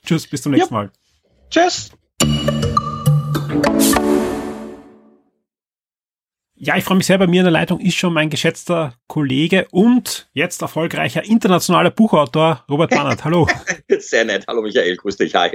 [0.05, 0.81] Tschüss, bis zum nächsten ja.
[0.81, 0.91] Mal.
[1.49, 1.91] Tschüss.
[6.55, 7.17] Ja, ich freue mich sehr.
[7.19, 12.65] Bei mir in der Leitung ist schon mein geschätzter Kollege und jetzt erfolgreicher internationaler Buchautor
[12.69, 13.23] Robert Bannert.
[13.23, 13.47] Hallo.
[13.99, 14.43] sehr nett.
[14.45, 15.33] Hallo Michael, grüß dich.
[15.35, 15.51] Hi.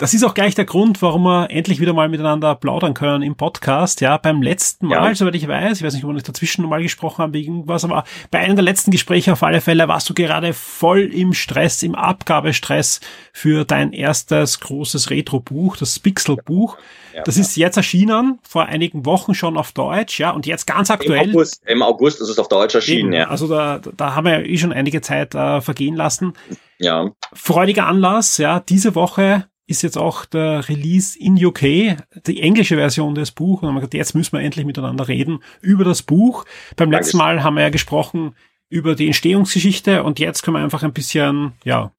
[0.00, 3.36] Das ist auch gleich der Grund, warum wir endlich wieder mal miteinander plaudern können im
[3.36, 4.00] Podcast.
[4.00, 5.14] Ja, beim letzten Mal, ja.
[5.14, 8.04] soweit ich weiß, ich weiß nicht, ob wir nicht dazwischen mal gesprochen haben, irgendwas, aber
[8.30, 11.94] bei einem der letzten Gespräche auf alle Fälle warst du gerade voll im Stress, im
[11.94, 13.00] Abgabestress
[13.34, 16.78] für dein erstes großes Retro-Buch, das Pixel-Buch.
[17.14, 17.42] Ja, das ja.
[17.42, 21.24] ist jetzt erschienen, vor einigen Wochen schon auf Deutsch, ja, und jetzt ganz aktuell.
[21.24, 23.28] Im August, im August ist es auf Deutsch erschienen, eben, ja.
[23.28, 26.32] Also da, da haben wir ja eh schon einige Zeit äh, vergehen lassen.
[26.78, 27.10] Ja.
[27.34, 31.96] Freudiger Anlass, ja, diese Woche ist jetzt auch der Release in UK,
[32.26, 33.62] die englische Version des Buches.
[33.62, 36.44] Und haben gesagt, jetzt müssen wir endlich miteinander reden über das Buch.
[36.76, 38.34] Beim letzten Mal haben wir ja gesprochen
[38.68, 41.92] über die Entstehungsgeschichte und jetzt können wir einfach ein bisschen, ja,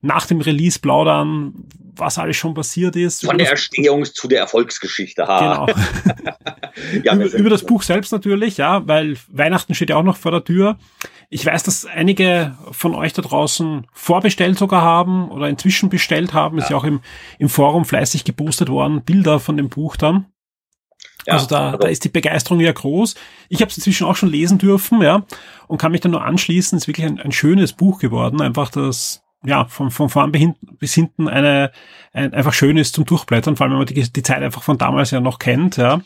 [0.00, 1.54] nach dem Release plaudern,
[1.94, 3.24] was alles schon passiert ist.
[3.24, 5.26] Von der Erstehungs- zu der Erfolgsgeschichte.
[5.26, 5.66] Ha.
[5.66, 5.80] Genau.
[7.04, 10.32] ja, über, über das Buch selbst natürlich, ja, weil Weihnachten steht ja auch noch vor
[10.32, 10.76] der Tür.
[11.34, 16.58] Ich weiß, dass einige von euch da draußen vorbestellt sogar haben oder inzwischen bestellt haben.
[16.58, 16.64] Ja.
[16.64, 17.00] Ist ja auch im,
[17.38, 20.26] im Forum fleißig gepostet worden, Bilder von dem Buch dann.
[21.26, 23.14] Ja, also da, also da ist die Begeisterung ja groß.
[23.48, 25.24] Ich habe es inzwischen auch schon lesen dürfen, ja,
[25.68, 26.76] und kann mich dann nur anschließen.
[26.76, 28.42] Es ist wirklich ein, ein schönes Buch geworden.
[28.42, 31.72] Einfach das ja, von, von vorn bis hinten eine,
[32.12, 34.76] ein, einfach schön ist zum Durchblättern, vor allem wenn man die, die Zeit einfach von
[34.76, 36.02] damals ja noch kennt, ja.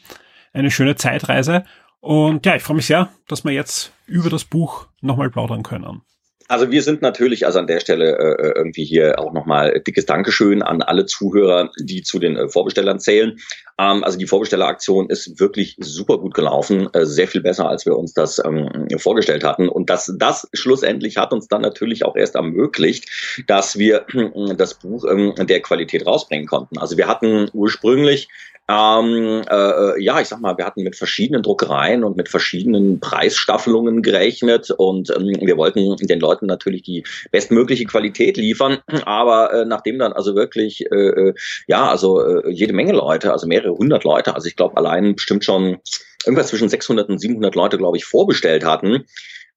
[0.52, 1.64] Eine schöne Zeitreise.
[2.06, 6.02] Und ja, ich freue mich sehr, dass wir jetzt über das Buch nochmal plaudern können.
[6.48, 10.62] Also wir sind natürlich also an der Stelle äh, irgendwie hier auch nochmal dickes Dankeschön
[10.62, 13.38] an alle Zuhörer, die zu den äh, Vorbestellern zählen.
[13.78, 17.96] Ähm, also die Vorbestelleraktion ist wirklich super gut gelaufen, äh, sehr viel besser, als wir
[17.96, 19.68] uns das ähm, vorgestellt hatten.
[19.68, 23.08] Und das, das schlussendlich hat uns dann natürlich auch erst ermöglicht,
[23.46, 26.78] dass wir äh, das Buch ähm, der Qualität rausbringen konnten.
[26.78, 28.28] Also wir hatten ursprünglich
[28.68, 34.02] ähm, äh, ja, ich sag mal, wir hatten mit verschiedenen Druckereien und mit verschiedenen Preisstaffelungen
[34.02, 38.78] gerechnet und ähm, wir wollten den Leuten natürlich die bestmögliche Qualität liefern.
[39.04, 41.34] Aber äh, nachdem dann also wirklich, äh, äh
[41.66, 45.44] ja, also äh, jede Menge Leute, also mehrere hundert Leute, also ich glaube allein bestimmt
[45.44, 45.78] schon
[46.24, 49.04] irgendwas zwischen 600 und 700 Leute, glaube ich, vorbestellt hatten,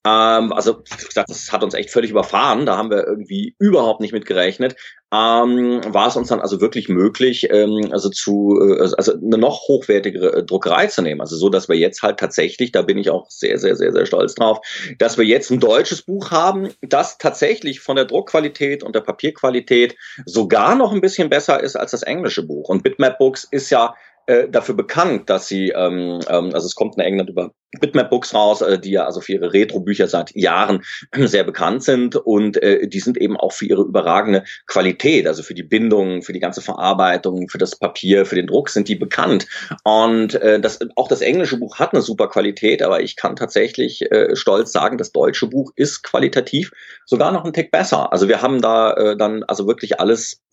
[0.05, 2.65] ähm, also, wie gesagt, das hat uns echt völlig überfahren.
[2.65, 4.75] Da haben wir irgendwie überhaupt nicht mit gerechnet.
[5.11, 9.67] Ähm, war es uns dann also wirklich möglich, ähm, also zu, äh, also eine noch
[9.67, 11.19] hochwertigere äh, Druckerei zu nehmen.
[11.19, 14.05] Also so, dass wir jetzt halt tatsächlich, da bin ich auch sehr, sehr, sehr, sehr
[14.05, 14.59] stolz drauf,
[14.99, 19.97] dass wir jetzt ein deutsches Buch haben, das tatsächlich von der Druckqualität und der Papierqualität
[20.25, 22.69] sogar noch ein bisschen besser ist als das englische Buch.
[22.69, 23.95] Und Bitmap Books ist ja
[24.29, 28.33] äh, dafür bekannt, dass sie, ähm, ähm, also es kommt in England über Bitmap Books
[28.33, 30.83] raus, äh, die ja also für ihre Retro-Bücher seit Jahren
[31.15, 35.55] sehr bekannt sind und äh, die sind eben auch für ihre überragende Qualität, also für
[35.55, 39.47] die Bindung, für die ganze Verarbeitung, für das Papier, für den Druck sind die bekannt.
[39.83, 44.11] Und äh, das, auch das englische Buch hat eine super Qualität, aber ich kann tatsächlich
[44.11, 46.71] äh, stolz sagen, das deutsche Buch ist qualitativ
[47.07, 48.13] sogar noch ein Tick besser.
[48.13, 50.43] Also wir haben da äh, dann also wirklich alles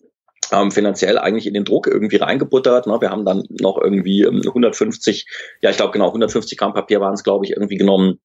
[0.51, 2.87] ähm, finanziell eigentlich in den Druck irgendwie reingebuttert.
[2.87, 3.01] Ne?
[3.01, 7.13] Wir haben dann noch irgendwie 150, ähm, ja ich glaube genau 150 Gramm Papier waren
[7.13, 8.19] es glaube ich irgendwie genommen.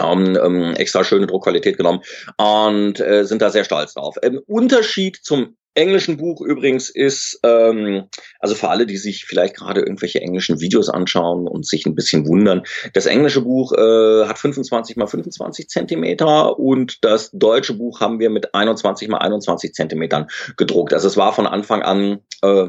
[0.00, 2.02] Ähm, ähm, extra schöne Druckqualität genommen
[2.36, 4.14] und äh, sind da sehr stolz drauf.
[4.22, 8.04] Im Unterschied zum englischen Buch übrigens ist, ähm,
[8.40, 12.26] also für alle, die sich vielleicht gerade irgendwelche englischen Videos anschauen und sich ein bisschen
[12.26, 12.62] wundern,
[12.92, 18.30] das englische Buch äh, hat 25 mal 25 Zentimeter und das deutsche Buch haben wir
[18.30, 20.26] mit 21 mal 21 Zentimetern
[20.56, 20.92] gedruckt.
[20.92, 22.66] Also es war von Anfang an äh,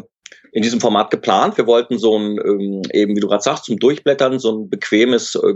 [0.51, 1.57] in diesem Format geplant.
[1.57, 5.35] Wir wollten so ein, ähm, eben wie du gerade sagst, zum Durchblättern, so ein bequemes
[5.35, 5.55] äh,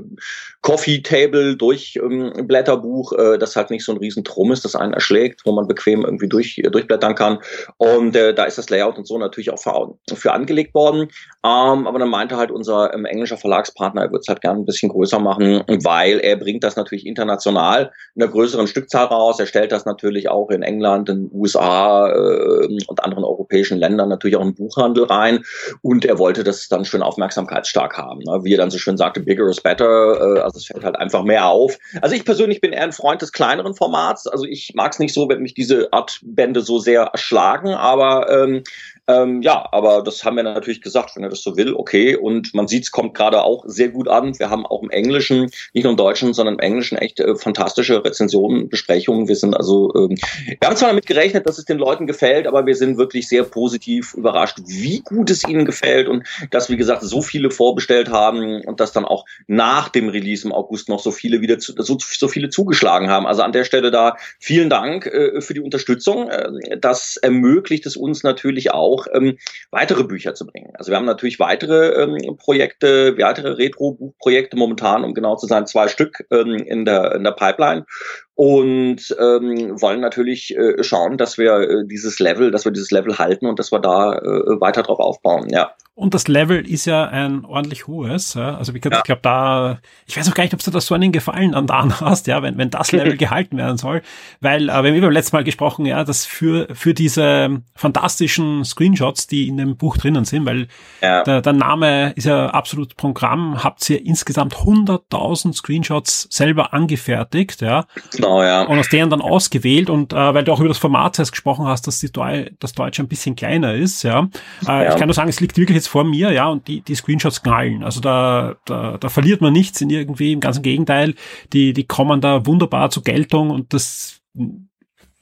[0.61, 5.41] Coffee-Table Durchblätterbuch, ähm, äh, das halt nicht so ein riesen Trumm ist, das einen erschlägt,
[5.45, 7.39] wo man bequem irgendwie durch, äh, durchblättern kann.
[7.77, 11.09] Und äh, da ist das Layout und so natürlich auch für, für angelegt worden.
[11.45, 14.65] Ähm, aber dann meinte halt unser ähm, englischer Verlagspartner, er würde es halt gerne ein
[14.65, 19.39] bisschen größer machen, weil er bringt das natürlich international in einer größeren Stückzahl raus.
[19.39, 24.09] Er stellt das natürlich auch in England, in den USA äh, und anderen europäischen Ländern
[24.09, 25.45] natürlich auch ein Buch Buchhandel rein
[25.81, 28.19] und er wollte das dann schön aufmerksamkeitsstark haben.
[28.19, 28.43] Ne?
[28.43, 31.23] Wie er dann so schön sagte, bigger is better, äh, also es fällt halt einfach
[31.23, 31.77] mehr auf.
[32.01, 35.13] Also ich persönlich bin eher ein Freund des kleineren Formats, also ich mag es nicht
[35.13, 38.63] so, wenn mich diese Art Bände so sehr erschlagen, aber ähm,
[39.07, 42.15] Ähm, ja, aber das haben wir natürlich gesagt, wenn er das so will, okay.
[42.15, 44.37] Und man sieht, es kommt gerade auch sehr gut an.
[44.39, 48.03] Wir haben auch im Englischen, nicht nur im Deutschen, sondern im Englischen echt äh, fantastische
[48.03, 49.27] Rezensionen, Besprechungen.
[49.27, 50.17] Wir sind also, ähm,
[50.47, 53.43] wir haben zwar damit gerechnet, dass es den Leuten gefällt, aber wir sind wirklich sehr
[53.43, 58.61] positiv überrascht, wie gut es ihnen gefällt und dass, wie gesagt, so viele vorbestellt haben
[58.61, 61.97] und dass dann auch nach dem Release im August noch so viele wieder zu, so,
[61.99, 63.27] so viele zugeschlagen haben.
[63.27, 66.29] Also an der Stelle da vielen Dank äh, für die Unterstützung.
[66.29, 69.37] Äh, das ermöglicht es uns natürlich auch, ähm,
[69.71, 70.71] weitere Bücher zu bringen.
[70.75, 75.87] Also wir haben natürlich weitere ähm, Projekte, weitere Retro-Buchprojekte momentan, um genau zu sein, zwei
[75.87, 77.85] Stück ähm, in, der, in der Pipeline
[78.35, 83.17] und ähm, wollen natürlich äh, schauen, dass wir äh, dieses Level, dass wir dieses Level
[83.17, 85.49] halten und dass wir da äh, weiter drauf aufbauen.
[85.49, 85.73] Ja.
[85.95, 88.33] Und das Level ist ja ein ordentlich hohes.
[88.33, 88.57] Ja?
[88.57, 88.97] Also ich, ja.
[88.97, 91.67] ich glaube da, ich weiß auch gar nicht, ob du da so einen Gefallen an
[91.67, 94.01] da hast, ja, wenn, wenn das Level gehalten werden soll.
[94.41, 99.27] Weil, äh, wir haben beim letzten Mal gesprochen, ja, dass für, für diese fantastischen Screenshots,
[99.27, 100.67] die in dem Buch drinnen sind, weil
[101.01, 101.21] ja.
[101.23, 107.85] der, der Name ist ja absolut Programm, habt ihr insgesamt 100.000 Screenshots selber angefertigt, ja.
[108.23, 108.63] Genau, ja.
[108.63, 111.65] Und aus denen dann ausgewählt und äh, weil du auch über das Format heißt gesprochen
[111.65, 114.29] hast, dass die Deu das Deutsche ein bisschen kleiner ist, ja.
[114.65, 114.89] Äh, ja.
[114.89, 117.43] Ich kann nur sagen, es liegt wirklich jetzt vor mir, ja, und die, die Screenshots
[117.43, 117.83] knallen.
[117.83, 121.15] Also da, da, da verliert man nichts in irgendwie, im ganzen Gegenteil,
[121.53, 124.21] die, die kommen da wunderbar zur Geltung und das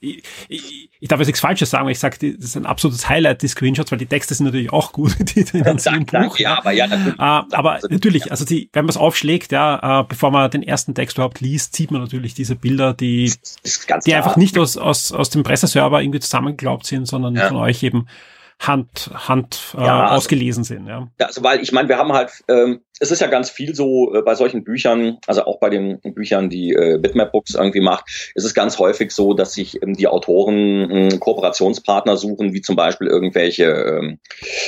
[0.02, 3.08] ich, ich, ich darf jetzt nichts Falsches sagen, weil ich sage, das ist ein absolutes
[3.08, 6.38] Highlight, die Screenshots, weil die Texte sind natürlich auch gut, die drin sind im Buch.
[6.38, 7.18] Ja, aber ja, natürlich.
[7.18, 10.94] Äh, aber natürlich, also die, wenn man es aufschlägt, ja, äh, bevor man den ersten
[10.94, 13.32] Text überhaupt liest, sieht man natürlich diese Bilder, die,
[14.04, 17.48] die einfach nicht aus, aus, aus dem Presseserver irgendwie zusammengeglaubt sind, sondern ja.
[17.48, 18.06] von euch eben
[18.58, 20.86] Hand, Hand äh, ja, also, ausgelesen sind.
[20.86, 21.08] Ja.
[21.18, 24.14] ja, also weil ich meine, wir haben halt, ähm, es ist ja ganz viel so
[24.14, 28.32] äh, bei solchen Büchern, also auch bei den Büchern, die äh, Bitmap Books irgendwie macht,
[28.36, 32.76] ist es ganz häufig so, dass sich ähm, die Autoren äh, Kooperationspartner suchen, wie zum
[32.76, 34.18] Beispiel irgendwelche ähm,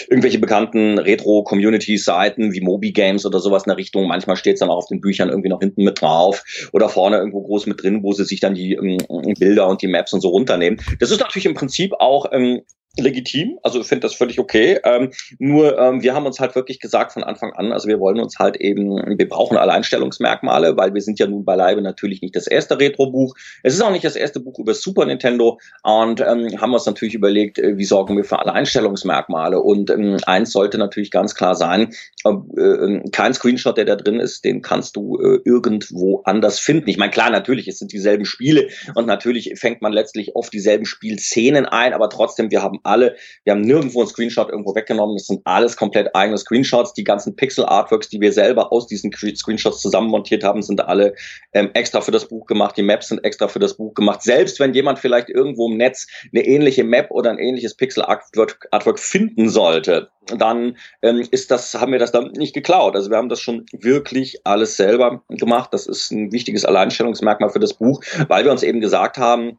[0.09, 4.09] irgendwelche bekannten Retro-Community-Seiten wie Moby Games oder sowas in der Richtung.
[4.09, 6.43] Manchmal steht es dann auch auf den Büchern irgendwie noch hinten mit drauf
[6.73, 8.99] oder vorne irgendwo groß mit drin, wo sie sich dann die ähm,
[9.39, 10.81] Bilder und die Maps und so runternehmen.
[10.99, 12.63] Das ist natürlich im Prinzip auch ähm,
[12.97, 14.79] legitim, also ich finde das völlig okay.
[14.85, 18.21] Ähm, nur ähm, wir haben uns halt wirklich gesagt von Anfang an, also wir wollen
[18.25, 22.47] uns halt eben, wir brauchen Alleinstellungsmerkmale, weil wir sind ja nun beileibe natürlich nicht das
[22.47, 23.35] erste Retro-Buch.
[23.63, 27.15] Es ist auch nicht das erste Buch über Super Nintendo und ähm, haben uns natürlich
[27.15, 29.61] überlegt, äh, wie sorgen wir für Alleinstellungsmerkmale.
[29.61, 31.95] Und ähm, eins sollte natürlich ganz klar sein,
[32.25, 36.89] äh, äh, kein Screenshot, der da drin ist, den kannst du äh, irgendwo anders finden.
[36.89, 40.87] Ich meine, klar, natürlich, es sind dieselben Spiele und natürlich fängt man letztlich oft dieselben
[40.87, 45.17] Spielszenen ein, aber trotzdem, wir haben alle, wir haben nirgendwo einen Screenshot irgendwo weggenommen.
[45.17, 46.95] Das sind alles komplett eigene Screenshots.
[46.95, 51.15] Die ganzen Pixel-Artworks, die wir selber aus diesen Screenshots zusammenmontiert haben, sind alle
[51.53, 52.77] ähm, extra für das Buch gemacht.
[52.77, 54.23] Die Maps sind extra für das Buch gemacht.
[54.23, 58.99] Selbst wenn jemand vielleicht irgendwo im Netz eine ähnliche Map oder ein ähnliches Pixel-Artwork Artwork
[58.99, 62.95] finden sollte, dann ähm, ist das, haben wir das dann nicht geklaut.
[62.95, 65.71] Also wir haben das schon wirklich alles selber gemacht.
[65.73, 69.59] Das ist ein wichtiges Alleinstellungsmerkmal für das Buch, weil wir uns eben gesagt haben,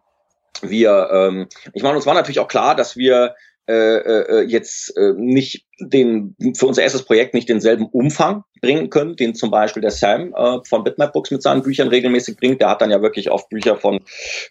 [0.61, 3.35] wir, ähm, ich meine, uns war natürlich auch klar, dass wir
[3.67, 9.15] äh, äh, jetzt äh, nicht den für unser erstes Projekt nicht denselben Umfang bringen können,
[9.15, 12.61] den zum Beispiel der Sam äh, von Bitmap Books mit seinen Büchern regelmäßig bringt.
[12.61, 13.99] Der hat dann ja wirklich oft Bücher von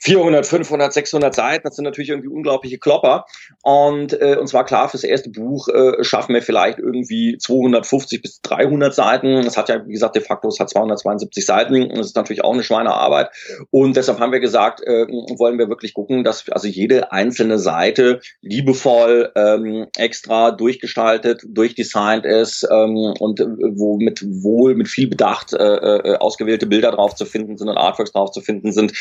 [0.00, 1.64] 400, 500, 600 Seiten.
[1.64, 3.26] Das sind natürlich irgendwie unglaubliche Klopper.
[3.62, 8.40] Und äh, uns war klar, fürs erste Buch äh, schaffen wir vielleicht irgendwie 250 bis
[8.42, 9.42] 300 Seiten.
[9.42, 11.88] Das hat ja, wie gesagt, de facto, es hat 272 Seiten.
[11.88, 13.30] Das ist natürlich auch eine Schweinearbeit.
[13.70, 15.06] Und deshalb haben wir gesagt, äh,
[15.38, 22.24] wollen wir wirklich gucken, dass also jede einzelne Seite liebevoll ähm, extra durchgestaltet gestaltet, durchdesignt
[22.24, 27.14] ist ähm, und äh, wo mit wohl, mit viel Bedacht äh, äh, ausgewählte Bilder drauf
[27.14, 28.92] zu finden sind und Artworks drauf zu finden sind,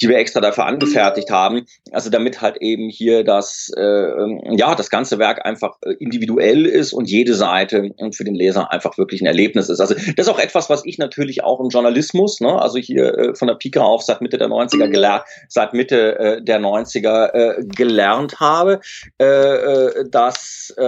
[0.00, 1.66] die wir extra dafür angefertigt haben.
[1.92, 6.66] Also damit halt eben hier das, äh, ähm, ja, das ganze Werk einfach äh, individuell
[6.66, 9.80] ist und jede Seite und für den Leser einfach wirklich ein Erlebnis ist.
[9.80, 13.34] Also das ist auch etwas, was ich natürlich auch im Journalismus, ne, also hier äh,
[13.34, 17.64] von der Pika auf seit Mitte der 90er gelernt, seit Mitte äh, der 90er äh,
[17.64, 18.80] gelernt habe,
[19.20, 20.82] äh, äh, dass äh,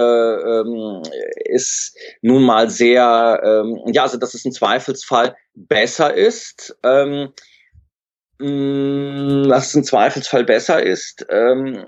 [0.65, 1.01] ähm,
[1.45, 6.77] ist nun mal sehr, ähm, ja, also dass es im Zweifelsfall besser ist.
[6.83, 7.29] Ähm,
[8.39, 11.85] mm, dass es im Zweifelsfall besser ist, ähm,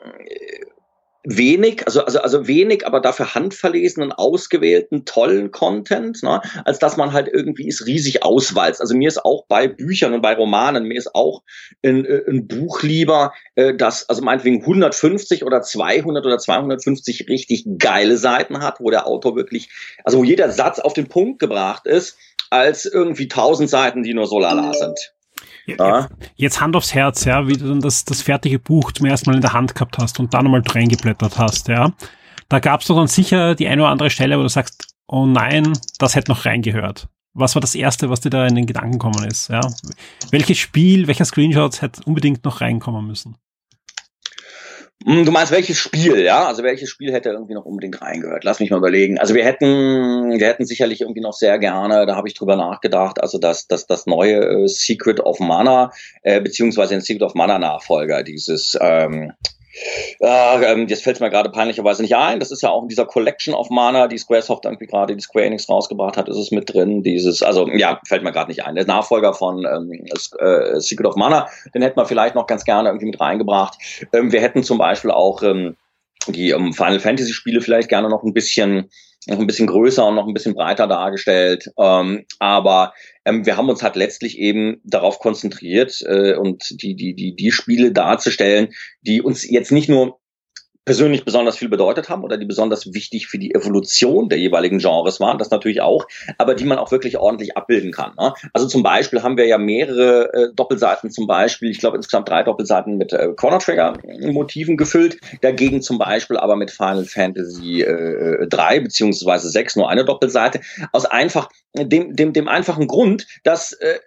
[1.29, 7.11] wenig, also, also, also wenig, aber dafür handverlesenen, ausgewählten, tollen Content, ne, als dass man
[7.11, 8.79] halt irgendwie es riesig auswalzt.
[8.79, 11.43] Also mir ist auch bei Büchern und bei Romanen, mir ist auch
[11.83, 17.65] ein, äh, ein Buch lieber, äh, das also meinetwegen 150 oder 200 oder 250 richtig
[17.77, 19.69] geile Seiten hat, wo der Autor wirklich,
[20.05, 22.17] also wo jeder Satz auf den Punkt gebracht ist,
[22.49, 25.13] als irgendwie 1000 Seiten, die nur so lala sind.
[25.67, 26.07] Ja.
[26.35, 29.35] Jetzt Hand aufs Herz, ja, wie du dann das, das fertige Buch zum ersten Mal
[29.35, 31.91] in der Hand gehabt hast und dann nochmal reingeblättert hast, ja.
[32.49, 35.25] Da gab es doch dann sicher die eine oder andere Stelle, wo du sagst, oh
[35.25, 37.09] nein, das hätte noch reingehört.
[37.33, 39.49] Was war das erste, was dir da in den Gedanken gekommen ist?
[39.49, 39.61] Ja?
[40.31, 43.35] Welches Spiel, welcher Screenshot hätte unbedingt noch reinkommen müssen?
[45.05, 46.47] Hm, du meinst welches Spiel, ja?
[46.47, 48.43] Also welches Spiel hätte irgendwie noch unbedingt reingehört?
[48.43, 49.19] Lass mich mal überlegen.
[49.19, 53.21] Also wir hätten, wir hätten sicherlich irgendwie noch sehr gerne, da habe ich drüber nachgedacht,
[53.21, 55.91] also das, das, das neue äh, Secret of Mana,
[56.23, 59.33] äh, beziehungsweise den Secret of Mana Nachfolger, dieses ähm,
[60.19, 62.39] äh, jetzt fällt es mir gerade peinlicherweise nicht ein.
[62.39, 65.45] Das ist ja auch in dieser Collection of Mana, die Squaresoft irgendwie gerade, die Square
[65.45, 67.03] Enix rausgebracht hat, ist es mit drin.
[67.03, 68.75] Dieses, also ja, fällt mir gerade nicht ein.
[68.75, 72.89] Der Nachfolger von ähm, äh, Secret of Mana, den hätten wir vielleicht noch ganz gerne
[72.89, 73.77] irgendwie mit reingebracht.
[74.13, 75.75] Ähm, wir hätten zum Beispiel auch ähm,
[76.27, 78.89] die ähm, Final Fantasy Spiele vielleicht gerne noch ein bisschen
[79.25, 81.71] noch ein bisschen größer und noch ein bisschen breiter dargestellt.
[81.77, 82.93] Ähm, aber
[83.25, 87.51] ähm, wir haben uns halt letztlich eben darauf konzentriert äh, und die, die, die, die
[87.51, 88.69] Spiele darzustellen,
[89.01, 90.19] die uns jetzt nicht nur
[90.87, 95.19] persönlich besonders viel bedeutet haben oder die besonders wichtig für die Evolution der jeweiligen Genres
[95.19, 96.07] waren, das natürlich auch,
[96.37, 98.13] aber die man auch wirklich ordentlich abbilden kann.
[98.17, 98.33] Ne?
[98.53, 102.41] Also zum Beispiel haben wir ja mehrere äh, Doppelseiten, zum Beispiel, ich glaube insgesamt drei
[102.41, 108.47] Doppelseiten mit äh, Chrono Trigger Motiven gefüllt, dagegen zum Beispiel aber mit Final Fantasy äh,
[108.47, 110.61] 3 beziehungsweise 6 nur eine Doppelseite,
[110.93, 113.99] aus einfach dem, dem, dem einfachen Grund, dass, äh,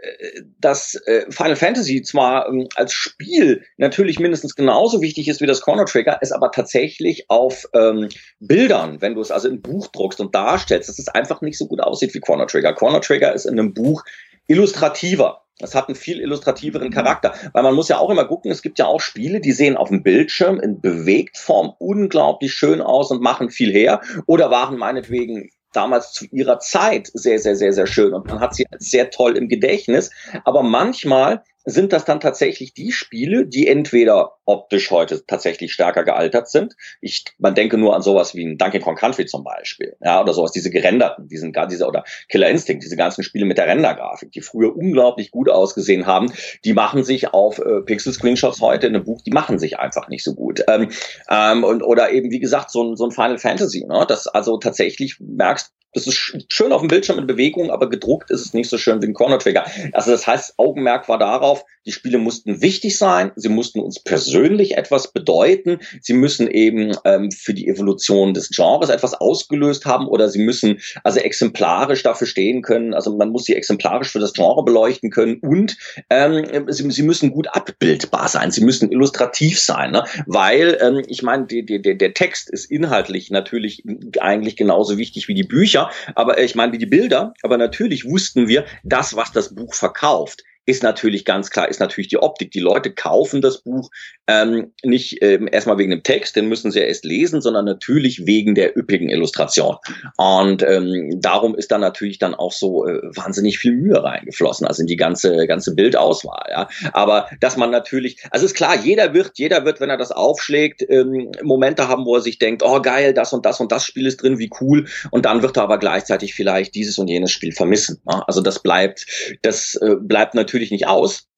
[0.58, 5.60] dass äh, Final Fantasy zwar äh, als Spiel natürlich mindestens genauso wichtig ist wie das
[5.60, 9.88] Chrono Trigger, es aber tatsächlich tatsächlich auf ähm, Bildern, wenn du es also im Buch
[9.88, 12.74] druckst und darstellst, dass es einfach nicht so gut aussieht wie Chrono Trigger.
[12.74, 14.04] Chrono Trigger ist in einem Buch
[14.46, 15.42] illustrativer.
[15.58, 18.78] Es hat einen viel illustrativeren Charakter, weil man muss ja auch immer gucken, es gibt
[18.78, 23.50] ja auch Spiele, die sehen auf dem Bildschirm in Bewegtform unglaublich schön aus und machen
[23.50, 28.26] viel her oder waren meinetwegen damals zu ihrer Zeit sehr, sehr, sehr, sehr schön und
[28.26, 30.10] man hat sie sehr toll im Gedächtnis.
[30.44, 36.48] Aber manchmal sind das dann tatsächlich die Spiele, die entweder optisch heute tatsächlich stärker gealtert
[36.48, 36.74] sind.
[37.00, 40.32] Ich, man denke nur an sowas wie ein Donkey Kong Country zum Beispiel, ja, oder
[40.32, 44.40] sowas, diese gerenderten, diesen, diese, oder Killer Instinct, diese ganzen Spiele mit der Rendergrafik, die
[44.40, 46.32] früher unglaublich gut ausgesehen haben,
[46.64, 50.24] die machen sich auf äh, Pixel-Screenshots heute in einem Buch, die machen sich einfach nicht
[50.24, 50.64] so gut.
[50.68, 50.88] Ähm,
[51.30, 54.56] ähm, und, oder eben, wie gesagt, so ein, so ein Final Fantasy, ne, das also
[54.58, 56.14] tatsächlich merkst, das ist
[56.48, 59.14] schön auf dem Bildschirm in Bewegung, aber gedruckt ist es nicht so schön wie ein
[59.14, 59.66] Corner Trigger.
[59.92, 64.76] Also das heißt, Augenmerk war darauf, die Spiele mussten wichtig sein, sie mussten uns persönlich
[64.76, 70.28] etwas bedeuten, sie müssen eben ähm, für die Evolution des Genres etwas ausgelöst haben oder
[70.28, 74.62] sie müssen also exemplarisch dafür stehen können, also man muss sie exemplarisch für das Genre
[74.62, 75.76] beleuchten können und
[76.10, 80.04] ähm, sie, sie müssen gut abbildbar sein, sie müssen illustrativ sein, ne?
[80.26, 83.82] weil ähm, ich meine, die, die, der Text ist inhaltlich natürlich
[84.20, 85.79] eigentlich genauso wichtig wie die Bücher,
[86.14, 89.74] aber äh, ich meine wie die Bilder, aber natürlich wussten wir, das, was das Buch
[89.74, 92.52] verkauft, ist natürlich ganz klar, ist natürlich die Optik.
[92.52, 93.90] Die Leute kaufen das Buch
[94.28, 98.26] ähm, nicht ähm, erstmal wegen dem Text, den müssen sie ja erst lesen, sondern natürlich
[98.26, 99.76] wegen der üppigen Illustration.
[100.16, 104.82] Und ähm, darum ist da natürlich dann auch so äh, wahnsinnig viel Mühe reingeflossen, also
[104.82, 106.46] in die ganze ganze Bildauswahl.
[106.50, 110.12] Ja, aber dass man natürlich, also ist klar, jeder wird, jeder wird, wenn er das
[110.12, 113.84] aufschlägt, ähm, Momente haben, wo er sich denkt, oh geil, das und das und das
[113.84, 114.86] Spiel ist drin, wie cool.
[115.10, 118.00] Und dann wird er aber gleichzeitig vielleicht dieses und jenes Spiel vermissen.
[118.08, 118.22] Ja?
[118.28, 119.06] Also das bleibt,
[119.42, 121.28] das äh, bleibt natürlich nicht aus.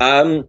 [0.00, 0.44] Ähm,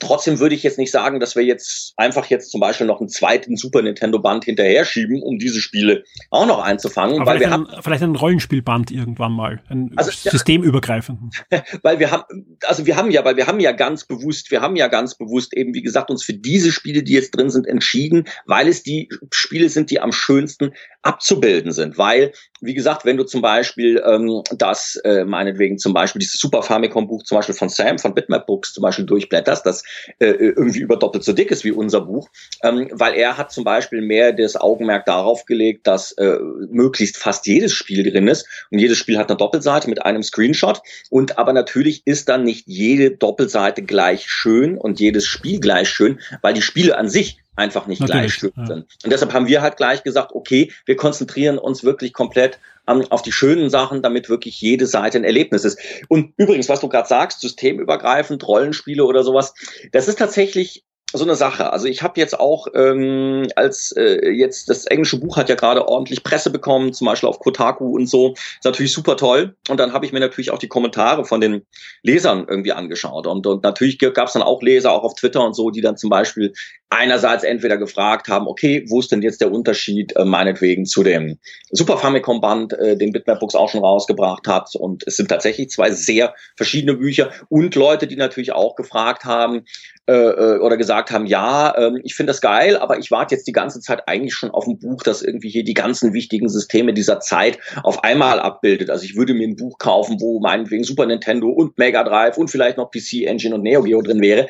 [0.00, 3.08] Trotzdem würde ich jetzt nicht sagen, dass wir jetzt einfach jetzt zum Beispiel noch einen
[3.08, 7.20] zweiten Super Nintendo Band hinterher schieben, um diese Spiele auch noch einzufangen.
[7.20, 11.30] Aber weil wir haben vielleicht ein Rollenspielband irgendwann mal, ein also, systemübergreifenden.
[11.82, 12.24] Weil wir haben,
[12.66, 15.56] also wir haben ja, weil wir haben ja ganz bewusst, wir haben ja ganz bewusst
[15.56, 19.08] eben, wie gesagt, uns für diese Spiele, die jetzt drin sind, entschieden, weil es die
[19.32, 20.72] Spiele sind, die am schönsten
[21.02, 21.98] abzubilden sind.
[21.98, 26.62] Weil, wie gesagt, wenn du zum Beispiel ähm, das, äh, meinetwegen zum Beispiel dieses Super
[26.62, 29.82] Famicom Buch zum Beispiel von Sam, von Bitmap Books zum Beispiel durchblätterst, das
[30.18, 32.28] äh, irgendwie über doppelt so dick ist wie unser Buch,
[32.62, 36.38] ähm, weil er hat zum Beispiel mehr das Augenmerk darauf gelegt, dass äh,
[36.70, 38.46] möglichst fast jedes Spiel drin ist.
[38.70, 40.80] Und jedes Spiel hat eine Doppelseite mit einem Screenshot.
[41.10, 46.20] Und aber natürlich ist dann nicht jede Doppelseite gleich schön und jedes Spiel gleich schön,
[46.42, 48.66] weil die Spiele an sich einfach nicht Natürlich, gleich ja.
[48.66, 48.86] sind.
[49.04, 53.22] Und deshalb haben wir halt gleich gesagt, okay, wir konzentrieren uns wirklich komplett um, auf
[53.22, 55.78] die schönen Sachen, damit wirklich jede Seite ein Erlebnis ist.
[56.08, 59.54] Und übrigens, was du gerade sagst, systemübergreifend, Rollenspiele oder sowas,
[59.92, 61.72] das ist tatsächlich so eine Sache.
[61.72, 65.88] Also ich habe jetzt auch ähm, als äh, jetzt das englische Buch hat ja gerade
[65.88, 68.34] ordentlich Presse bekommen, zum Beispiel auf Kotaku und so.
[68.34, 69.56] Ist natürlich super toll.
[69.68, 71.62] Und dann habe ich mir natürlich auch die Kommentare von den
[72.02, 73.26] Lesern irgendwie angeschaut.
[73.26, 75.96] Und, und natürlich gab es dann auch Leser, auch auf Twitter und so, die dann
[75.96, 76.52] zum Beispiel
[76.90, 81.38] einerseits entweder gefragt haben, okay, wo ist denn jetzt der Unterschied äh, meinetwegen zu dem
[81.70, 84.74] Super Famicom Band, äh, den Bitmap Books auch schon rausgebracht hat.
[84.74, 89.64] Und es sind tatsächlich zwei sehr verschiedene Bücher und Leute, die natürlich auch gefragt haben,
[90.10, 93.46] äh, äh, oder gesagt haben, ja, äh, ich finde das geil, aber ich warte jetzt
[93.46, 96.92] die ganze Zeit eigentlich schon auf ein Buch, das irgendwie hier die ganzen wichtigen Systeme
[96.92, 98.90] dieser Zeit auf einmal abbildet.
[98.90, 102.50] Also ich würde mir ein Buch kaufen, wo meinetwegen Super Nintendo und Mega Drive und
[102.50, 104.48] vielleicht noch PC Engine und Neo Geo drin wäre.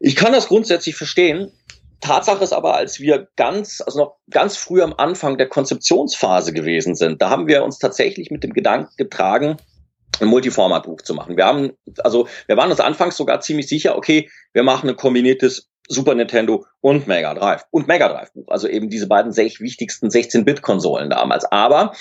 [0.00, 1.50] Ich kann das grundsätzlich verstehen.
[2.02, 6.94] Tatsache ist aber, als wir ganz, also noch ganz früh am Anfang der Konzeptionsphase gewesen
[6.94, 9.56] sind, da haben wir uns tatsächlich mit dem Gedanken getragen,
[10.22, 11.36] ein Multiformat-Buch zu machen.
[11.36, 15.70] Wir haben, also wir waren uns anfangs sogar ziemlich sicher, okay, wir machen ein kombiniertes
[15.90, 18.46] Super Nintendo und Mega Drive und Mega Drive Buch.
[18.48, 21.44] Also eben diese beiden sech wichtigsten 16-Bit-Konsolen damals.
[21.50, 21.92] Aber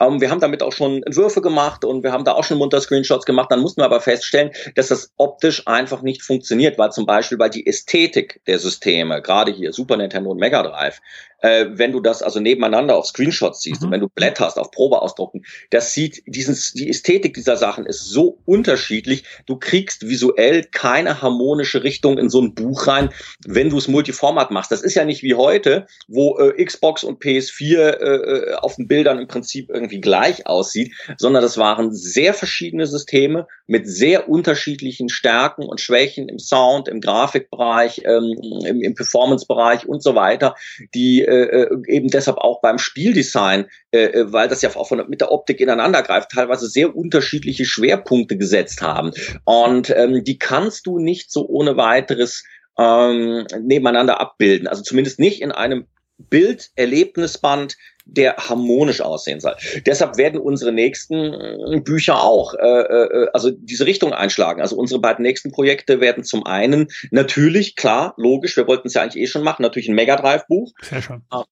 [0.00, 2.80] ähm, wir haben damit auch schon Entwürfe gemacht und wir haben da auch schon munter
[2.80, 3.50] Screenshots gemacht.
[3.50, 7.50] Dann mussten wir aber feststellen, dass das optisch einfach nicht funktioniert, weil zum Beispiel, weil
[7.50, 11.00] die Ästhetik der Systeme, gerade hier Super Nintendo und Mega Drive,
[11.44, 13.86] äh, wenn du das also nebeneinander auf Screenshots siehst mhm.
[13.86, 18.38] und wenn du blätterst auf Probeausdrucken, das sieht, dieses, die Ästhetik dieser Sachen ist so
[18.46, 19.24] unterschiedlich.
[19.44, 23.10] Du kriegst visuell keine harmonische Richtung in so ein Buch rein,
[23.46, 24.72] wenn du es Multiformat machst.
[24.72, 29.18] Das ist ja nicht wie heute, wo äh, Xbox und PS4 äh, auf den Bildern
[29.18, 35.64] im Prinzip irgendwie gleich aussieht, sondern das waren sehr verschiedene Systeme mit sehr unterschiedlichen Stärken
[35.64, 40.54] und Schwächen im Sound, im Grafikbereich, ähm, im, im Performance-Bereich und so weiter,
[40.94, 45.02] die äh, äh, eben deshalb auch beim Spieldesign, äh, äh, weil das ja auch von,
[45.08, 49.12] mit der Optik ineinander greift, teilweise sehr unterschiedliche Schwerpunkte gesetzt haben.
[49.44, 52.44] Und ähm, die kannst du nicht so ohne weiteres
[52.78, 54.66] ähm, nebeneinander abbilden.
[54.66, 55.86] Also zumindest nicht in einem
[56.18, 59.54] Bilderlebnisband, der harmonisch aussehen soll.
[59.86, 64.60] Deshalb werden unsere nächsten äh, Bücher auch äh, äh, also diese Richtung einschlagen.
[64.60, 69.02] Also unsere beiden nächsten Projekte werden zum einen natürlich, klar, logisch, wir wollten es ja
[69.02, 70.72] eigentlich eh schon machen, natürlich ein Mega Drive Buch.
[70.82, 71.22] Sehr schön.
[71.30, 71.44] Ah,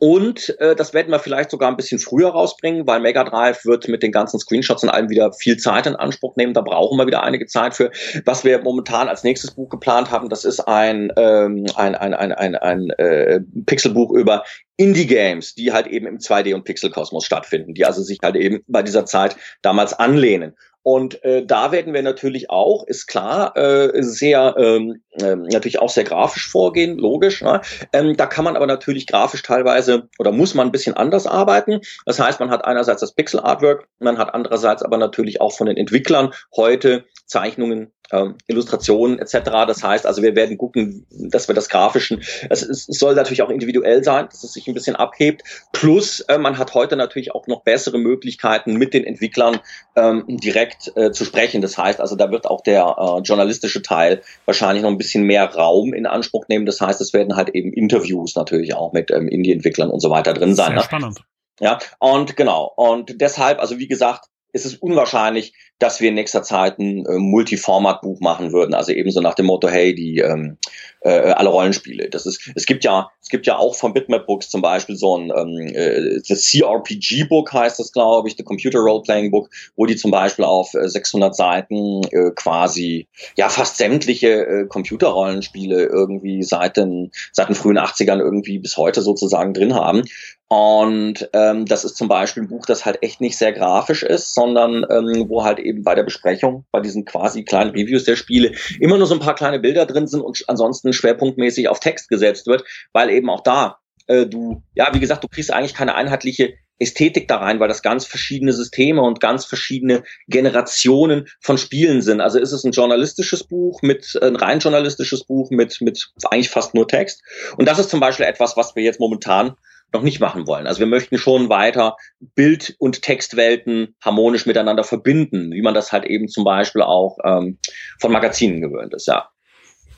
[0.00, 3.88] und äh, das werden wir vielleicht sogar ein bisschen früher rausbringen, weil Mega Drive wird
[3.88, 6.54] mit den ganzen Screenshots und allem wieder viel Zeit in Anspruch nehmen.
[6.54, 7.90] Da brauchen wir wieder einige Zeit für.
[8.24, 12.32] Was wir momentan als nächstes Buch geplant haben, das ist ein, ähm, ein, ein, ein,
[12.32, 14.44] ein, ein äh, Pixelbuch über
[14.76, 18.82] Indie-Games, die halt eben im 2D- und Pixel-Kosmos stattfinden, die also sich halt eben bei
[18.82, 20.54] dieser Zeit damals anlehnen.
[20.86, 25.88] Und äh, da werden wir natürlich auch, ist klar, äh, sehr ähm, äh, natürlich auch
[25.88, 27.40] sehr grafisch vorgehen, logisch.
[27.40, 27.62] Ne?
[27.94, 31.80] Ähm, da kann man aber natürlich grafisch teilweise oder muss man ein bisschen anders arbeiten.
[32.04, 35.68] Das heißt, man hat einerseits das Pixel Artwork, man hat andererseits aber natürlich auch von
[35.68, 39.50] den Entwicklern heute Zeichnungen ähm, Illustrationen etc.
[39.66, 43.50] Das heißt, also wir werden gucken, dass wir das Grafischen, es, es soll natürlich auch
[43.50, 45.42] individuell sein, dass es sich ein bisschen abhebt.
[45.72, 49.60] Plus, äh, man hat heute natürlich auch noch bessere Möglichkeiten, mit den Entwicklern
[49.96, 51.62] ähm, direkt äh, zu sprechen.
[51.62, 55.52] Das heißt, also da wird auch der äh, journalistische Teil wahrscheinlich noch ein bisschen mehr
[55.52, 56.66] Raum in Anspruch nehmen.
[56.66, 60.34] Das heißt, es werden halt eben Interviews natürlich auch mit ähm, Indie-Entwicklern und so weiter
[60.34, 60.68] drin sein.
[60.68, 60.82] Sehr ne?
[60.82, 61.20] spannend.
[61.60, 62.72] Ja, und genau.
[62.76, 67.18] Und deshalb, also wie gesagt, ist es unwahrscheinlich, dass wir in nächster Zeit ein äh,
[67.18, 68.74] Multiformat-Buch machen würden.
[68.74, 70.56] Also ebenso nach dem Motto, hey, die ähm,
[71.04, 72.08] äh, alle Rollenspiele.
[72.08, 75.16] Das ist, es gibt ja, es gibt ja auch von Bitmap Books zum Beispiel so
[75.16, 79.50] ein ähm, äh, das CRPG Book heißt das, glaube ich, the Computer Role Playing Book,
[79.76, 83.06] wo die zum Beispiel auf äh, 600 Seiten äh, quasi
[83.36, 89.02] ja fast sämtliche äh, Computerrollenspiele irgendwie seit den seit den frühen 80ern irgendwie bis heute
[89.02, 90.04] sozusagen drin haben.
[90.48, 94.34] Und ähm, das ist zum Beispiel ein Buch, das halt echt nicht sehr grafisch ist,
[94.34, 98.52] sondern ähm, wo halt eben bei der Besprechung, bei diesen quasi kleinen Reviews der Spiele,
[98.80, 102.46] immer nur so ein paar kleine Bilder drin sind und ansonsten schwerpunktmäßig auf Text gesetzt
[102.46, 106.54] wird, weil eben auch da äh, du, ja, wie gesagt, du kriegst eigentlich keine einheitliche
[106.78, 112.20] Ästhetik da rein, weil das ganz verschiedene Systeme und ganz verschiedene Generationen von Spielen sind.
[112.20, 116.74] Also ist es ein journalistisches Buch mit ein rein journalistisches Buch mit mit eigentlich fast
[116.74, 117.22] nur Text.
[117.56, 119.54] Und das ist zum Beispiel etwas, was wir jetzt momentan
[119.94, 120.66] noch nicht machen wollen.
[120.66, 121.96] Also wir möchten schon weiter
[122.34, 127.58] Bild- und Textwelten harmonisch miteinander verbinden, wie man das halt eben zum Beispiel auch ähm,
[128.00, 129.28] von Magazinen gewöhnt ist, ja.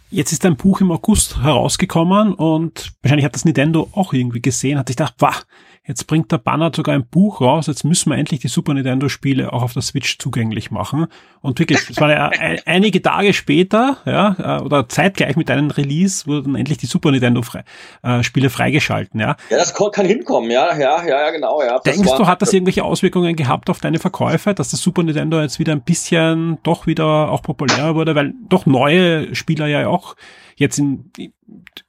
[0.08, 4.78] Jetzt ist ein Buch im August herausgekommen und wahrscheinlich hat das Nintendo auch irgendwie gesehen,
[4.78, 5.34] hat sich gedacht, wah,
[5.86, 7.68] Jetzt bringt der Banner sogar ein Buch raus.
[7.68, 11.06] Jetzt müssen wir endlich die Super Nintendo Spiele auch auf der Switch zugänglich machen.
[11.42, 12.30] Und wirklich, es war ja
[12.66, 17.42] einige Tage später, ja, äh, oder zeitgleich mit einem Release wurden endlich die Super Nintendo
[17.42, 17.62] frei,
[18.02, 19.36] äh, Spiele freigeschalten, ja.
[19.48, 21.78] Ja, das kann hinkommen, ja, ja, ja, ja genau, ja.
[21.78, 25.60] Denkst du, hat das irgendwelche Auswirkungen gehabt auf deine Verkäufe, dass das Super Nintendo jetzt
[25.60, 30.16] wieder ein bisschen doch wieder auch populärer wurde, weil doch neue Spieler ja auch
[30.56, 31.12] jetzt in,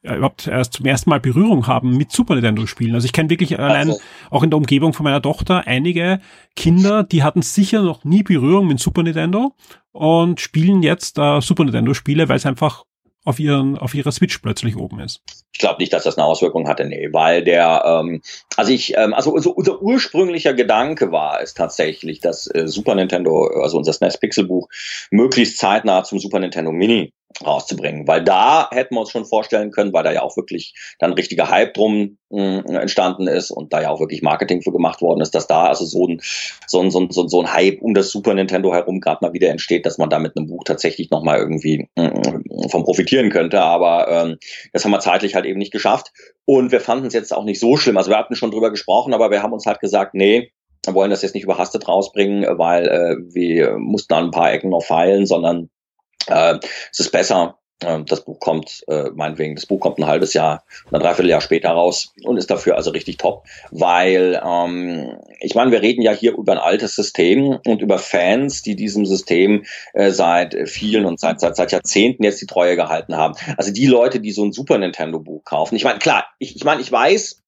[0.04, 2.94] überhaupt erst zum ersten Mal Berührung haben mit Super Nintendo-Spielen.
[2.94, 4.02] Also ich kenne wirklich allein also.
[4.30, 6.20] auch in der Umgebung von meiner Tochter einige
[6.56, 9.56] Kinder, die hatten sicher noch nie Berührung mit Super Nintendo
[9.92, 12.84] und spielen jetzt äh, Super Nintendo-Spiele, weil es einfach
[13.28, 15.22] auf, ihren, auf ihrer Switch plötzlich oben ist.
[15.52, 18.22] Ich glaube nicht, dass das eine Auswirkung hatte, nee, weil der, ähm,
[18.56, 23.48] also ich, ähm, also unser, unser ursprünglicher Gedanke war es tatsächlich, dass äh, Super Nintendo,
[23.62, 24.70] also unser SNES Pixel Buch,
[25.12, 27.12] möglichst zeitnah zum Super Nintendo Mini
[27.46, 28.08] rauszubringen.
[28.08, 31.50] Weil da hätten wir uns schon vorstellen können, weil da ja auch wirklich dann richtiger
[31.50, 35.48] Hype drum entstanden ist und da ja auch wirklich Marketing für gemacht worden ist, dass
[35.48, 36.22] da also so ein,
[36.68, 39.50] so ein, so ein, so ein Hype um das Super Nintendo herum gerade mal wieder
[39.50, 41.88] entsteht, dass man da mit einem Buch tatsächlich nochmal irgendwie
[42.70, 43.62] vom profitieren könnte.
[43.62, 44.38] Aber ähm,
[44.74, 46.12] das haben wir zeitlich halt eben nicht geschafft.
[46.46, 47.98] Und wir fanden es jetzt auch nicht so schlimm.
[47.98, 50.52] Also wir hatten schon drüber gesprochen, aber wir haben uns halt gesagt, nee,
[50.86, 54.70] wir wollen das jetzt nicht überhastet rausbringen, weil äh, wir mussten an ein paar Ecken
[54.70, 55.70] noch feilen, sondern
[56.28, 56.58] äh,
[56.92, 61.00] es ist besser, das Buch kommt, äh, meinetwegen, das Buch kommt ein halbes Jahr, ein
[61.00, 66.02] Dreivierteljahr später raus und ist dafür also richtig top, weil ähm, ich meine, wir reden
[66.02, 71.06] ja hier über ein altes System und über Fans, die diesem System äh, seit vielen
[71.06, 73.36] und seit, seit, seit Jahrzehnten jetzt die Treue gehalten haben.
[73.58, 75.76] Also die Leute, die so ein Super Nintendo Buch kaufen.
[75.76, 77.44] Ich meine, klar, ich, ich meine, ich weiß,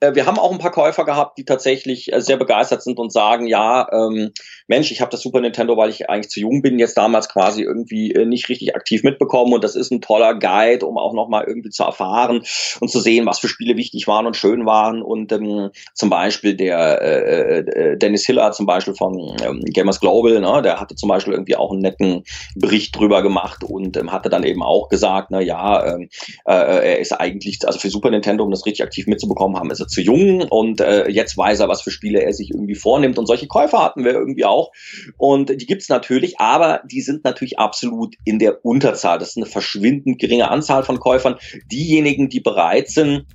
[0.00, 3.46] wir haben auch ein paar Käufer gehabt, die tatsächlich äh, sehr begeistert sind und sagen,
[3.46, 4.32] ja, ähm,
[4.66, 7.62] Mensch, ich habe das Super Nintendo, weil ich eigentlich zu jung bin, jetzt damals quasi
[7.62, 9.54] irgendwie äh, nicht richtig aktiv mitbekommen.
[9.54, 12.42] Und das ist ein toller Guide, um auch nochmal irgendwie zu erfahren
[12.80, 15.00] und zu sehen, was für Spiele wichtig waren und schön waren.
[15.00, 20.40] Und ähm, zum Beispiel der äh, äh, Dennis Hiller zum Beispiel von ähm, Gamers Global,
[20.40, 22.24] ne, der hatte zum Beispiel irgendwie auch einen netten
[22.54, 26.10] Bericht drüber gemacht und ähm, hatte dann eben auch gesagt, na ja, ähm,
[26.44, 29.85] äh, er ist eigentlich, also für Super Nintendo, um das richtig aktiv mitzubekommen haben, ist
[29.86, 33.18] er zu jung und äh, jetzt weiß er, was für Spiele er sich irgendwie vornimmt
[33.18, 34.72] und solche Käufer hatten wir irgendwie auch auch.
[35.16, 39.18] Und die gibt's natürlich, aber die sind natürlich absolut in der Unterzahl.
[39.18, 41.36] Das ist eine verschwindend geringe Anzahl von Käufern.
[41.70, 43.26] Diejenigen, die bereit sind,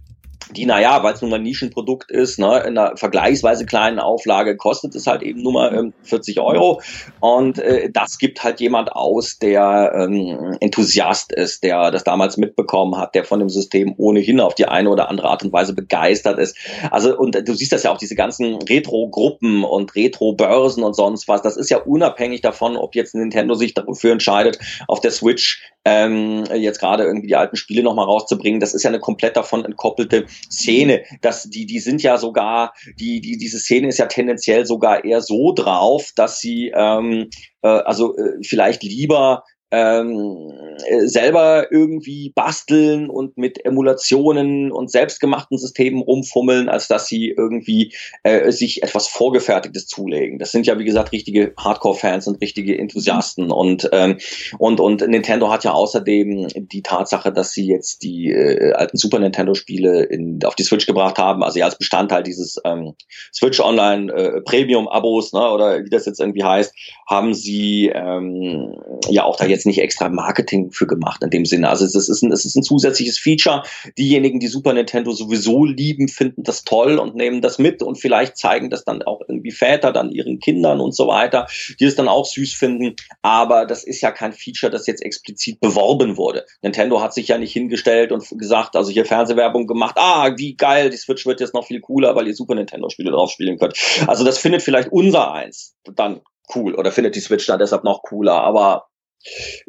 [0.56, 4.57] die, naja, weil es nun mal ein Nischenprodukt ist, ne, in einer vergleichsweise kleinen Auflage
[4.57, 6.82] kostet es halt eben nur mal ähm, 40 Euro.
[7.19, 12.98] Und äh, das gibt halt jemand aus, der ähm, Enthusiast ist, der das damals mitbekommen
[12.98, 16.40] hat, der von dem System ohnehin auf die eine oder andere Art und Weise begeistert
[16.40, 16.57] ist.
[16.90, 21.41] Also, und du siehst das ja auch, diese ganzen Retro-Gruppen und Retro-Börsen und sonst was,
[21.41, 26.44] das ist ja unabhängig davon, ob jetzt Nintendo sich dafür entscheidet, auf der Switch ähm,
[26.53, 28.60] jetzt gerade irgendwie die alten Spiele nochmal rauszubringen.
[28.60, 31.03] Das ist ja eine komplett davon entkoppelte Szene.
[31.22, 35.22] Das, die, die sind ja sogar, die, die, diese Szene ist ja tendenziell sogar eher
[35.22, 37.30] so drauf, dass sie ähm,
[37.62, 40.52] äh, also äh, vielleicht lieber ähm,
[40.88, 47.93] äh, selber irgendwie basteln und mit Emulationen und selbstgemachten Systemen rumfummeln, als dass sie irgendwie
[48.23, 50.39] äh, sich etwas Vorgefertigtes zulegen.
[50.39, 53.52] Das sind ja, wie gesagt, richtige Hardcore-Fans und richtige Enthusiasten.
[53.52, 54.18] Und, ähm,
[54.57, 59.19] und, und Nintendo hat ja außerdem die Tatsache, dass sie jetzt die äh, alten Super
[59.19, 60.10] Nintendo-Spiele
[60.45, 62.93] auf die Switch gebracht haben, also ja als Bestandteil dieses ähm,
[63.34, 66.73] Switch Online äh, Premium-Abos, ne, oder wie das jetzt irgendwie heißt,
[67.07, 68.76] haben sie ähm,
[69.10, 71.69] ja auch da jetzt jetzt nicht extra Marketing für gemacht in dem Sinne.
[71.69, 73.63] Also es ist ein, es ist ein zusätzliches Feature.
[73.97, 78.38] Diejenigen, die Super Nintendo sowieso lieben, finden das toll und nehmen das mit und vielleicht
[78.38, 81.47] zeigen das dann auch irgendwie Väter dann ihren Kindern und so weiter,
[81.79, 82.95] die es dann auch süß finden.
[83.21, 86.45] Aber das ist ja kein Feature, das jetzt explizit beworben wurde.
[86.61, 90.89] Nintendo hat sich ja nicht hingestellt und gesagt, also hier Fernsehwerbung gemacht, ah, wie geil,
[90.89, 93.75] die Switch wird jetzt noch viel cooler, weil ihr Super Nintendo Spiele drauf spielen könnt.
[94.07, 96.21] Also das findet vielleicht unser eins dann
[96.55, 98.90] cool oder findet die Switch dann deshalb noch cooler, aber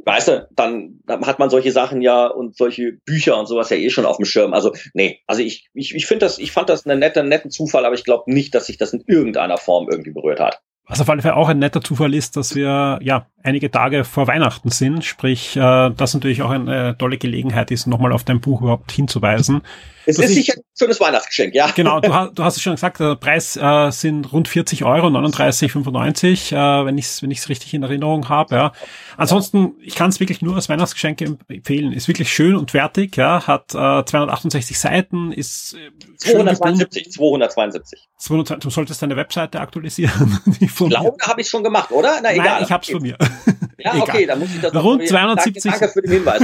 [0.05, 3.77] weißt du, dann, dann hat man solche Sachen ja und solche Bücher und sowas ja
[3.77, 4.55] eh schon auf dem Schirm.
[4.55, 7.85] Also, nee, also ich, ich, ich finde das, ich fand das einen netten, netten Zufall,
[7.85, 10.61] aber ich glaube nicht, dass sich das in irgendeiner Form irgendwie berührt hat.
[10.89, 14.27] Was auf alle Fälle auch ein netter Zufall ist, dass wir ja einige Tage vor
[14.27, 18.61] Weihnachten sind, sprich, äh, das natürlich auch eine tolle Gelegenheit ist, nochmal auf dein Buch
[18.63, 19.63] überhaupt hinzuweisen.
[20.07, 21.71] Es ist sicher ein schönes Weihnachtsgeschenk, ja.
[21.71, 25.09] Genau, du, hast, du hast es schon gesagt, der Preis äh, sind rund 40 Euro,
[25.09, 28.55] 39,95, äh, wenn ich es wenn ich's richtig in Erinnerung habe.
[28.55, 28.73] Ja.
[29.17, 31.93] Ansonsten, ich kann es wirklich nur als Weihnachtsgeschenk empfehlen.
[31.93, 38.09] Ist wirklich schön und wertig, ja, hat äh, 268 Seiten, ist äh, 272, 272.
[38.19, 40.39] 200, du solltest deine Webseite aktualisieren.
[40.61, 42.21] ich glaube, da habe ich schon gemacht, oder?
[42.23, 42.47] Na, egal.
[42.47, 43.17] Nein, ich habe es von mir.
[43.79, 44.01] Ja, Egal.
[44.01, 45.63] okay, dann muss ich das Rund 270.
[45.63, 46.43] Danke, danke für den Hinweis.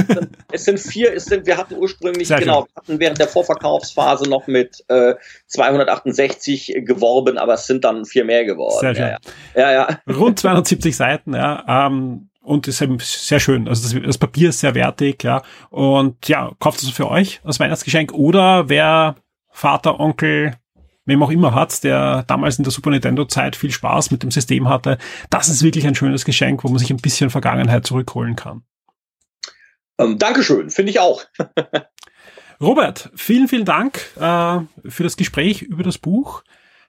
[0.50, 2.66] Es sind, vier, es sind, wir hatten ursprünglich, Sehr genau, schön.
[2.66, 5.14] wir hatten während der Vorverkaufsphase noch mit äh,
[5.46, 8.80] 268 geworben, aber es sind dann vier mehr geworden.
[8.80, 9.04] Sehr schön.
[9.04, 9.18] Ja,
[9.54, 9.72] ja.
[9.72, 10.14] ja, ja.
[10.14, 11.64] Rund 270 Seiten, ja.
[11.86, 13.68] Ähm, und ist eben sehr schön.
[13.68, 15.42] Also das, das, Papier ist sehr wertig, ja.
[15.70, 19.16] Und ja, kauft es für euch als Weihnachtsgeschenk oder wer
[19.50, 20.54] Vater, Onkel,
[21.04, 24.30] wem auch immer hat, der damals in der Super Nintendo Zeit viel Spaß mit dem
[24.30, 24.98] System hatte.
[25.30, 28.62] Das ist wirklich ein schönes Geschenk, wo man sich ein bisschen Vergangenheit zurückholen kann.
[29.98, 31.24] Ähm, Dankeschön, finde ich auch.
[32.60, 36.42] Robert, vielen, vielen Dank äh, für das Gespräch über das Buch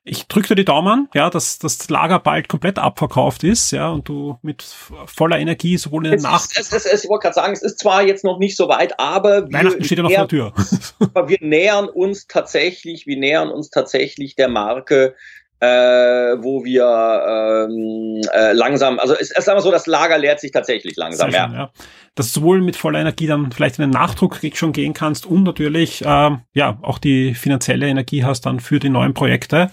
[0.09, 4.07] ich drücke dir die Daumen, ja, dass das Lager bald komplett abverkauft ist, ja, und
[4.07, 4.63] du mit
[5.05, 6.51] voller Energie sowohl in der Nacht.
[6.55, 8.99] Es, es, es, ich wollte gerade sagen, es ist zwar jetzt noch nicht so weit,
[8.99, 10.53] aber Weihnachten steht ja noch vor der Tür.
[10.99, 15.15] aber wir nähern uns tatsächlich, wir nähern uns tatsächlich der Marke
[15.61, 20.51] äh, wo wir ähm, äh, langsam, also es ist einfach so, das Lager leert sich
[20.51, 21.31] tatsächlich langsam.
[21.31, 21.53] Schön, ja.
[21.53, 21.71] ja.
[22.15, 25.43] Dass du sowohl mit voller Energie dann vielleicht in den Nachdruck schon gehen kannst und
[25.43, 29.71] natürlich äh, ja auch die finanzielle Energie hast dann für die neuen Projekte.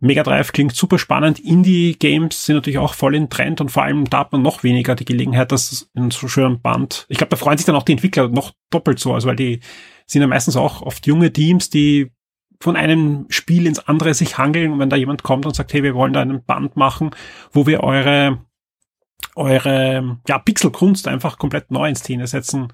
[0.00, 1.38] Mega Drive klingt super spannend.
[1.38, 4.94] Indie-Games sind natürlich auch voll in Trend und vor allem da hat man noch weniger
[4.94, 7.06] die Gelegenheit, dass in so schönem Band.
[7.08, 9.60] Ich glaube, da freuen sich dann auch die Entwickler noch doppelt so, also weil die
[10.06, 12.10] sind ja meistens auch oft junge Teams, die
[12.64, 15.82] von einem Spiel ins andere sich hangeln und wenn da jemand kommt und sagt, hey,
[15.82, 17.10] wir wollen da einen Band machen,
[17.52, 18.38] wo wir eure
[19.36, 22.72] eure ja, Pixelkunst einfach komplett neu in Szene setzen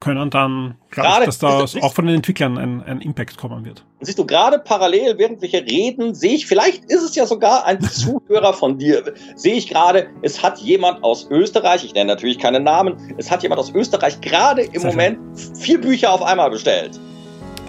[0.00, 3.84] können, dann glaube ich, dass da auch von den Entwicklern ein, ein Impact kommen wird.
[4.00, 7.64] Siehst du, gerade parallel, während wir hier reden, sehe ich, vielleicht ist es ja sogar
[7.64, 12.40] ein Zuhörer von dir, sehe ich gerade, es hat jemand aus Österreich, ich nenne natürlich
[12.40, 15.18] keine Namen, es hat jemand aus Österreich gerade im Moment
[15.60, 16.98] vier Bücher auf einmal bestellt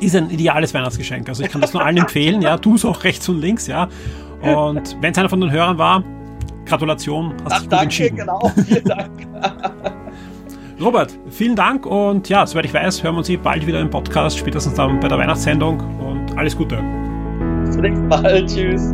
[0.03, 1.29] ist ein ideales Weihnachtsgeschenk.
[1.29, 2.57] Also ich kann das nur allen empfehlen, ja.
[2.57, 3.87] Du es auch rechts und links, ja.
[4.41, 6.03] Und wenn es einer von den Hörern war,
[6.65, 8.17] Gratulation, hast Ach, dich gut danke, entschieden.
[8.17, 9.27] genau, vielen Dank.
[10.81, 13.89] Robert, vielen Dank und ja, soweit ich weiß, hören wir uns hier bald wieder im
[13.89, 16.77] Podcast, spätestens dann bei der Weihnachtssendung und alles Gute.
[17.61, 18.93] Bis zum nächsten Mal, tschüss.